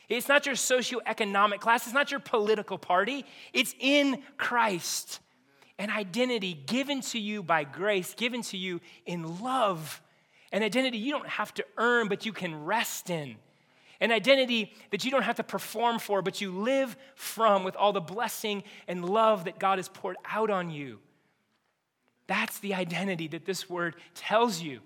It's 0.09 0.29
not 0.29 0.47
your 0.47 0.55
socioeconomic 0.55 1.61
class, 1.61 1.85
it's 1.85 1.95
not 1.95 2.11
your 2.11 2.21
political 2.21 2.79
party, 2.79 3.27
it's 3.53 3.75
in 3.79 4.23
Christ. 4.39 5.21
An 5.79 5.91
identity 5.91 6.55
given 6.55 7.03
to 7.03 7.19
you 7.19 7.43
by 7.43 7.65
grace, 7.65 8.15
given 8.15 8.41
to 8.43 8.57
you 8.57 8.81
in 9.05 9.41
love. 9.43 10.01
An 10.51 10.63
identity 10.63 10.97
you 10.97 11.13
don't 11.13 11.29
have 11.29 11.53
to 11.55 11.65
earn, 11.77 12.09
but 12.09 12.25
you 12.25 12.33
can 12.33 12.65
rest 12.65 13.11
in 13.11 13.37
an 14.01 14.13
identity 14.13 14.73
that 14.91 15.05
you 15.05 15.11
don't 15.11 15.23
have 15.23 15.37
to 15.37 15.43
perform 15.43 15.99
for, 15.99 16.23
but 16.23 16.41
you 16.41 16.53
live 16.53 16.97
from 17.15 17.65
with 17.65 17.77
all 17.77 17.93
the 17.93 18.01
blessing 18.01 18.63
and 18.87 19.05
love 19.05 19.45
that 19.45 19.59
God 19.59 19.79
has 19.79 19.89
poured 19.89 20.17
out 20.25 20.51
on 20.51 20.71
you. 20.71 21.01
That's 22.27 22.59
the 22.61 22.75
identity 22.75 23.29
that 23.29 23.45
this 23.45 23.69
word 23.69 23.97
tells 24.15 24.61
you. 24.61 24.81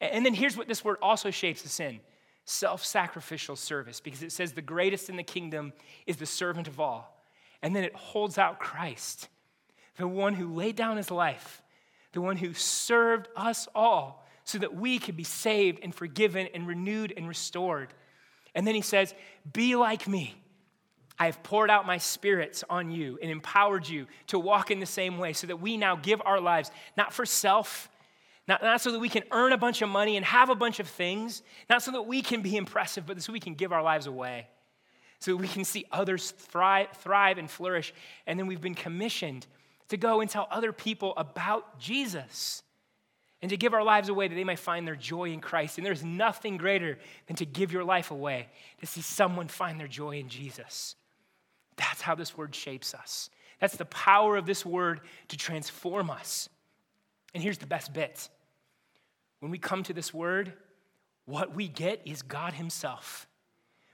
And 0.00 0.24
then 0.24 0.34
here's 0.34 0.56
what 0.56 0.68
this 0.68 0.84
word 0.84 0.98
also 1.02 1.30
shapes 1.30 1.64
us 1.66 1.80
in 1.80 2.00
self 2.44 2.82
sacrificial 2.82 3.56
service, 3.56 4.00
because 4.00 4.22
it 4.22 4.32
says 4.32 4.52
the 4.52 4.62
greatest 4.62 5.10
in 5.10 5.16
the 5.16 5.22
kingdom 5.22 5.72
is 6.06 6.16
the 6.16 6.26
servant 6.26 6.66
of 6.66 6.80
all. 6.80 7.14
And 7.62 7.76
then 7.76 7.84
it 7.84 7.94
holds 7.94 8.38
out 8.38 8.60
Christ, 8.60 9.28
the 9.96 10.08
one 10.08 10.34
who 10.34 10.54
laid 10.54 10.76
down 10.76 10.96
his 10.96 11.10
life, 11.10 11.62
the 12.12 12.20
one 12.20 12.36
who 12.36 12.54
served 12.54 13.28
us 13.36 13.68
all 13.74 14.24
so 14.48 14.56
that 14.56 14.74
we 14.74 14.98
could 14.98 15.14
be 15.14 15.24
saved 15.24 15.80
and 15.82 15.94
forgiven 15.94 16.48
and 16.54 16.66
renewed 16.66 17.12
and 17.14 17.28
restored. 17.28 17.92
And 18.54 18.66
then 18.66 18.74
he 18.74 18.80
says, 18.80 19.14
Be 19.52 19.76
like 19.76 20.08
me. 20.08 20.42
I 21.18 21.26
have 21.26 21.42
poured 21.42 21.68
out 21.68 21.86
my 21.86 21.98
spirits 21.98 22.64
on 22.70 22.90
you 22.90 23.18
and 23.20 23.30
empowered 23.30 23.86
you 23.86 24.06
to 24.28 24.38
walk 24.38 24.70
in 24.70 24.80
the 24.80 24.86
same 24.86 25.18
way 25.18 25.34
so 25.34 25.48
that 25.48 25.60
we 25.60 25.76
now 25.76 25.96
give 25.96 26.22
our 26.24 26.40
lives 26.40 26.70
not 26.96 27.12
for 27.12 27.26
self, 27.26 27.90
not, 28.46 28.62
not 28.62 28.80
so 28.80 28.90
that 28.92 29.00
we 29.00 29.10
can 29.10 29.24
earn 29.32 29.52
a 29.52 29.58
bunch 29.58 29.82
of 29.82 29.90
money 29.90 30.16
and 30.16 30.24
have 30.24 30.48
a 30.48 30.54
bunch 30.54 30.80
of 30.80 30.88
things, 30.88 31.42
not 31.68 31.82
so 31.82 31.90
that 31.90 32.02
we 32.02 32.22
can 32.22 32.40
be 32.40 32.56
impressive, 32.56 33.04
but 33.04 33.20
so 33.20 33.34
we 33.34 33.40
can 33.40 33.52
give 33.52 33.70
our 33.70 33.82
lives 33.82 34.06
away, 34.06 34.46
so 35.18 35.32
that 35.32 35.36
we 35.36 35.48
can 35.48 35.64
see 35.64 35.84
others 35.92 36.30
thrive, 36.30 36.88
thrive 36.94 37.36
and 37.36 37.50
flourish. 37.50 37.92
And 38.26 38.38
then 38.38 38.46
we've 38.46 38.62
been 38.62 38.74
commissioned 38.74 39.46
to 39.88 39.98
go 39.98 40.22
and 40.22 40.30
tell 40.30 40.48
other 40.50 40.72
people 40.72 41.12
about 41.18 41.78
Jesus 41.78 42.62
and 43.40 43.50
to 43.50 43.56
give 43.56 43.74
our 43.74 43.84
lives 43.84 44.08
away 44.08 44.28
that 44.28 44.34
they 44.34 44.44
might 44.44 44.58
find 44.58 44.86
their 44.86 44.96
joy 44.96 45.30
in 45.30 45.40
Christ. 45.40 45.78
And 45.78 45.86
there's 45.86 46.04
nothing 46.04 46.56
greater 46.56 46.98
than 47.26 47.36
to 47.36 47.46
give 47.46 47.72
your 47.72 47.84
life 47.84 48.10
away 48.10 48.48
to 48.80 48.86
see 48.86 49.00
someone 49.00 49.48
find 49.48 49.78
their 49.78 49.88
joy 49.88 50.18
in 50.18 50.28
Jesus. 50.28 50.96
That's 51.76 52.00
how 52.00 52.14
this 52.14 52.36
word 52.36 52.54
shapes 52.54 52.94
us. 52.94 53.30
That's 53.60 53.76
the 53.76 53.84
power 53.86 54.36
of 54.36 54.46
this 54.46 54.66
word 54.66 55.00
to 55.28 55.36
transform 55.36 56.10
us. 56.10 56.48
And 57.34 57.42
here's 57.42 57.58
the 57.58 57.66
best 57.66 57.92
bit 57.92 58.28
when 59.40 59.52
we 59.52 59.58
come 59.58 59.84
to 59.84 59.92
this 59.92 60.12
word, 60.12 60.52
what 61.24 61.54
we 61.54 61.68
get 61.68 62.00
is 62.04 62.22
God 62.22 62.54
Himself. 62.54 63.28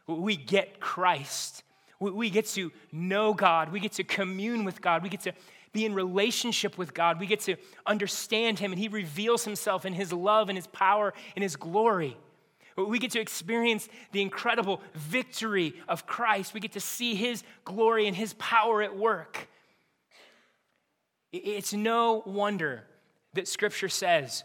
We 0.07 0.37
get 0.37 0.81
Christ. 0.81 1.63
We 2.01 2.31
get 2.31 2.47
to 2.49 2.73
know 2.93 3.35
God. 3.35 3.73
We 3.73 3.81
get 3.81 3.93
to 3.93 4.05
commune 4.05 4.65
with 4.65 4.81
God. 4.81 5.03
We 5.03 5.09
get 5.09 5.21
to 5.23 5.33
be 5.75 5.85
in 5.85 5.93
relationship 5.93 6.79
with 6.79 6.95
God. 6.95 7.21
We 7.21 7.27
get 7.27 7.41
to 7.41 7.57
understand 7.85 8.59
Him, 8.59 8.73
and 8.73 8.81
He 8.81 8.89
reveals 8.89 9.45
Himself 9.45 9.85
in 9.85 9.93
His 9.93 10.11
love 10.11 10.49
and 10.49 10.57
His 10.57 10.69
power 10.69 11.13
and 11.37 11.43
His 11.43 11.57
glory. 11.57 12.17
We 12.77 12.99
get 12.99 13.11
to 13.13 13.21
experience 13.21 13.89
the 14.13 14.23
incredible 14.23 14.81
victory 14.95 15.75
of 15.87 16.07
Christ. 16.07 16.55
We 16.55 16.61
get 16.61 16.73
to 16.73 16.81
see 16.81 17.15
His 17.15 17.43
glory 17.65 18.07
and 18.07 18.17
His 18.17 18.33
power 18.35 18.83
at 18.83 18.97
work. 18.97 19.49
It's 21.33 21.73
no 21.73 22.23
wonder 22.25 22.85
that 23.35 23.49
Scripture 23.49 23.89
says 23.89 24.45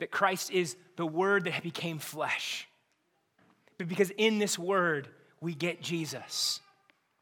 that 0.00 0.10
Christ 0.10 0.50
is 0.50 0.76
the 0.96 1.06
Word 1.06 1.44
that 1.44 1.62
became 1.62 1.98
flesh. 1.98 2.68
But 3.78 3.88
because 3.88 4.10
in 4.10 4.38
this 4.38 4.58
Word, 4.58 5.08
we 5.40 5.54
get 5.54 5.80
Jesus. 5.80 6.60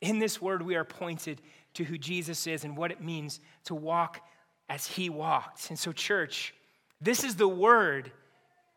In 0.01 0.19
this 0.19 0.41
Word, 0.41 0.63
we 0.63 0.77
are 0.77 0.85
pointed 0.85 1.41
to 1.79 1.85
who 1.85 1.97
Jesus 1.97 2.49
is 2.49 2.65
and 2.65 2.77
what 2.77 2.91
it 2.91 3.01
means 3.01 3.39
to 3.65 3.75
walk 3.75 4.21
as 4.69 4.85
he 4.85 5.09
walked. 5.09 5.71
And 5.71 5.79
so, 5.79 5.93
church, 5.93 6.53
this 7.01 7.23
is 7.23 7.37
the 7.37 7.47
word 7.47 8.11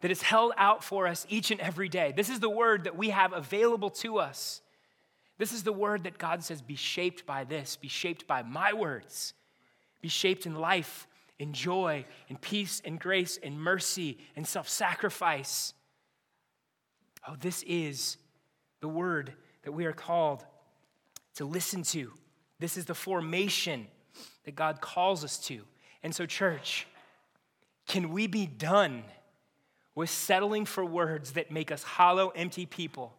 that 0.01 0.11
is 0.11 0.21
held 0.21 0.53
out 0.55 0.83
for 0.83 1.07
us 1.07 1.25
each 1.27 1.49
and 1.49 1.59
every 1.59 1.89
day. 1.89 2.13
This 2.15 2.29
is 2.29 2.39
the 2.39 2.49
word 2.49 2.83
that 2.83 2.95
we 2.95 3.09
have 3.09 3.33
available 3.33 3.89
to 3.89 4.19
us. 4.19 4.61
This 5.39 5.51
is 5.51 5.63
the 5.63 5.73
word 5.73 6.03
that 6.03 6.19
God 6.19 6.43
says, 6.43 6.61
be 6.61 6.75
shaped 6.75 7.25
by 7.25 7.43
this, 7.43 7.75
be 7.75 7.87
shaped 7.87 8.27
by 8.27 8.43
my 8.43 8.71
words, 8.71 9.33
be 9.99 10.07
shaped 10.07 10.45
in 10.45 10.53
life, 10.53 11.07
in 11.39 11.53
joy, 11.53 12.05
in 12.29 12.37
peace, 12.37 12.81
in 12.81 12.97
grace, 12.97 13.39
and 13.41 13.59
mercy, 13.59 14.19
and 14.35 14.45
self 14.45 14.69
sacrifice. 14.69 15.73
Oh, 17.27 17.35
this 17.39 17.63
is 17.63 18.17
the 18.79 18.87
word 18.87 19.33
that 19.63 19.71
we 19.71 19.85
are 19.85 19.91
called 19.91 20.45
to 21.37 21.45
listen 21.45 21.81
to 21.81 22.11
this 22.61 22.77
is 22.77 22.85
the 22.85 22.93
formation 22.93 23.87
that 24.45 24.55
God 24.55 24.81
calls 24.81 25.23
us 25.23 25.37
to. 25.39 25.61
And 26.03 26.13
so, 26.13 26.25
church, 26.25 26.87
can 27.87 28.11
we 28.11 28.27
be 28.27 28.45
done 28.45 29.03
with 29.95 30.09
settling 30.09 30.65
for 30.65 30.85
words 30.85 31.33
that 31.33 31.51
make 31.51 31.71
us 31.71 31.83
hollow, 31.83 32.29
empty 32.29 32.65
people, 32.65 33.13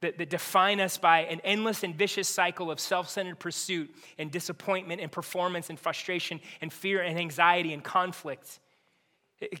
that, 0.00 0.18
that 0.18 0.30
define 0.30 0.80
us 0.80 0.98
by 0.98 1.20
an 1.20 1.40
endless 1.44 1.82
and 1.82 1.94
vicious 1.94 2.26
cycle 2.26 2.70
of 2.70 2.80
self 2.80 3.08
centered 3.08 3.38
pursuit 3.38 3.94
and 4.18 4.30
disappointment 4.30 5.00
and 5.00 5.12
performance 5.12 5.70
and 5.70 5.78
frustration 5.78 6.40
and 6.60 6.72
fear 6.72 7.02
and 7.02 7.18
anxiety 7.18 7.72
and 7.72 7.84
conflict? 7.84 8.60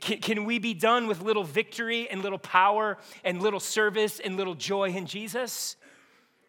Can, 0.00 0.18
can 0.18 0.44
we 0.44 0.58
be 0.58 0.72
done 0.72 1.06
with 1.08 1.20
little 1.20 1.44
victory 1.44 2.08
and 2.08 2.22
little 2.22 2.38
power 2.38 2.96
and 3.22 3.42
little 3.42 3.60
service 3.60 4.18
and 4.18 4.36
little 4.36 4.54
joy 4.54 4.88
in 4.88 5.04
Jesus? 5.06 5.76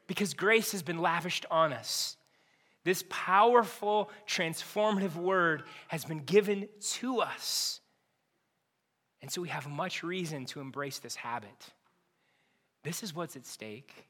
Because 0.07 0.33
grace 0.33 0.71
has 0.71 0.83
been 0.83 0.99
lavished 0.99 1.45
on 1.51 1.73
us. 1.73 2.15
This 2.85 3.03
powerful, 3.09 4.09
transformative 4.27 5.15
word 5.15 5.63
has 5.89 6.05
been 6.05 6.19
given 6.19 6.69
to 6.93 7.19
us. 7.19 7.81
And 9.21 9.29
so 9.29 9.41
we 9.41 9.49
have 9.49 9.67
much 9.67 10.03
reason 10.03 10.45
to 10.45 10.61
embrace 10.61 10.99
this 10.99 11.15
habit. 11.15 11.73
This 12.83 13.01
is 13.01 13.13
what's 13.13 13.35
at 13.35 13.45
stake. 13.47 14.05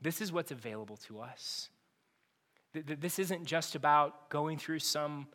This 0.00 0.20
is 0.20 0.30
what's 0.30 0.50
available 0.50 0.98
to 1.08 1.20
us. 1.20 1.70
This 2.74 3.18
isn't 3.18 3.46
just 3.46 3.74
about 3.74 4.28
going 4.28 4.58
through 4.58 4.80
some 4.80 5.26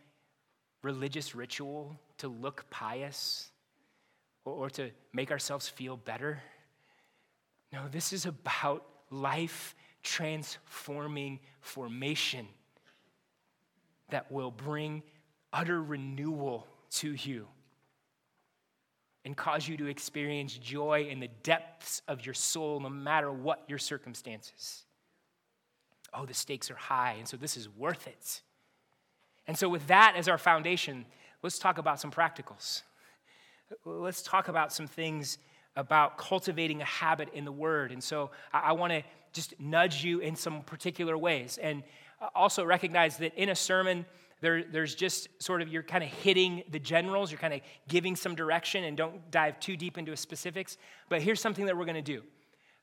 religious 0.84 1.34
ritual 1.34 2.00
to 2.20 2.28
look 2.28 2.70
pious 2.70 3.50
or 4.46 4.70
to 4.70 4.92
make 5.14 5.32
ourselves 5.32 5.68
feel 5.68 5.98
better. 5.98 6.44
No, 7.74 7.88
this 7.88 8.14
is 8.14 8.28
about 8.28 8.86
life 9.10 9.76
transforming 10.04 11.40
formation 11.60 12.48
that 14.10 14.32
will 14.32 14.52
bring 14.52 15.04
utter 15.54 15.82
renewal 15.82 16.68
to 16.90 17.14
you 17.14 17.48
and 19.24 19.38
cause 19.38 19.68
you 19.68 19.78
to 19.78 19.88
experience 19.88 20.58
joy 20.58 21.08
in 21.10 21.20
the 21.20 21.30
depths 21.44 22.02
of 22.08 22.26
your 22.26 22.34
soul, 22.34 22.80
no 22.80 22.90
matter 22.90 23.32
what 23.32 23.64
your 23.68 23.78
circumstances. 23.78 24.84
Oh, 26.14 26.26
the 26.26 26.34
stakes 26.34 26.72
are 26.72 26.76
high, 26.76 27.16
and 27.18 27.28
so 27.28 27.38
this 27.38 27.56
is 27.56 27.70
worth 27.70 28.08
it. 28.08 28.42
And 29.48 29.58
so, 29.58 29.70
with 29.70 29.88
that 29.88 30.16
as 30.18 30.28
our 30.28 30.38
foundation, 30.38 31.06
let's 31.44 31.60
talk 31.60 31.78
about 31.78 32.00
some 32.00 32.12
practicals. 32.12 32.82
Let's 33.86 34.22
talk 34.22 34.48
about 34.48 34.74
some 34.74 34.88
things 34.88 35.38
about 35.76 36.18
cultivating 36.18 36.82
a 36.82 36.86
habit 36.86 37.30
in 37.34 37.46
the 37.46 37.52
Word. 37.52 37.92
And 37.92 38.04
so, 38.04 38.32
I, 38.52 38.60
I 38.60 38.72
want 38.74 38.92
to 38.92 39.04
just 39.34 39.60
nudge 39.60 40.04
you 40.04 40.20
in 40.20 40.36
some 40.36 40.62
particular 40.62 41.18
ways. 41.18 41.58
And 41.62 41.84
also 42.36 42.64
recognize 42.64 43.18
that 43.18 43.34
in 43.36 43.50
a 43.50 43.56
sermon, 43.56 44.06
there, 44.42 44.64
there's 44.64 44.96
just 44.96 45.30
sort 45.42 45.62
of, 45.62 45.70
you're 45.70 45.84
kind 45.84 46.04
of 46.04 46.10
hitting 46.10 46.64
the 46.72 46.80
generals, 46.80 47.32
you're 47.32 47.40
kind 47.40 47.54
of 47.54 47.62
giving 47.88 48.16
some 48.16 48.36
direction, 48.36 48.84
and 48.84 48.98
don't 48.98 49.30
dive 49.32 49.60
too 49.60 49.76
deep 49.76 49.98
into 49.98 50.16
specifics. 50.18 50.78
But 51.10 51.22
here's 51.22 51.40
something 51.40 51.66
that 51.66 51.78
we're 51.78 51.86
going 51.86 51.96
to 51.96 52.02
do. 52.02 52.24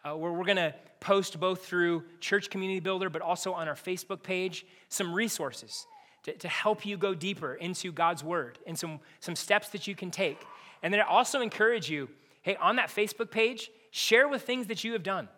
Uh, 0.04 0.16
where 0.16 0.32
we're 0.32 0.44
going 0.44 0.56
to 0.56 0.72
post 1.00 1.40
both 1.40 1.66
through 1.66 2.04
Church 2.20 2.50
Community 2.50 2.78
Builder, 2.78 3.10
but 3.10 3.20
also 3.20 3.52
on 3.52 3.66
our 3.66 3.74
Facebook 3.74 4.22
page, 4.22 4.64
some 4.88 5.12
resources 5.12 5.86
to, 6.22 6.32
to 6.34 6.46
help 6.46 6.86
you 6.86 6.96
go 6.96 7.14
deeper 7.14 7.54
into 7.54 7.90
God's 7.90 8.22
Word 8.22 8.60
and 8.64 8.78
some, 8.78 9.00
some 9.18 9.34
steps 9.34 9.70
that 9.70 9.88
you 9.88 9.96
can 9.96 10.12
take. 10.12 10.40
And 10.84 10.94
then 10.94 11.00
I 11.00 11.04
also 11.04 11.40
encourage 11.40 11.90
you 11.90 12.08
hey, 12.42 12.56
on 12.56 12.76
that 12.76 12.88
Facebook 12.88 13.30
page, 13.30 13.70
share 13.90 14.28
with 14.28 14.42
things 14.42 14.68
that 14.68 14.84
you 14.84 14.92
have 14.92 15.02
done. 15.02 15.28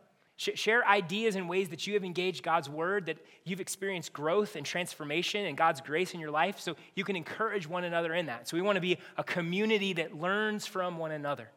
Share 0.41 0.87
ideas 0.89 1.37
and 1.37 1.51
ways 1.51 1.69
that 1.69 1.87
you 1.87 1.93
have 1.93 2.03
engaged 2.03 2.43
God's 2.43 2.67
word, 2.67 3.05
that 3.07 3.19
you've 3.45 3.61
experienced 3.61 4.15
growth 4.15 4.57
and 4.57 4.65
transformation 4.65 5.45
and 5.45 5.55
God's 5.55 5.83
grace 5.83 6.15
in 6.15 6.21
your 6.21 6.31
life, 6.31 6.59
so 6.59 6.77
you 6.95 7.05
can 7.05 7.15
encourage 7.15 7.69
one 7.69 7.85
another 7.85 8.15
in 8.15 8.25
that. 8.25 8.49
So 8.49 8.57
we 8.57 8.63
want 8.63 8.77
to 8.77 8.81
be 8.81 8.97
a 9.19 9.23
community 9.23 9.93
that 9.93 10.17
learns 10.17 10.65
from 10.65 10.97
one 10.97 11.13
another. 11.13 11.51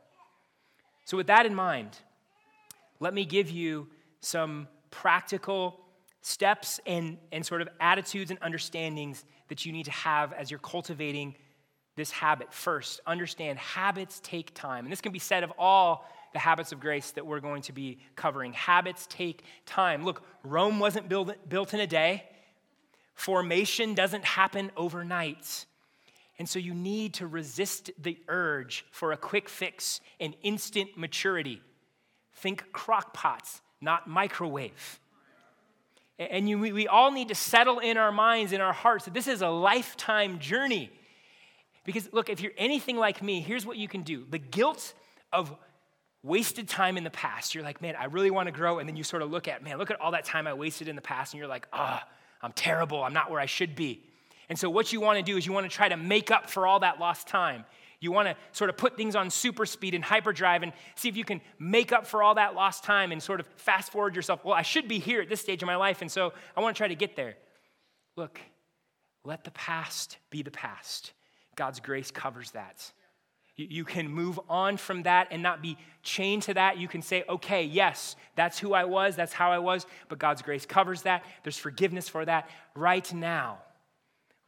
So, 1.05 1.15
with 1.15 1.27
that 1.27 1.45
in 1.45 1.55
mind, 1.55 1.97
let 2.99 3.13
me 3.13 3.23
give 3.23 3.49
you 3.49 3.87
some 4.19 4.67
practical 4.91 5.79
steps 6.21 6.81
and, 6.85 7.17
and 7.31 7.45
sort 7.45 7.61
of 7.61 7.69
attitudes 7.79 8.31
and 8.31 8.39
understandings 8.41 9.23
that 9.47 9.65
you 9.65 9.71
need 9.71 9.85
to 9.85 9.91
have 9.91 10.33
as 10.33 10.51
you're 10.51 10.59
cultivating 10.59 11.35
this 11.95 12.11
habit. 12.11 12.53
First, 12.53 12.99
understand 13.07 13.59
habits 13.59 14.19
take 14.25 14.53
time. 14.53 14.83
And 14.83 14.91
this 14.91 14.99
can 14.99 15.13
be 15.13 15.19
said 15.19 15.43
of 15.43 15.53
all 15.57 16.05
the 16.33 16.39
habits 16.39 16.71
of 16.71 16.79
grace 16.79 17.11
that 17.11 17.25
we're 17.25 17.39
going 17.39 17.61
to 17.63 17.71
be 17.71 17.99
covering. 18.15 18.53
Habits 18.53 19.07
take 19.07 19.43
time. 19.65 20.03
Look, 20.03 20.23
Rome 20.43 20.79
wasn't 20.79 21.07
built, 21.07 21.31
built 21.47 21.73
in 21.73 21.79
a 21.79 21.87
day, 21.87 22.23
formation 23.15 23.93
doesn't 23.93 24.25
happen 24.25 24.71
overnight. 24.75 25.65
And 26.39 26.49
so 26.49 26.59
you 26.59 26.73
need 26.73 27.13
to 27.15 27.27
resist 27.27 27.91
the 28.01 28.17
urge 28.27 28.85
for 28.91 29.11
a 29.11 29.17
quick 29.17 29.47
fix 29.47 30.01
and 30.19 30.35
instant 30.41 30.97
maturity. 30.97 31.61
Think 32.33 32.71
crock 32.73 33.13
pots, 33.13 33.61
not 33.79 34.07
microwave. 34.07 34.99
And 36.17 36.49
you, 36.49 36.57
we 36.59 36.87
all 36.87 37.11
need 37.11 37.29
to 37.29 37.35
settle 37.35 37.79
in 37.79 37.97
our 37.97 38.11
minds, 38.11 38.51
in 38.51 38.61
our 38.61 38.73
hearts, 38.73 39.05
that 39.05 39.13
this 39.13 39.27
is 39.27 39.41
a 39.41 39.49
lifetime 39.49 40.39
journey. 40.39 40.91
Because, 41.85 42.11
look, 42.13 42.29
if 42.29 42.39
you're 42.39 42.53
anything 42.57 42.97
like 42.97 43.21
me, 43.21 43.41
here's 43.41 43.65
what 43.65 43.77
you 43.77 43.87
can 43.87 44.01
do 44.01 44.25
the 44.29 44.39
guilt 44.39 44.93
of 45.31 45.53
wasted 46.23 46.67
time 46.67 46.97
in 46.97 47.03
the 47.03 47.09
past. 47.09 47.53
You're 47.53 47.63
like, 47.63 47.81
man, 47.81 47.95
I 47.95 48.05
really 48.05 48.31
want 48.31 48.47
to 48.47 48.51
grow. 48.51 48.79
And 48.79 48.87
then 48.87 48.95
you 48.95 49.03
sort 49.03 49.21
of 49.21 49.29
look 49.29 49.47
at, 49.47 49.61
man, 49.63 49.77
look 49.77 49.91
at 49.91 49.99
all 49.99 50.11
that 50.11 50.25
time 50.25 50.47
I 50.47 50.53
wasted 50.53 50.87
in 50.87 50.95
the 50.95 51.01
past. 51.01 51.33
And 51.33 51.39
you're 51.39 51.47
like, 51.47 51.67
ah, 51.73 52.03
oh, 52.03 52.09
I'm 52.41 52.53
terrible. 52.53 53.03
I'm 53.03 53.13
not 53.13 53.29
where 53.29 53.39
I 53.39 53.45
should 53.45 53.75
be. 53.75 54.03
And 54.49 54.57
so, 54.57 54.69
what 54.69 54.91
you 54.91 54.99
want 54.99 55.17
to 55.17 55.23
do 55.23 55.37
is 55.37 55.45
you 55.45 55.53
want 55.53 55.69
to 55.69 55.75
try 55.75 55.89
to 55.89 55.97
make 55.97 56.31
up 56.31 56.49
for 56.49 56.67
all 56.67 56.79
that 56.79 56.99
lost 56.99 57.27
time. 57.27 57.65
You 57.99 58.11
want 58.11 58.27
to 58.27 58.35
sort 58.51 58.69
of 58.69 58.75
put 58.75 58.97
things 58.97 59.15
on 59.15 59.29
super 59.29 59.65
speed 59.65 59.93
and 59.93 60.03
hyperdrive 60.03 60.61
and 60.61 60.73
see 60.95 61.07
if 61.07 61.15
you 61.15 61.23
can 61.23 61.39
make 61.57 61.93
up 61.93 62.05
for 62.05 62.21
all 62.21 62.35
that 62.35 62.53
lost 62.53 62.83
time 62.83 63.13
and 63.13 63.23
sort 63.23 63.39
of 63.39 63.47
fast 63.55 63.93
forward 63.93 64.13
yourself. 64.13 64.43
Well, 64.43 64.53
I 64.53 64.61
should 64.61 64.89
be 64.89 64.99
here 64.99 65.21
at 65.21 65.29
this 65.29 65.39
stage 65.39 65.63
of 65.63 65.67
my 65.67 65.77
life, 65.77 66.01
and 66.01 66.11
so 66.11 66.33
I 66.57 66.59
want 66.59 66.75
to 66.75 66.77
try 66.77 66.89
to 66.89 66.95
get 66.95 67.15
there. 67.15 67.35
Look, 68.17 68.41
let 69.23 69.45
the 69.45 69.51
past 69.51 70.17
be 70.29 70.41
the 70.41 70.51
past. 70.51 71.13
God's 71.55 71.79
grace 71.79 72.11
covers 72.11 72.51
that. 72.51 72.91
You 73.55 73.85
can 73.85 74.07
move 74.07 74.39
on 74.49 74.77
from 74.77 75.03
that 75.03 75.27
and 75.29 75.43
not 75.43 75.61
be 75.61 75.77
chained 76.01 76.43
to 76.43 76.55
that. 76.55 76.77
You 76.79 76.87
can 76.87 77.03
say, 77.03 77.23
okay, 77.29 77.63
yes, 77.63 78.15
that's 78.35 78.57
who 78.57 78.73
I 78.73 78.85
was, 78.85 79.15
that's 79.15 79.33
how 79.33 79.51
I 79.51 79.59
was, 79.59 79.85
but 80.09 80.17
God's 80.17 80.41
grace 80.41 80.65
covers 80.65 81.03
that. 81.03 81.23
There's 81.43 81.57
forgiveness 81.57 82.09
for 82.09 82.25
that 82.25 82.49
right 82.75 83.13
now. 83.13 83.59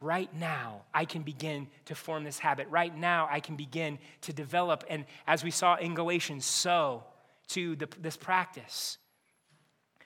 Right 0.00 0.32
now, 0.34 0.82
I 0.92 1.04
can 1.04 1.22
begin 1.22 1.68
to 1.86 1.94
form 1.94 2.24
this 2.24 2.38
habit. 2.38 2.66
Right 2.68 2.96
now, 2.96 3.28
I 3.30 3.40
can 3.40 3.56
begin 3.56 3.98
to 4.22 4.32
develop, 4.32 4.84
and 4.90 5.06
as 5.26 5.42
we 5.42 5.50
saw 5.50 5.76
in 5.76 5.94
Galatians, 5.94 6.44
so 6.44 7.04
to 7.48 7.76
the, 7.76 7.88
this 8.00 8.16
practice. 8.16 8.98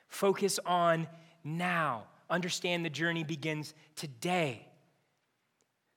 Focus 0.09 0.59
on 0.67 1.09
now. 1.43 2.05
Understand 2.29 2.85
the 2.85 2.91
journey 2.91 3.25
begins 3.25 3.75
today. 3.97 4.67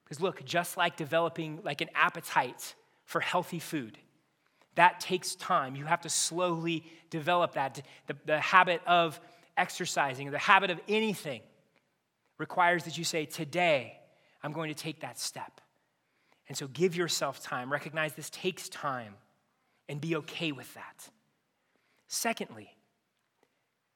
Because 0.03 0.21
look, 0.21 0.43
just 0.45 0.77
like 0.77 0.95
developing 0.95 1.59
like 1.63 1.81
an 1.81 1.89
appetite 1.93 2.75
for 3.05 3.21
healthy 3.21 3.59
food. 3.59 3.97
That 4.75 4.99
takes 4.99 5.35
time. 5.35 5.75
You 5.75 5.85
have 5.85 6.01
to 6.01 6.09
slowly 6.09 6.83
develop 7.09 7.53
that. 7.53 7.81
The, 8.07 8.15
the 8.25 8.39
habit 8.39 8.81
of 8.87 9.19
exercising, 9.55 10.31
the 10.31 10.39
habit 10.39 10.71
of 10.71 10.79
anything 10.87 11.41
requires 12.37 12.85
that 12.85 12.97
you 12.97 13.03
say, 13.03 13.25
Today, 13.25 13.99
I'm 14.41 14.51
going 14.51 14.73
to 14.73 14.75
take 14.75 15.01
that 15.01 15.19
step. 15.19 15.61
And 16.47 16.57
so 16.57 16.67
give 16.67 16.95
yourself 16.95 17.41
time. 17.41 17.71
Recognize 17.71 18.13
this 18.13 18.29
takes 18.29 18.67
time 18.67 19.15
and 19.87 20.01
be 20.01 20.15
okay 20.17 20.51
with 20.51 20.73
that. 20.73 21.09
Secondly, 22.07 22.75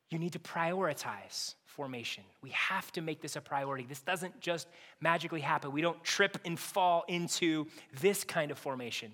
you 0.10 0.18
need 0.18 0.34
to 0.34 0.40
prioritize 0.40 1.56
formation. 1.78 2.26
We 2.42 2.50
have 2.50 2.92
to 2.94 3.02
make 3.02 3.22
this 3.22 3.38
a 3.38 3.42
priority. 3.42 3.86
This 3.88 4.02
doesn't 4.02 4.42
just 4.42 4.68
magically 5.00 5.42
happen. 5.42 5.72
We 5.72 5.82
don't 5.82 6.04
trip 6.04 6.38
and 6.44 6.60
fall 6.60 7.06
into 7.08 7.68
this 8.02 8.26
kind 8.26 8.52
of 8.52 8.58
formation. 8.58 9.14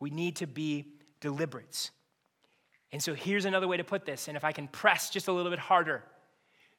We 0.00 0.10
need 0.10 0.36
to 0.36 0.46
be 0.46 0.88
deliberate. 1.20 1.90
And 2.92 3.02
so 3.02 3.14
here's 3.14 3.46
another 3.46 3.66
way 3.66 3.78
to 3.78 3.84
put 3.84 4.04
this, 4.04 4.28
and 4.28 4.36
if 4.36 4.44
I 4.44 4.52
can 4.52 4.68
press 4.68 5.08
just 5.08 5.28
a 5.28 5.32
little 5.32 5.50
bit 5.50 5.60
harder 5.60 6.02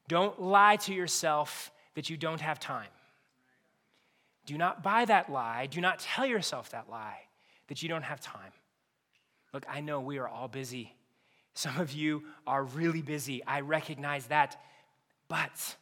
don't 0.07 0.39
lie 0.39 0.75
to 0.77 0.93
yourself 0.93 1.71
that 1.95 2.09
you 2.09 2.17
don't 2.17 2.41
have 2.41 2.59
time. 2.59 2.89
Do 4.45 4.57
not 4.57 4.83
buy 4.83 5.05
that 5.05 5.31
lie. 5.31 5.65
Do 5.65 5.81
not 5.81 5.99
tell 5.99 6.25
yourself 6.25 6.69
that 6.71 6.89
lie 6.89 7.21
that 7.67 7.81
you 7.81 7.89
don't 7.89 8.03
have 8.03 8.21
time. 8.21 8.51
Look, 9.53 9.65
I 9.67 9.81
know 9.81 9.99
we 9.99 10.19
are 10.19 10.27
all 10.27 10.47
busy. 10.47 10.93
Some 11.55 11.77
of 11.79 11.93
you 11.93 12.23
are 12.45 12.63
really 12.63 13.01
busy. 13.01 13.43
I 13.45 13.61
recognize 13.61 14.27
that. 14.27 14.61
But 15.29 15.75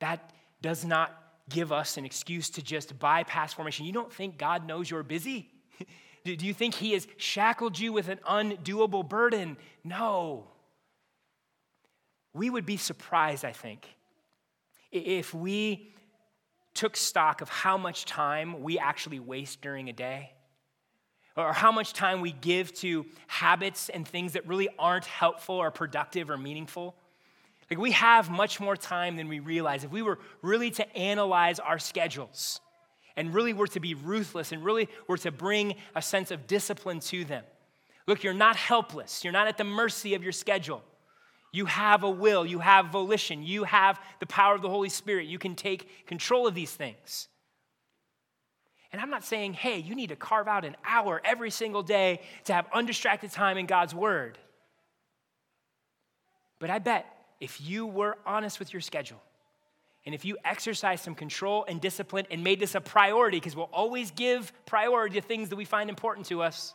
that 0.00 0.32
does 0.60 0.84
not 0.84 1.10
give 1.48 1.72
us 1.72 1.96
an 1.96 2.04
excuse 2.04 2.50
to 2.50 2.62
just 2.62 2.98
bypass 2.98 3.54
formation. 3.54 3.86
You 3.86 3.92
don't 3.92 4.12
think 4.12 4.36
God 4.36 4.66
knows 4.66 4.90
you're 4.90 5.02
busy? 5.02 5.50
Do 6.24 6.46
you 6.46 6.52
think 6.52 6.74
He 6.74 6.92
has 6.92 7.08
shackled 7.16 7.78
you 7.78 7.92
with 7.92 8.08
an 8.08 8.20
undoable 8.28 9.08
burden? 9.08 9.56
No. 9.82 10.48
We 12.34 12.50
would 12.50 12.66
be 12.66 12.76
surprised, 12.76 13.46
I 13.46 13.52
think, 13.52 13.88
if 14.92 15.32
we 15.32 15.94
took 16.74 16.96
stock 16.98 17.40
of 17.40 17.48
how 17.48 17.78
much 17.78 18.04
time 18.04 18.62
we 18.62 18.78
actually 18.78 19.18
waste 19.20 19.62
during 19.62 19.88
a 19.88 19.92
day 19.92 20.32
or 21.38 21.52
how 21.52 21.70
much 21.70 21.92
time 21.92 22.20
we 22.20 22.32
give 22.32 22.74
to 22.74 23.06
habits 23.28 23.88
and 23.88 24.06
things 24.06 24.32
that 24.32 24.46
really 24.46 24.68
aren't 24.78 25.06
helpful 25.06 25.54
or 25.54 25.70
productive 25.70 26.30
or 26.30 26.36
meaningful. 26.36 26.96
Like 27.70 27.78
we 27.78 27.92
have 27.92 28.28
much 28.28 28.60
more 28.60 28.76
time 28.76 29.16
than 29.16 29.28
we 29.28 29.38
realize. 29.38 29.84
If 29.84 29.90
we 29.90 30.02
were 30.02 30.18
really 30.42 30.70
to 30.72 30.96
analyze 30.96 31.60
our 31.60 31.78
schedules 31.78 32.60
and 33.16 33.32
really 33.32 33.52
were 33.52 33.66
to 33.68 33.80
be 33.80 33.94
ruthless 33.94 34.52
and 34.52 34.64
really 34.64 34.88
were 35.06 35.18
to 35.18 35.30
bring 35.30 35.74
a 35.94 36.02
sense 36.02 36.30
of 36.30 36.46
discipline 36.46 37.00
to 37.00 37.24
them. 37.24 37.44
Look, 38.06 38.24
you're 38.24 38.34
not 38.34 38.56
helpless. 38.56 39.22
You're 39.22 39.32
not 39.32 39.48
at 39.48 39.58
the 39.58 39.64
mercy 39.64 40.14
of 40.14 40.22
your 40.22 40.32
schedule. 40.32 40.82
You 41.52 41.66
have 41.66 42.02
a 42.02 42.10
will, 42.10 42.44
you 42.44 42.58
have 42.58 42.86
volition, 42.86 43.42
you 43.42 43.64
have 43.64 43.98
the 44.20 44.26
power 44.26 44.54
of 44.54 44.62
the 44.62 44.68
Holy 44.68 44.90
Spirit. 44.90 45.26
You 45.26 45.38
can 45.38 45.54
take 45.54 46.06
control 46.06 46.46
of 46.46 46.54
these 46.54 46.72
things. 46.72 47.28
And 48.92 49.00
I'm 49.02 49.10
not 49.10 49.24
saying, 49.24 49.52
hey, 49.52 49.78
you 49.78 49.94
need 49.94 50.08
to 50.08 50.16
carve 50.16 50.48
out 50.48 50.64
an 50.64 50.76
hour 50.84 51.20
every 51.24 51.50
single 51.50 51.82
day 51.82 52.20
to 52.44 52.54
have 52.54 52.66
undistracted 52.72 53.30
time 53.30 53.58
in 53.58 53.66
God's 53.66 53.94
Word. 53.94 54.38
But 56.58 56.70
I 56.70 56.78
bet 56.78 57.06
if 57.40 57.60
you 57.60 57.86
were 57.86 58.16
honest 58.26 58.58
with 58.58 58.72
your 58.72 58.80
schedule, 58.80 59.22
and 60.06 60.14
if 60.14 60.24
you 60.24 60.38
exercise 60.44 61.02
some 61.02 61.14
control 61.14 61.66
and 61.68 61.80
discipline 61.80 62.26
and 62.30 62.42
made 62.42 62.60
this 62.60 62.74
a 62.74 62.80
priority, 62.80 63.38
because 63.38 63.54
we'll 63.54 63.68
always 63.72 64.10
give 64.10 64.52
priority 64.64 65.20
to 65.20 65.26
things 65.26 65.50
that 65.50 65.56
we 65.56 65.66
find 65.66 65.90
important 65.90 66.26
to 66.28 66.40
us, 66.40 66.74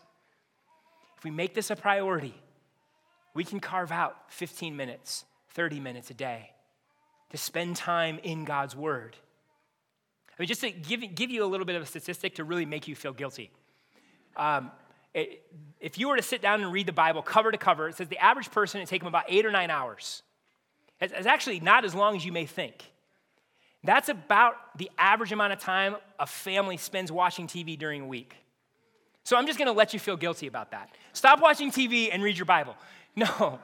if 1.18 1.24
we 1.24 1.32
make 1.32 1.56
this 1.56 1.72
a 1.72 1.76
priority, 1.76 2.36
we 3.34 3.44
can 3.44 3.60
carve 3.60 3.92
out 3.92 4.32
15 4.32 4.76
minutes, 4.76 5.26
30 5.50 5.80
minutes 5.80 6.12
a 6.12 6.14
day 6.14 6.52
to 7.32 7.38
spend 7.38 7.76
time 7.76 8.20
in 8.22 8.46
God's 8.46 8.76
Word. 8.76 9.16
I 10.38 10.42
mean, 10.42 10.48
just 10.48 10.62
to 10.62 10.72
give, 10.72 11.16
give 11.16 11.30
you 11.30 11.44
a 11.44 11.48
little 11.48 11.66
bit 11.66 11.76
of 11.76 11.84
a 11.84 11.86
statistic 11.86 12.36
to 12.36 12.44
really 12.44 12.66
make 12.66 12.88
you 12.88 12.96
feel 12.96 13.14
guilty. 13.14 13.52
Um, 14.36 14.72
it, 15.14 15.44
if 15.80 15.98
you 15.98 16.08
were 16.08 16.16
to 16.16 16.24
sit 16.24 16.42
down 16.42 16.64
and 16.64 16.72
read 16.72 16.88
the 16.88 16.94
Bible 16.94 17.22
cover 17.22 17.52
to 17.52 17.58
cover, 17.58 17.88
it 17.88 17.96
says 17.96 18.08
the 18.08 18.18
average 18.18 18.50
person, 18.50 18.82
it 18.82 18.88
takes 18.88 19.02
them 19.04 19.08
about 19.08 19.26
eight 19.28 19.46
or 19.46 19.52
nine 19.52 19.70
hours. 19.70 20.24
It's, 21.00 21.14
it's 21.16 21.28
actually 21.28 21.60
not 21.60 21.86
as 21.86 21.94
long 21.94 22.16
as 22.16 22.26
you 22.26 22.32
may 22.32 22.46
think. 22.46 22.84
That's 23.84 24.10
about 24.10 24.56
the 24.78 24.90
average 24.98 25.32
amount 25.32 25.54
of 25.54 25.60
time 25.60 25.98
a 26.18 26.26
family 26.26 26.78
spends 26.78 27.12
watching 27.12 27.48
TV 27.48 27.78
during 27.78 28.02
a 28.02 28.08
week. 28.08 28.36
So 29.26 29.38
I'm 29.38 29.46
just 29.46 29.60
going 29.60 29.68
to 29.68 29.74
let 29.74 29.94
you 29.94 30.00
feel 30.00 30.18
guilty 30.18 30.48
about 30.48 30.72
that. 30.72 30.90
Stop 31.14 31.42
watching 31.42 31.72
TV 31.72 32.10
and 32.12 32.24
read 32.24 32.38
your 32.38 32.46
Bible. 32.46 32.76
No. 33.16 33.60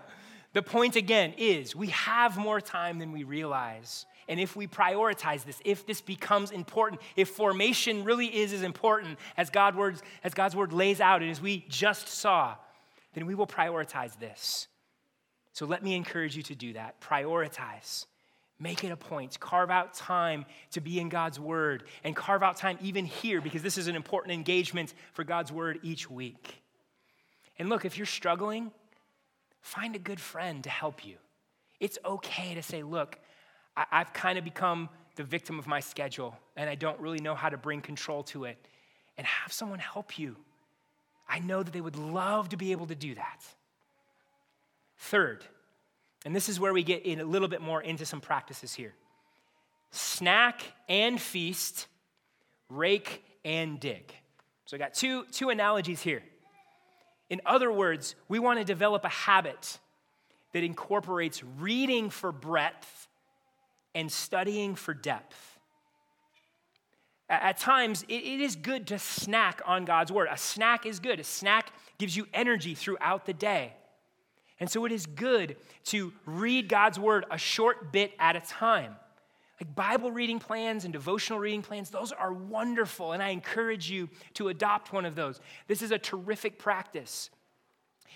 The 0.53 0.61
point 0.61 0.95
again 0.95 1.33
is 1.39 1.75
we 1.75 1.87
have 1.87 2.37
more 2.37 2.61
time 2.61 2.99
than 2.99 3.11
we 3.11 3.23
realize. 3.23 4.05
And 4.29 4.39
if 4.39 4.55
we 4.55 4.67
prioritize 4.67 5.43
this, 5.43 5.59
if 5.65 5.87
this 5.87 6.01
becomes 6.01 6.51
important, 6.51 7.01
if 7.15 7.29
formation 7.29 8.03
really 8.03 8.27
is 8.27 8.53
as 8.53 8.61
important 8.61 9.17
as, 9.35 9.49
God 9.49 9.75
words, 9.75 10.03
as 10.23 10.35
God's 10.35 10.55
word 10.55 10.71
lays 10.71 11.01
out 11.01 11.23
and 11.23 11.31
as 11.31 11.41
we 11.41 11.65
just 11.67 12.07
saw, 12.07 12.55
then 13.15 13.25
we 13.25 13.33
will 13.33 13.47
prioritize 13.47 14.17
this. 14.19 14.67
So 15.51 15.65
let 15.65 15.83
me 15.83 15.95
encourage 15.95 16.37
you 16.37 16.43
to 16.43 16.55
do 16.55 16.73
that. 16.73 17.01
Prioritize. 17.01 18.05
Make 18.59 18.83
it 18.83 18.91
a 18.91 18.95
point. 18.95 19.39
Carve 19.39 19.71
out 19.71 19.95
time 19.95 20.45
to 20.71 20.79
be 20.79 20.99
in 20.99 21.09
God's 21.09 21.39
word 21.39 21.85
and 22.03 22.15
carve 22.15 22.43
out 22.43 22.55
time 22.55 22.77
even 22.81 23.05
here 23.05 23.41
because 23.41 23.63
this 23.63 23.79
is 23.79 23.87
an 23.87 23.95
important 23.95 24.33
engagement 24.33 24.93
for 25.13 25.23
God's 25.23 25.51
word 25.51 25.79
each 25.81 26.07
week. 26.07 26.61
And 27.57 27.67
look, 27.67 27.83
if 27.83 27.97
you're 27.97 28.05
struggling, 28.05 28.69
find 29.61 29.95
a 29.95 29.99
good 29.99 30.19
friend 30.19 30.63
to 30.65 30.69
help 30.69 31.03
you. 31.03 31.15
It's 31.79 31.97
okay 32.05 32.53
to 32.53 32.61
say, 32.61 32.83
look, 32.83 33.17
I, 33.91 33.99
have 33.99 34.13
kind 34.13 34.37
of 34.37 34.43
become 34.43 34.89
the 35.15 35.23
victim 35.23 35.59
of 35.59 35.67
my 35.67 35.79
schedule 35.79 36.37
and 36.55 36.69
I 36.69 36.75
don't 36.75 36.99
really 36.99 37.19
know 37.19 37.35
how 37.35 37.49
to 37.49 37.57
bring 37.57 37.81
control 37.81 38.23
to 38.23 38.45
it. 38.45 38.57
And 39.17 39.27
have 39.27 39.51
someone 39.51 39.79
help 39.79 40.17
you. 40.17 40.37
I 41.27 41.39
know 41.39 41.61
that 41.61 41.71
they 41.71 41.81
would 41.81 41.97
love 41.97 42.49
to 42.49 42.57
be 42.57 42.71
able 42.71 42.87
to 42.87 42.95
do 42.95 43.15
that. 43.15 43.43
Third, 44.97 45.43
and 46.25 46.33
this 46.33 46.47
is 46.47 46.57
where 46.57 46.71
we 46.71 46.83
get 46.83 47.05
in 47.05 47.19
a 47.19 47.25
little 47.25 47.49
bit 47.49 47.61
more 47.61 47.81
into 47.81 48.05
some 48.05 48.21
practices 48.21 48.73
here 48.73 48.93
snack 49.91 50.61
and 50.87 51.19
feast, 51.19 51.87
rake 52.69 53.23
and 53.43 53.79
dig. 53.79 54.13
So 54.65 54.77
I 54.77 54.79
got 54.79 54.93
two, 54.93 55.25
two 55.31 55.49
analogies 55.49 56.01
here. 56.01 56.23
In 57.29 57.41
other 57.45 57.71
words, 57.71 58.15
we 58.27 58.39
want 58.39 58.59
to 58.59 58.65
develop 58.65 59.03
a 59.03 59.09
habit 59.09 59.79
that 60.53 60.63
incorporates 60.63 61.43
reading 61.59 62.09
for 62.09 62.31
breadth 62.31 63.08
and 63.95 64.11
studying 64.11 64.75
for 64.75 64.93
depth. 64.93 65.59
At 67.29 67.59
times, 67.59 68.03
it 68.07 68.23
is 68.23 68.55
good 68.55 68.87
to 68.87 68.97
snack 68.97 69.61
on 69.65 69.85
God's 69.85 70.11
word. 70.11 70.29
A 70.31 70.37
snack 70.37 70.85
is 70.87 70.99
good. 70.99 71.19
A 71.19 71.23
snack 71.23 71.71
gives 71.99 72.17
you 72.17 72.25
energy 72.33 72.73
throughout 72.73 73.25
the 73.25 73.33
day. 73.33 73.73
And 74.59 74.69
so 74.69 74.85
it 74.85 74.91
is 74.91 75.05
good 75.05 75.55
to 75.85 76.11
read 76.25 76.67
God's 76.67 76.99
word 76.99 77.25
a 77.29 77.37
short 77.37 77.93
bit 77.93 78.13
at 78.19 78.35
a 78.35 78.41
time. 78.41 78.95
Like 79.61 79.75
Bible 79.75 80.11
reading 80.11 80.39
plans 80.39 80.85
and 80.85 80.93
devotional 80.93 81.39
reading 81.39 81.61
plans, 81.61 81.89
those 81.89 82.11
are 82.11 82.33
wonderful, 82.33 83.11
and 83.11 83.21
I 83.21 83.29
encourage 83.29 83.89
you 83.89 84.09
to 84.35 84.47
adopt 84.47 84.93
one 84.93 85.05
of 85.05 85.15
those. 85.15 85.39
This 85.67 85.81
is 85.81 85.91
a 85.91 85.99
terrific 85.99 86.57
practice. 86.57 87.29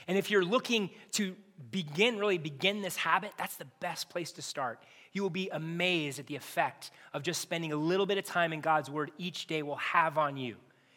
And 0.08 0.18
if 0.18 0.32
you're 0.32 0.44
looking 0.44 0.90
to 1.14 1.36
begin, 1.70 2.18
really 2.18 2.38
begin 2.38 2.82
this 2.82 2.96
habit, 2.96 3.32
that's 3.38 3.58
the 3.58 3.68
best 3.80 4.10
place 4.10 4.32
to 4.34 4.42
start. 4.42 4.82
You 5.14 5.22
will 5.22 5.30
be 5.30 5.50
amazed 5.52 6.20
at 6.20 6.28
the 6.28 6.36
effect 6.36 6.92
of 7.14 7.24
just 7.24 7.42
spending 7.42 7.72
a 7.72 7.76
little 7.76 8.06
bit 8.06 8.18
of 8.18 8.26
time 8.26 8.52
in 8.52 8.62
God's 8.62 8.90
Word 8.90 9.12
each 9.18 9.48
day 9.48 9.62
will 9.64 9.78
have 9.78 10.18
on 10.18 10.38
you. 10.38 10.56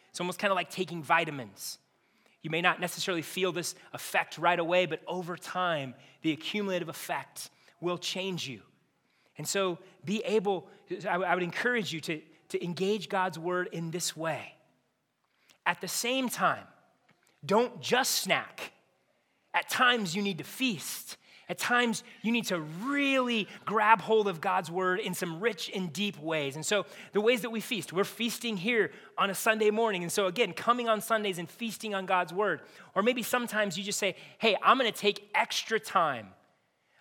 It's 0.09 0.19
almost 0.19 0.39
kind 0.39 0.51
of 0.51 0.55
like 0.55 0.69
taking 0.69 1.03
vitamins. 1.03 1.77
You 2.41 2.49
may 2.49 2.61
not 2.61 2.79
necessarily 2.79 3.21
feel 3.21 3.51
this 3.51 3.75
effect 3.93 4.37
right 4.37 4.57
away, 4.57 4.85
but 4.85 5.01
over 5.07 5.37
time, 5.37 5.93
the 6.23 6.31
accumulative 6.31 6.89
effect 6.89 7.49
will 7.79 7.97
change 7.97 8.47
you. 8.47 8.61
And 9.37 9.47
so, 9.47 9.77
be 10.03 10.23
able, 10.25 10.67
I 11.07 11.33
would 11.35 11.43
encourage 11.43 11.93
you 11.93 12.01
to, 12.01 12.21
to 12.49 12.63
engage 12.63 13.09
God's 13.09 13.37
Word 13.37 13.69
in 13.71 13.91
this 13.91 14.17
way. 14.17 14.53
At 15.65 15.79
the 15.81 15.87
same 15.87 16.27
time, 16.29 16.63
don't 17.45 17.79
just 17.81 18.15
snack 18.15 18.71
at 19.57 19.69
times, 19.69 20.15
you 20.15 20.21
need 20.21 20.37
to 20.37 20.43
feast. 20.43 21.17
At 21.49 21.57
times, 21.57 22.03
you 22.21 22.31
need 22.31 22.45
to 22.47 22.59
really 22.59 23.47
grab 23.65 24.01
hold 24.01 24.27
of 24.27 24.41
God's 24.41 24.69
word 24.69 24.99
in 24.99 25.13
some 25.13 25.39
rich 25.39 25.71
and 25.73 25.93
deep 25.93 26.19
ways. 26.19 26.55
And 26.55 26.65
so, 26.65 26.85
the 27.13 27.21
ways 27.21 27.41
that 27.41 27.49
we 27.49 27.61
feast, 27.61 27.93
we're 27.93 28.03
feasting 28.03 28.57
here 28.57 28.91
on 29.17 29.29
a 29.29 29.33
Sunday 29.35 29.69
morning. 29.71 30.03
And 30.03 30.11
so, 30.11 30.27
again, 30.27 30.51
coming 30.51 30.89
on 30.89 30.99
Sundays 30.99 31.37
and 31.37 31.49
feasting 31.49 31.95
on 31.95 32.05
God's 32.05 32.33
word. 32.33 32.61
Or 32.95 33.01
maybe 33.01 33.23
sometimes 33.23 33.77
you 33.77 33.83
just 33.83 33.99
say, 33.99 34.15
hey, 34.39 34.57
I'm 34.61 34.77
going 34.77 34.91
to 34.91 34.97
take 34.97 35.29
extra 35.33 35.79
time. 35.79 36.27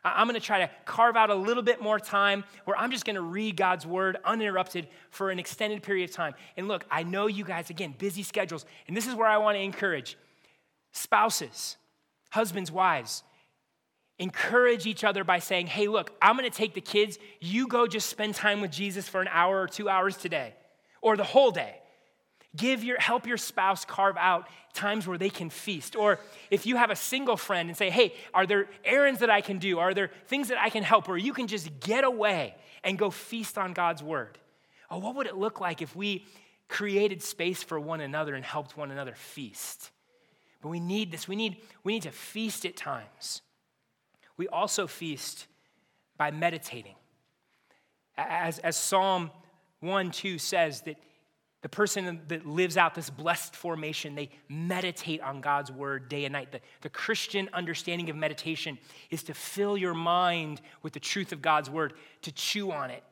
I'm 0.04 0.28
going 0.28 0.38
to 0.38 0.46
try 0.46 0.60
to 0.60 0.70
carve 0.84 1.16
out 1.16 1.30
a 1.30 1.34
little 1.34 1.64
bit 1.64 1.82
more 1.82 1.98
time 1.98 2.44
where 2.64 2.76
I'm 2.76 2.92
just 2.92 3.04
going 3.04 3.16
to 3.16 3.22
read 3.22 3.56
God's 3.56 3.84
word 3.84 4.16
uninterrupted 4.24 4.86
for 5.10 5.30
an 5.30 5.40
extended 5.40 5.82
period 5.82 6.10
of 6.10 6.14
time. 6.14 6.34
And 6.56 6.68
look, 6.68 6.84
I 6.90 7.02
know 7.02 7.26
you 7.26 7.44
guys, 7.44 7.70
again, 7.70 7.94
busy 7.98 8.22
schedules. 8.22 8.64
And 8.86 8.96
this 8.96 9.08
is 9.08 9.16
where 9.16 9.26
I 9.26 9.38
want 9.38 9.56
to 9.56 9.60
encourage 9.60 10.16
spouses 10.92 11.76
Husbands, 12.30 12.70
wives, 12.70 13.22
encourage 14.18 14.86
each 14.86 15.04
other 15.04 15.24
by 15.24 15.38
saying, 15.38 15.66
hey, 15.66 15.88
look, 15.88 16.12
I'm 16.22 16.36
to 16.38 16.50
take 16.50 16.74
the 16.74 16.80
kids. 16.80 17.18
You 17.40 17.68
go 17.68 17.86
just 17.86 18.08
spend 18.08 18.34
time 18.34 18.60
with 18.60 18.70
Jesus 18.70 19.08
for 19.08 19.20
an 19.20 19.28
hour 19.30 19.60
or 19.60 19.68
two 19.68 19.88
hours 19.88 20.16
today 20.16 20.54
or 21.02 21.16
the 21.16 21.24
whole 21.24 21.50
day. 21.50 21.80
Give 22.56 22.82
your, 22.82 22.98
help 22.98 23.26
your 23.26 23.36
spouse 23.36 23.84
carve 23.84 24.16
out 24.16 24.48
times 24.72 25.06
where 25.06 25.18
they 25.18 25.28
can 25.28 25.50
feast. 25.50 25.94
Or 25.94 26.18
if 26.50 26.64
you 26.64 26.76
have 26.76 26.90
a 26.90 26.96
single 26.96 27.36
friend 27.36 27.68
and 27.68 27.76
say, 27.76 27.90
hey, 27.90 28.14
are 28.32 28.46
there 28.46 28.68
errands 28.84 29.20
that 29.20 29.28
I 29.28 29.42
can 29.42 29.58
do? 29.58 29.78
Are 29.78 29.92
there 29.92 30.10
things 30.28 30.48
that 30.48 30.58
I 30.58 30.70
can 30.70 30.82
help 30.82 31.08
Or 31.08 31.18
you 31.18 31.34
can 31.34 31.46
just 31.46 31.80
get 31.80 32.04
away 32.04 32.54
and 32.82 32.98
go 32.98 33.10
feast 33.10 33.58
on 33.58 33.74
God's 33.74 34.02
word? 34.02 34.38
Oh, 34.90 34.98
what 34.98 35.16
would 35.16 35.26
it 35.26 35.36
look 35.36 35.60
like 35.60 35.82
if 35.82 35.94
we 35.94 36.24
created 36.68 37.22
space 37.22 37.62
for 37.62 37.78
one 37.78 38.00
another 38.00 38.34
and 38.34 38.44
helped 38.44 38.76
one 38.76 38.90
another 38.90 39.14
feast? 39.14 39.90
But 40.62 40.70
we 40.70 40.80
need 40.80 41.12
this. 41.12 41.28
We 41.28 41.36
need, 41.36 41.58
we 41.84 41.92
need 41.92 42.02
to 42.02 42.10
feast 42.10 42.64
at 42.64 42.76
times. 42.76 43.42
We 44.36 44.48
also 44.48 44.86
feast 44.86 45.46
by 46.16 46.30
meditating. 46.30 46.94
As, 48.16 48.58
as 48.60 48.76
Psalm 48.76 49.30
1 49.80 50.10
2 50.10 50.38
says, 50.38 50.82
that 50.82 50.96
the 51.62 51.68
person 51.68 52.20
that 52.28 52.46
lives 52.46 52.76
out 52.76 52.94
this 52.94 53.10
blessed 53.10 53.56
formation, 53.56 54.14
they 54.14 54.30
meditate 54.48 55.20
on 55.20 55.40
God's 55.40 55.72
word 55.72 56.08
day 56.08 56.24
and 56.24 56.32
night. 56.32 56.52
The, 56.52 56.60
the 56.82 56.88
Christian 56.88 57.48
understanding 57.52 58.08
of 58.08 58.16
meditation 58.16 58.78
is 59.10 59.24
to 59.24 59.34
fill 59.34 59.76
your 59.76 59.94
mind 59.94 60.60
with 60.82 60.92
the 60.92 61.00
truth 61.00 61.32
of 61.32 61.42
God's 61.42 61.68
word, 61.68 61.94
to 62.22 62.30
chew 62.30 62.70
on 62.70 62.90
it, 62.90 63.02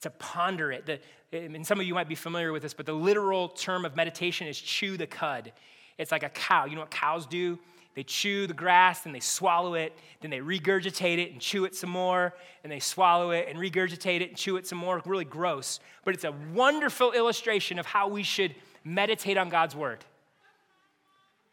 to 0.00 0.10
ponder 0.10 0.72
it. 0.72 0.86
The, 0.86 0.98
and 1.38 1.64
some 1.66 1.78
of 1.78 1.86
you 1.86 1.94
might 1.94 2.08
be 2.08 2.14
familiar 2.14 2.52
with 2.52 2.62
this, 2.62 2.74
but 2.74 2.86
the 2.86 2.92
literal 2.92 3.48
term 3.48 3.84
of 3.84 3.94
meditation 3.94 4.48
is 4.48 4.58
chew 4.58 4.96
the 4.96 5.06
cud. 5.06 5.52
It's 5.96 6.10
like 6.10 6.22
a 6.22 6.30
cow. 6.30 6.64
You 6.64 6.74
know 6.74 6.80
what 6.80 6.90
cows 6.90 7.26
do? 7.26 7.58
They 7.94 8.02
chew 8.02 8.46
the 8.46 8.54
grass 8.54 9.06
and 9.06 9.14
they 9.14 9.20
swallow 9.20 9.74
it, 9.74 9.96
then 10.20 10.30
they 10.30 10.40
regurgitate 10.40 11.18
it 11.18 11.30
and 11.30 11.40
chew 11.40 11.64
it 11.64 11.76
some 11.76 11.90
more, 11.90 12.34
and 12.62 12.72
they 12.72 12.80
swallow 12.80 13.30
it 13.30 13.46
and 13.48 13.58
regurgitate 13.58 14.20
it 14.20 14.30
and 14.30 14.36
chew 14.36 14.56
it 14.56 14.66
some 14.66 14.78
more. 14.78 15.00
Really 15.04 15.24
gross. 15.24 15.78
But 16.04 16.14
it's 16.14 16.24
a 16.24 16.34
wonderful 16.52 17.12
illustration 17.12 17.78
of 17.78 17.86
how 17.86 18.08
we 18.08 18.24
should 18.24 18.54
meditate 18.82 19.36
on 19.36 19.48
God's 19.48 19.76
word. 19.76 20.04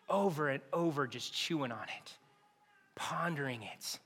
Over 0.09 0.49
and 0.49 0.61
over, 0.73 1.07
just 1.07 1.33
chewing 1.33 1.71
on 1.71 1.83
it, 1.83 2.13
pondering 2.95 3.61
it, 3.61 3.99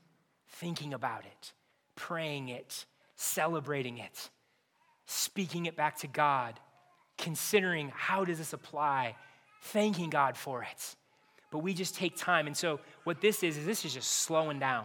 thinking 0.49 0.93
about 0.93 1.21
it, 1.25 1.53
praying 1.95 2.49
it, 2.49 2.85
celebrating 3.15 3.97
it, 3.97 4.29
speaking 5.05 5.65
it 5.65 5.75
back 5.75 5.97
to 5.99 6.07
God, 6.07 6.59
considering 7.17 7.91
how 7.95 8.25
does 8.25 8.37
this 8.37 8.53
apply 8.53 9.15
thanking 9.61 10.09
God 10.09 10.37
for 10.37 10.63
it. 10.63 10.95
But 11.55 11.63
we 11.63 11.73
just 11.73 11.95
take 11.95 12.17
time. 12.17 12.47
And 12.47 12.57
so, 12.57 12.81
what 13.05 13.21
this 13.21 13.41
is, 13.41 13.55
is 13.55 13.65
this 13.65 13.85
is 13.85 13.93
just 13.93 14.11
slowing 14.11 14.59
down. 14.59 14.83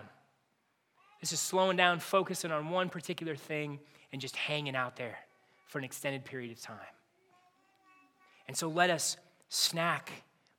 This 1.20 1.32
is 1.32 1.40
slowing 1.40 1.76
down, 1.76 1.98
focusing 1.98 2.52
on 2.52 2.70
one 2.70 2.88
particular 2.88 3.34
thing, 3.34 3.80
and 4.12 4.20
just 4.20 4.36
hanging 4.36 4.76
out 4.76 4.94
there 4.94 5.18
for 5.66 5.78
an 5.78 5.84
extended 5.84 6.24
period 6.24 6.52
of 6.52 6.60
time. 6.60 6.76
And 8.46 8.56
so, 8.56 8.68
let 8.68 8.88
us 8.88 9.16
snack, 9.48 10.12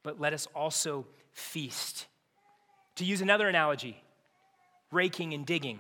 but 0.04 0.20
let 0.20 0.34
us 0.34 0.50
also 0.54 1.08
feast. 1.32 2.08
To 2.98 3.06
use 3.06 3.22
another 3.22 3.48
analogy, 3.48 3.96
raking 4.92 5.34
and 5.34 5.46
digging. 5.46 5.80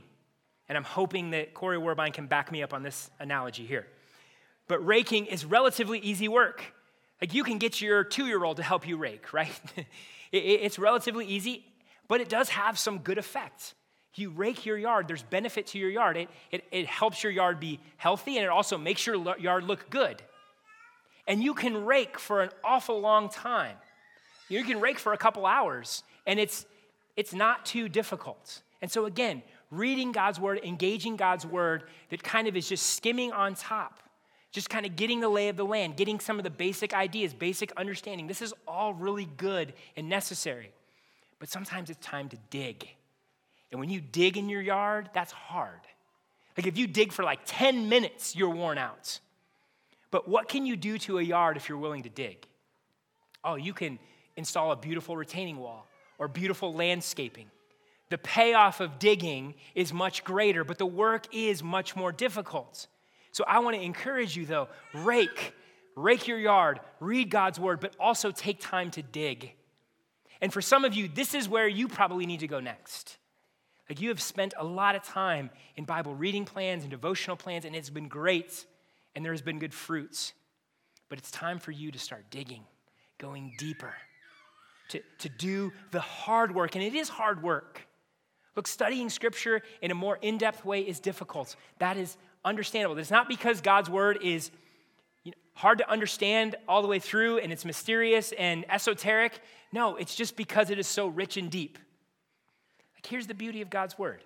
And 0.69 0.77
I'm 0.77 0.85
hoping 0.85 1.31
that 1.31 1.53
Corey 1.53 1.77
Warbine 1.77 2.13
can 2.13 2.27
back 2.27 2.53
me 2.53 2.63
up 2.63 2.73
on 2.73 2.83
this 2.83 3.11
analogy 3.19 3.65
here. 3.65 3.85
But 4.69 4.79
raking 4.79 5.25
is 5.25 5.43
relatively 5.43 5.99
easy 5.99 6.29
work. 6.29 6.73
Like 7.21 7.33
you 7.35 7.43
can 7.43 7.59
get 7.59 7.81
your 7.81 8.03
two 8.03 8.25
year 8.25 8.43
old 8.43 8.57
to 8.57 8.63
help 8.63 8.87
you 8.87 8.97
rake, 8.97 9.31
right? 9.33 9.51
It's 10.31 10.79
relatively 10.79 11.25
easy, 11.25 11.65
but 12.07 12.21
it 12.21 12.29
does 12.29 12.49
have 12.49 12.77
some 12.79 12.99
good 12.99 13.17
effects. 13.17 13.73
You 14.15 14.29
rake 14.29 14.65
your 14.65 14.77
yard, 14.77 15.07
there's 15.07 15.23
benefit 15.23 15.67
to 15.67 15.79
your 15.79 15.89
yard. 15.89 16.17
It, 16.17 16.29
it, 16.51 16.63
it 16.71 16.85
helps 16.85 17.23
your 17.23 17.31
yard 17.31 17.59
be 17.59 17.79
healthy 17.97 18.37
and 18.37 18.43
it 18.43 18.49
also 18.49 18.77
makes 18.77 19.05
your 19.05 19.37
yard 19.37 19.63
look 19.63 19.89
good. 19.89 20.21
And 21.27 21.41
you 21.41 21.53
can 21.53 21.85
rake 21.85 22.19
for 22.19 22.41
an 22.41 22.49
awful 22.63 22.99
long 22.99 23.29
time. 23.29 23.77
You 24.49 24.63
can 24.63 24.81
rake 24.81 24.99
for 24.99 25.13
a 25.13 25.17
couple 25.17 25.45
hours 25.45 26.03
and 26.25 26.39
it's, 26.39 26.65
it's 27.15 27.33
not 27.33 27.65
too 27.65 27.87
difficult. 27.87 28.61
And 28.81 28.91
so, 28.91 29.05
again, 29.05 29.43
reading 29.69 30.11
God's 30.11 30.39
word, 30.39 30.59
engaging 30.63 31.15
God's 31.15 31.45
word 31.45 31.83
that 32.09 32.21
kind 32.21 32.47
of 32.47 32.57
is 32.57 32.67
just 32.67 32.87
skimming 32.87 33.31
on 33.31 33.55
top 33.55 33.99
just 34.51 34.69
kind 34.69 34.85
of 34.85 34.95
getting 34.95 35.21
the 35.21 35.29
lay 35.29 35.47
of 35.47 35.55
the 35.55 35.65
land, 35.65 35.95
getting 35.95 36.19
some 36.19 36.37
of 36.37 36.43
the 36.43 36.49
basic 36.49 36.93
ideas, 36.93 37.33
basic 37.33 37.71
understanding. 37.77 38.27
This 38.27 38.41
is 38.41 38.53
all 38.67 38.93
really 38.93 39.27
good 39.37 39.73
and 39.95 40.09
necessary. 40.09 40.71
But 41.39 41.49
sometimes 41.49 41.89
it's 41.89 42.05
time 42.05 42.29
to 42.29 42.37
dig. 42.49 42.87
And 43.71 43.79
when 43.79 43.89
you 43.89 44.01
dig 44.01 44.37
in 44.37 44.49
your 44.49 44.61
yard, 44.61 45.09
that's 45.13 45.31
hard. 45.31 45.79
Like 46.57 46.67
if 46.67 46.77
you 46.77 46.85
dig 46.85 47.13
for 47.13 47.23
like 47.23 47.39
10 47.45 47.87
minutes, 47.87 48.35
you're 48.35 48.49
worn 48.49 48.77
out. 48.77 49.19
But 50.11 50.27
what 50.27 50.49
can 50.49 50.65
you 50.65 50.75
do 50.75 50.97
to 50.99 51.19
a 51.19 51.21
yard 51.21 51.55
if 51.55 51.69
you're 51.69 51.77
willing 51.77 52.03
to 52.03 52.09
dig? 52.09 52.45
Oh, 53.43 53.55
you 53.55 53.73
can 53.73 53.97
install 54.35 54.73
a 54.73 54.75
beautiful 54.75 55.15
retaining 55.15 55.57
wall 55.57 55.87
or 56.19 56.27
beautiful 56.27 56.73
landscaping. 56.73 57.49
The 58.09 58.17
payoff 58.17 58.81
of 58.81 58.99
digging 58.99 59.55
is 59.73 59.93
much 59.93 60.25
greater, 60.25 60.65
but 60.65 60.77
the 60.77 60.85
work 60.85 61.33
is 61.33 61.63
much 61.63 61.95
more 61.95 62.11
difficult. 62.11 62.87
So 63.31 63.43
I 63.47 63.59
want 63.59 63.75
to 63.75 63.81
encourage 63.81 64.35
you, 64.35 64.45
though, 64.45 64.67
rake, 64.93 65.53
rake 65.95 66.27
your 66.27 66.39
yard, 66.39 66.79
read 66.99 67.29
God's 67.29 67.59
word, 67.59 67.79
but 67.79 67.95
also 67.99 68.31
take 68.31 68.59
time 68.59 68.91
to 68.91 69.01
dig. 69.01 69.53
And 70.41 70.51
for 70.51 70.61
some 70.61 70.85
of 70.85 70.93
you, 70.93 71.07
this 71.07 71.33
is 71.33 71.47
where 71.47 71.67
you 71.67 71.87
probably 71.87 72.25
need 72.25 72.41
to 72.41 72.47
go 72.47 72.59
next. 72.59 73.17
Like 73.89 74.01
you 74.01 74.09
have 74.09 74.21
spent 74.21 74.53
a 74.57 74.63
lot 74.63 74.95
of 74.95 75.03
time 75.03 75.49
in 75.75 75.85
Bible 75.85 76.15
reading 76.15 76.45
plans 76.45 76.83
and 76.83 76.91
devotional 76.91 77.37
plans, 77.37 77.65
and 77.65 77.75
it's 77.75 77.89
been 77.89 78.07
great, 78.07 78.65
and 79.15 79.23
there's 79.23 79.41
been 79.41 79.59
good 79.59 79.73
fruits. 79.73 80.33
But 81.09 81.19
it's 81.19 81.31
time 81.31 81.59
for 81.59 81.71
you 81.71 81.91
to 81.91 81.99
start 81.99 82.25
digging, 82.29 82.63
going 83.17 83.53
deeper. 83.57 83.93
to, 84.91 85.01
to 85.19 85.29
do 85.29 85.71
the 85.91 85.99
hard 86.01 86.53
work, 86.53 86.75
and 86.75 86.83
it 86.83 86.93
is 86.93 87.09
hard 87.09 87.41
work. 87.41 87.87
Look, 88.55 88.67
studying 88.67 89.09
scripture 89.09 89.61
in 89.81 89.91
a 89.91 89.95
more 89.95 90.19
in 90.21 90.37
depth 90.37 90.65
way 90.65 90.81
is 90.81 90.99
difficult. 90.99 91.55
That 91.79 91.97
is 91.97 92.17
understandable. 92.43 92.97
It's 92.97 93.11
not 93.11 93.27
because 93.27 93.61
God's 93.61 93.89
word 93.89 94.19
is 94.21 94.51
hard 95.53 95.77
to 95.77 95.89
understand 95.89 96.55
all 96.67 96.81
the 96.81 96.87
way 96.87 96.99
through 96.99 97.37
and 97.37 97.51
it's 97.51 97.65
mysterious 97.65 98.31
and 98.37 98.65
esoteric. 98.69 99.39
No, 99.71 99.95
it's 99.95 100.15
just 100.15 100.35
because 100.35 100.69
it 100.69 100.79
is 100.79 100.87
so 100.87 101.07
rich 101.07 101.37
and 101.37 101.51
deep. 101.51 101.77
Like, 102.95 103.05
here's 103.05 103.27
the 103.27 103.33
beauty 103.33 103.61
of 103.61 103.69
God's 103.69 103.97
word 103.97 104.23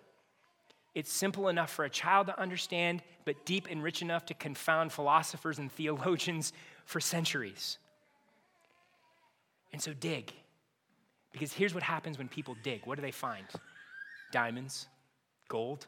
it's 0.93 1.11
simple 1.11 1.49
enough 1.49 1.71
for 1.71 1.83
a 1.83 1.89
child 1.89 2.27
to 2.27 2.39
understand, 2.39 3.03
but 3.25 3.45
deep 3.45 3.67
and 3.69 3.83
rich 3.83 4.01
enough 4.01 4.25
to 4.27 4.33
confound 4.33 4.93
philosophers 4.93 5.59
and 5.59 5.69
theologians 5.69 6.53
for 6.85 7.01
centuries. 7.01 7.77
And 9.73 9.81
so 9.81 9.91
dig. 9.93 10.31
Because 11.33 11.51
here's 11.51 11.73
what 11.73 11.83
happens 11.83 12.17
when 12.17 12.29
people 12.29 12.55
dig 12.63 12.85
what 12.85 12.95
do 12.95 13.01
they 13.01 13.11
find? 13.11 13.45
Diamonds, 14.31 14.87
gold. 15.49 15.85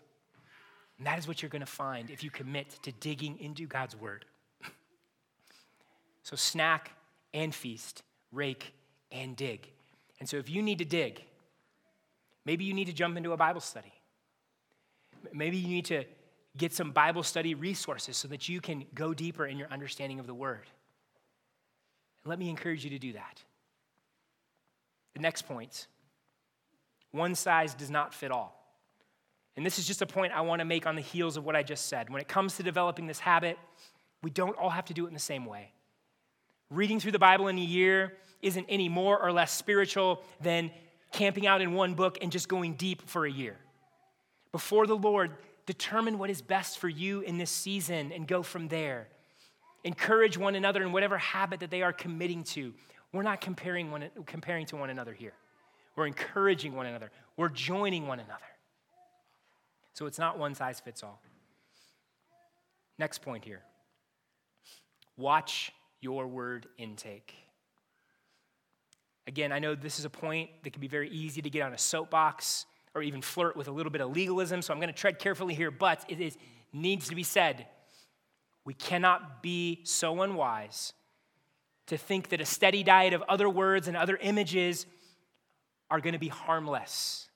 And 0.98 1.06
that 1.06 1.20
is 1.20 1.28
what 1.28 1.42
you're 1.42 1.50
going 1.50 1.62
to 1.62 1.66
find 1.66 2.10
if 2.10 2.24
you 2.24 2.32
commit 2.32 2.70
to 2.84 2.92
digging 2.92 3.40
into 3.40 3.68
God's 3.68 3.96
word. 3.96 4.26
so 6.24 6.36
snack 6.36 6.92
and 7.34 7.54
feast, 7.54 8.04
rake 8.32 8.74
and 9.12 9.36
dig. 9.36 9.70
And 10.20 10.28
so 10.28 10.38
if 10.38 10.50
you 10.50 10.62
need 10.62 10.80
to 10.80 10.86
dig, 10.86 11.24
maybe 12.46 12.64
you 12.64 12.74
need 12.74 12.86
to 12.86 12.94
jump 12.94 13.18
into 13.18 13.32
a 13.32 13.38
Bible 13.38 13.62
study. 13.62 13.94
Maybe 15.34 15.58
you 15.58 15.68
need 15.68 15.86
to 15.86 16.04
get 16.58 16.74
some 16.74 16.92
Bible 16.92 17.24
study 17.24 17.54
resources 17.54 18.18
so 18.18 18.28
that 18.30 18.50
you 18.50 18.60
can 18.60 18.86
go 18.96 19.14
deeper 19.14 19.46
in 19.46 19.58
your 19.58 19.68
understanding 19.70 20.20
of 20.20 20.26
the 20.26 20.34
word. 20.34 20.66
And 22.24 22.30
let 22.30 22.40
me 22.40 22.50
encourage 22.50 22.84
you 22.84 22.90
to 22.92 23.00
do 23.00 23.14
that. 23.14 23.44
The 25.14 25.22
next 25.22 25.44
point 25.44 25.88
one 27.12 27.36
size 27.36 27.74
does 27.74 27.90
not 27.90 28.14
fit 28.14 28.32
all. 28.32 28.57
And 29.58 29.66
this 29.66 29.80
is 29.80 29.88
just 29.88 30.04
a 30.04 30.06
point 30.06 30.34
I 30.34 30.42
want 30.42 30.60
to 30.60 30.66
make 30.66 30.86
on 30.86 30.96
the 30.96 31.02
heels 31.02 31.36
of 31.36 31.44
what 31.44 31.56
I 31.56 31.64
just 31.64 31.88
said. 31.88 32.12
When 32.12 32.22
it 32.22 32.28
comes 32.28 32.56
to 32.58 32.64
developing 32.64 33.08
this 33.08 33.20
habit, 33.20 33.58
we 34.22 34.30
don't 34.30 34.56
all 34.56 34.70
have 34.70 34.86
to 34.86 34.94
do 34.94 35.06
it 35.06 35.08
in 35.08 35.14
the 35.16 35.20
same 35.20 35.46
way. 35.46 35.72
Reading 36.70 37.00
through 37.00 37.14
the 37.14 37.20
Bible 37.20 37.48
in 37.48 37.58
a 37.58 37.62
year 37.62 38.14
isn't 38.44 38.68
any 38.70 38.88
more 38.88 39.20
or 39.20 39.32
less 39.32 39.52
spiritual 39.52 40.22
than 40.42 40.70
camping 41.12 41.48
out 41.48 41.62
in 41.62 41.74
one 41.74 41.96
book 41.96 42.20
and 42.22 42.32
just 42.32 42.48
going 42.48 42.76
deep 42.76 43.10
for 43.10 43.26
a 43.26 43.32
year. 43.32 43.58
Before 44.52 44.86
the 44.86 44.96
Lord, 44.96 45.32
determine 45.66 46.20
what 46.20 46.30
is 46.30 46.42
best 46.42 46.78
for 46.78 46.88
you 46.88 47.22
in 47.22 47.40
this 47.40 47.50
season 47.50 48.12
and 48.12 48.28
go 48.28 48.44
from 48.44 48.68
there. 48.68 49.08
Encourage 49.84 50.38
one 50.38 50.54
another 50.54 50.84
in 50.84 50.92
whatever 50.92 51.18
habit 51.18 51.62
that 51.62 51.72
they 51.72 51.82
are 51.82 51.94
committing 51.94 52.44
to. 52.44 52.74
We're 53.12 53.24
not 53.24 53.42
comparing, 53.42 53.90
one, 53.90 54.08
comparing 54.28 54.68
to 54.68 54.76
one 54.76 54.92
another 54.92 55.14
here. 55.14 55.34
We're 55.96 56.08
encouraging 56.08 56.76
one 56.76 56.86
another. 56.86 57.10
We're 57.38 57.50
joining 57.50 58.06
one 58.06 58.20
another. 58.20 58.44
So 59.98 60.06
it's 60.06 60.20
not 60.20 60.38
one 60.38 60.54
size 60.54 60.80
fits 60.80 61.02
all. 61.02 61.20
Next 63.00 63.24
point 63.24 63.44
here 63.44 63.64
watch 65.18 65.72
your 66.02 66.28
word 66.28 66.68
intake. 66.78 67.34
Again, 69.26 69.52
I 69.52 69.58
know 69.58 69.74
this 69.74 69.98
is 69.98 70.06
a 70.06 70.10
point 70.12 70.52
that 70.64 70.72
can 70.72 70.82
be 70.82 70.88
very 70.88 71.10
easy 71.10 71.42
to 71.42 71.50
get 71.50 71.64
on 71.64 71.74
a 71.74 71.80
soapbox 71.80 72.68
or 72.94 73.02
even 73.02 73.24
flirt 73.24 73.58
with 73.58 73.70
a 73.70 73.72
little 73.72 73.92
bit 73.92 74.02
of 74.02 74.12
legalism, 74.12 74.62
so 74.62 74.72
I'm 74.72 74.80
going 74.80 74.94
to 74.94 75.00
tread 75.00 75.18
carefully 75.18 75.56
here, 75.56 75.72
but 75.72 76.06
it 76.08 76.22
is, 76.22 76.38
needs 76.72 77.10
to 77.10 77.16
be 77.16 77.24
said. 77.24 77.66
We 78.66 78.76
cannot 78.76 79.42
be 79.42 79.82
so 79.84 80.22
unwise 80.22 80.94
to 81.88 81.98
think 81.98 82.30
that 82.30 82.40
a 82.40 82.46
steady 82.46 82.84
diet 82.84 83.14
of 83.14 83.24
other 83.24 83.50
words 83.50 83.88
and 83.88 83.98
other 83.98 84.18
images 84.22 84.86
are 85.90 86.00
going 86.00 86.14
to 86.14 86.20
be 86.20 86.28
harmless. 86.28 87.28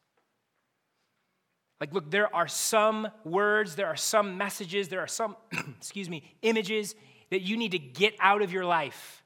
Like, 1.82 1.94
look, 1.94 2.12
there 2.12 2.34
are 2.34 2.48
some 2.48 3.08
words, 3.26 3.76
there 3.76 3.88
are 3.88 3.96
some 3.96 4.38
messages, 4.38 4.88
there 4.88 5.00
are 5.00 5.08
some, 5.08 5.36
excuse 5.78 6.08
me, 6.08 6.24
images 6.44 6.96
that 7.32 7.42
you 7.42 7.58
need 7.58 7.72
to 7.72 7.80
get 7.80 8.14
out 8.20 8.44
of 8.44 8.54
your 8.54 8.66
life. 8.66 9.24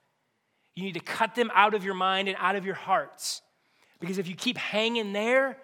You 0.73 0.83
need 0.83 0.93
to 0.93 1.01
cut 1.01 1.35
them 1.35 1.51
out 1.53 1.73
of 1.73 1.83
your 1.83 1.93
mind 1.93 2.29
and 2.29 2.37
out 2.39 2.55
of 2.55 2.65
your 2.65 2.75
hearts. 2.75 3.41
Because 3.99 4.17
if 4.17 4.29
you 4.29 4.35
keep 4.35 4.57
hanging 4.57 5.11
there, 5.11 5.57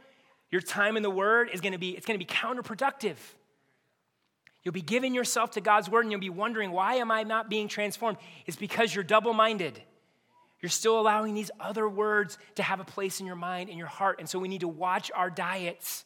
your 0.52 0.60
time 0.60 0.98
in 0.98 1.04
the 1.04 1.10
Word 1.10 1.50
is 1.54 1.62
going 1.62 1.72
to 1.72 1.80
be, 1.80 1.92
it's 1.92 2.06
going 2.06 2.20
to 2.20 2.26
be 2.26 2.30
counterproductive. 2.30 3.16
You'll 4.64 4.74
be 4.74 4.82
giving 4.82 5.16
yourself 5.16 5.52
to 5.52 5.62
God's 5.62 5.90
word 5.90 6.02
and 6.02 6.12
you'll 6.12 6.22
be 6.22 6.30
wondering, 6.30 6.72
why 6.72 6.96
am 6.96 7.10
I 7.10 7.24
not 7.24 7.50
being 7.50 7.68
transformed? 7.68 8.18
It's 8.46 8.58
because 8.58 8.94
you're 8.94 9.04
double 9.04 9.34
minded. 9.34 9.82
You're 10.62 10.70
still 10.70 11.00
allowing 11.00 11.34
these 11.34 11.50
other 11.60 11.90
words 11.90 12.38
to 12.56 12.64
have 12.64 12.80
a 12.80 12.84
place 12.84 13.20
in 13.20 13.26
your 13.26 13.36
mind 13.36 13.70
and 13.70 13.78
your 13.78 13.88
heart. 13.88 14.20
And 14.20 14.30
so 14.30 14.38
we 14.38 14.48
need 14.48 14.62
to 14.62 14.68
watch 14.68 15.10
our 15.16 15.32
diets. 15.32 16.06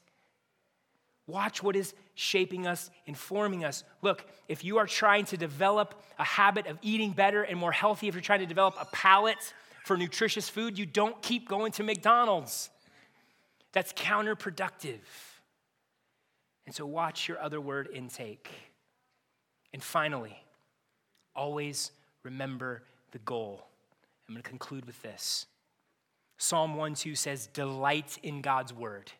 Watch 1.27 1.63
what 1.63 1.75
is 1.75 1.93
shaping 2.13 2.67
us, 2.67 2.91
informing 3.07 3.65
us. 3.65 3.83
Look, 4.01 4.25
if 4.47 4.63
you 4.63 4.77
are 4.77 4.85
trying 4.85 5.25
to 5.25 5.37
develop 5.37 6.01
a 6.19 6.23
habit 6.23 6.67
of 6.67 6.77
eating 6.81 7.11
better 7.11 7.41
and 7.41 7.57
more 7.57 7.71
healthy, 7.71 8.07
if 8.07 8.13
you're 8.13 8.21
trying 8.21 8.41
to 8.41 8.45
develop 8.45 8.75
a 8.79 8.85
palate 8.85 9.53
for 9.83 9.97
nutritious 9.97 10.49
food, 10.49 10.77
you 10.77 10.85
don't 10.85 11.19
keep 11.21 11.47
going 11.47 11.71
to 11.73 11.83
McDonald's. 11.83 12.69
That's 13.71 13.91
counterproductive. 13.93 14.99
And 16.65 16.73
so 16.73 16.85
watch 16.85 17.27
your 17.27 17.39
other 17.41 17.59
word 17.59 17.89
intake. 17.93 18.49
And 19.73 19.83
finally, 19.83 20.37
always 21.35 21.91
remember 22.23 22.83
the 23.11 23.19
goal. 23.19 23.67
I'm 24.27 24.33
going 24.33 24.43
to 24.43 24.49
conclude 24.49 24.85
with 24.85 25.01
this. 25.01 25.47
Psalm 26.37 26.75
1 26.75 26.95
2 26.95 27.15
says, 27.15 27.47
Delight 27.47 28.17
in 28.23 28.41
God's 28.41 28.73
word. 28.73 29.11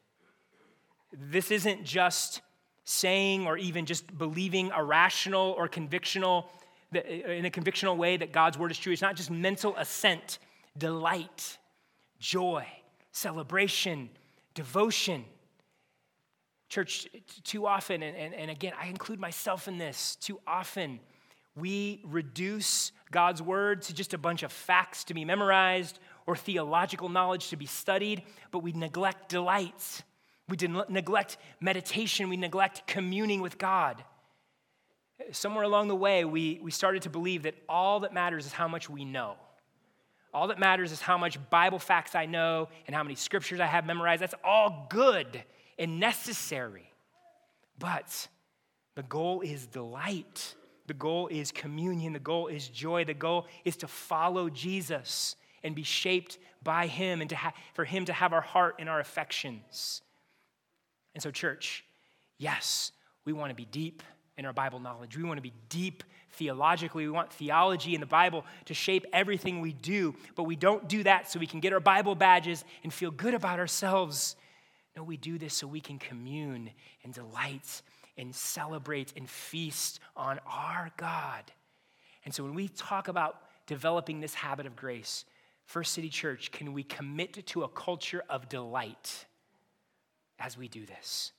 This 1.17 1.51
isn't 1.51 1.83
just 1.83 2.41
saying 2.83 3.47
or 3.47 3.57
even 3.57 3.85
just 3.85 4.17
believing 4.17 4.71
a 4.71 4.83
rational 4.83 5.55
or 5.57 5.67
convictional, 5.67 6.45
in 6.93 7.45
a 7.45 7.49
convictional 7.49 7.97
way 7.97 8.17
that 8.17 8.31
God's 8.31 8.57
word 8.57 8.71
is 8.71 8.77
true. 8.77 8.93
It's 8.93 9.01
not 9.01 9.15
just 9.15 9.31
mental 9.31 9.75
assent, 9.77 10.39
delight, 10.77 11.57
joy, 12.19 12.65
celebration, 13.11 14.09
devotion. 14.53 15.25
Church, 16.69 17.07
too 17.43 17.67
often, 17.67 18.03
and, 18.03 18.15
and, 18.15 18.33
and 18.33 18.51
again, 18.51 18.73
I 18.79 18.87
include 18.87 19.19
myself 19.19 19.67
in 19.67 19.77
this, 19.77 20.15
too 20.17 20.39
often 20.45 20.99
we 21.55 22.01
reduce 22.03 22.91
God's 23.11 23.41
word 23.41 23.81
to 23.83 23.93
just 23.93 24.13
a 24.13 24.17
bunch 24.17 24.43
of 24.43 24.51
facts 24.51 25.05
to 25.05 25.13
be 25.13 25.23
memorized 25.23 25.99
or 26.27 26.35
theological 26.35 27.07
knowledge 27.07 27.49
to 27.49 27.55
be 27.55 27.65
studied, 27.65 28.23
but 28.51 28.59
we 28.59 28.73
neglect 28.73 29.29
delights. 29.29 30.03
We 30.47 30.57
neglect 30.89 31.37
meditation. 31.59 32.29
We 32.29 32.37
neglect 32.37 32.85
communing 32.87 33.41
with 33.41 33.57
God. 33.57 34.03
Somewhere 35.31 35.63
along 35.63 35.87
the 35.87 35.95
way, 35.95 36.25
we, 36.25 36.59
we 36.61 36.71
started 36.71 37.03
to 37.03 37.09
believe 37.09 37.43
that 37.43 37.55
all 37.67 38.01
that 38.01 38.13
matters 38.13 38.45
is 38.45 38.51
how 38.51 38.67
much 38.67 38.89
we 38.89 39.05
know. 39.05 39.35
All 40.33 40.47
that 40.47 40.59
matters 40.59 40.91
is 40.91 40.99
how 40.99 41.17
much 41.17 41.39
Bible 41.49 41.79
facts 41.79 42.13
I 42.13 42.25
know 42.25 42.67
and 42.85 42.95
how 42.95 43.01
many 43.01 43.15
scriptures 43.15 43.61
I 43.61 43.65
have 43.65 43.85
memorized. 43.85 44.21
That's 44.21 44.35
all 44.43 44.87
good 44.89 45.41
and 45.79 45.99
necessary. 45.99 46.91
But 47.79 48.27
the 48.95 49.03
goal 49.03 49.41
is 49.41 49.65
delight. 49.65 50.55
The 50.87 50.93
goal 50.93 51.27
is 51.29 51.51
communion. 51.51 52.13
The 52.13 52.19
goal 52.19 52.47
is 52.47 52.67
joy. 52.67 53.05
The 53.05 53.13
goal 53.13 53.47
is 53.63 53.77
to 53.77 53.87
follow 53.87 54.49
Jesus 54.49 55.37
and 55.63 55.73
be 55.73 55.83
shaped 55.83 56.37
by 56.63 56.87
Him 56.87 57.21
and 57.21 57.29
to 57.29 57.35
ha- 57.35 57.53
for 57.73 57.85
Him 57.85 58.05
to 58.05 58.13
have 58.13 58.33
our 58.33 58.41
heart 58.41 58.75
and 58.79 58.89
our 58.89 58.99
affections. 58.99 60.01
And 61.15 61.23
so, 61.23 61.31
church, 61.31 61.83
yes, 62.37 62.91
we 63.25 63.33
want 63.33 63.49
to 63.49 63.55
be 63.55 63.65
deep 63.65 64.03
in 64.37 64.45
our 64.45 64.53
Bible 64.53 64.79
knowledge. 64.79 65.17
We 65.17 65.23
want 65.23 65.37
to 65.37 65.41
be 65.41 65.53
deep 65.69 66.03
theologically. 66.33 67.05
We 67.05 67.11
want 67.11 67.31
theology 67.31 67.95
in 67.95 68.01
the 68.01 68.05
Bible 68.05 68.45
to 68.65 68.73
shape 68.73 69.05
everything 69.13 69.61
we 69.61 69.73
do, 69.73 70.13
but 70.35 70.43
we 70.43 70.55
don't 70.55 70.87
do 70.87 71.03
that 71.03 71.31
so 71.31 71.39
we 71.39 71.47
can 71.47 71.61
get 71.61 71.73
our 71.73 71.79
Bible 71.79 72.15
badges 72.15 72.63
and 72.83 72.93
feel 72.93 73.11
good 73.11 73.33
about 73.33 73.59
ourselves. 73.59 74.35
No, 74.95 75.03
we 75.03 75.17
do 75.17 75.37
this 75.37 75.53
so 75.53 75.67
we 75.67 75.81
can 75.81 75.97
commune 75.97 76.69
and 77.03 77.13
delight 77.13 77.81
and 78.17 78.35
celebrate 78.35 79.13
and 79.15 79.29
feast 79.29 79.99
on 80.15 80.39
our 80.45 80.91
God. 80.97 81.43
And 82.25 82.33
so 82.33 82.43
when 82.43 82.55
we 82.55 82.67
talk 82.67 83.07
about 83.07 83.37
developing 83.67 84.19
this 84.19 84.33
habit 84.33 84.65
of 84.65 84.75
grace, 84.75 85.25
First 85.65 85.93
City 85.93 86.09
Church, 86.09 86.51
can 86.51 86.73
we 86.73 86.83
commit 86.83 87.45
to 87.47 87.63
a 87.63 87.69
culture 87.69 88.23
of 88.29 88.49
delight 88.49 89.25
as 90.39 90.57
we 90.57 90.67
do 90.67 90.85
this? 90.85 91.31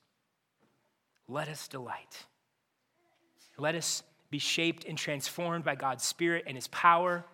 Let 1.29 1.49
us 1.49 1.69
delight. 1.69 2.25
Let 3.59 3.75
us 3.75 4.03
be 4.31 4.39
shaped 4.39 4.85
and 4.85 4.99
transformed 4.99 5.65
by 5.65 5.75
God's 5.75 6.05
Spirit 6.05 6.45
and 6.47 6.57
His 6.57 6.69
power 6.69 7.25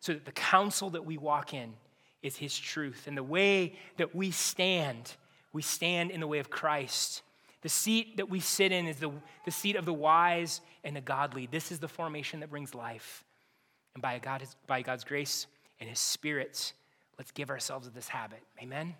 so 0.00 0.12
that 0.12 0.24
the 0.24 0.32
counsel 0.32 0.90
that 0.90 1.04
we 1.04 1.18
walk 1.18 1.52
in 1.52 1.74
is 2.22 2.36
His 2.36 2.56
truth. 2.56 3.06
And 3.06 3.16
the 3.16 3.22
way 3.22 3.74
that 3.96 4.14
we 4.14 4.30
stand 4.30 5.14
we 5.50 5.62
stand 5.62 6.10
in 6.10 6.20
the 6.20 6.26
way 6.26 6.40
of 6.40 6.50
Christ. 6.50 7.22
The 7.62 7.70
seat 7.70 8.18
that 8.18 8.28
we 8.28 8.38
sit 8.38 8.70
in 8.70 8.86
is 8.86 8.98
the, 8.98 9.10
the 9.46 9.50
seat 9.50 9.76
of 9.76 9.86
the 9.86 9.94
wise 9.94 10.60
and 10.84 10.94
the 10.94 11.00
godly. 11.00 11.48
This 11.50 11.72
is 11.72 11.78
the 11.78 11.88
formation 11.88 12.40
that 12.40 12.50
brings 12.50 12.74
life. 12.74 13.24
And 13.94 14.02
by, 14.02 14.18
God, 14.18 14.42
by 14.66 14.82
God's 14.82 15.04
grace 15.04 15.46
and 15.80 15.88
His 15.88 15.98
Spirit, 15.98 16.74
Let's 17.18 17.32
give 17.32 17.50
ourselves 17.50 17.88
to 17.88 17.92
this 17.92 18.08
habit. 18.08 18.42
Amen? 18.62 18.94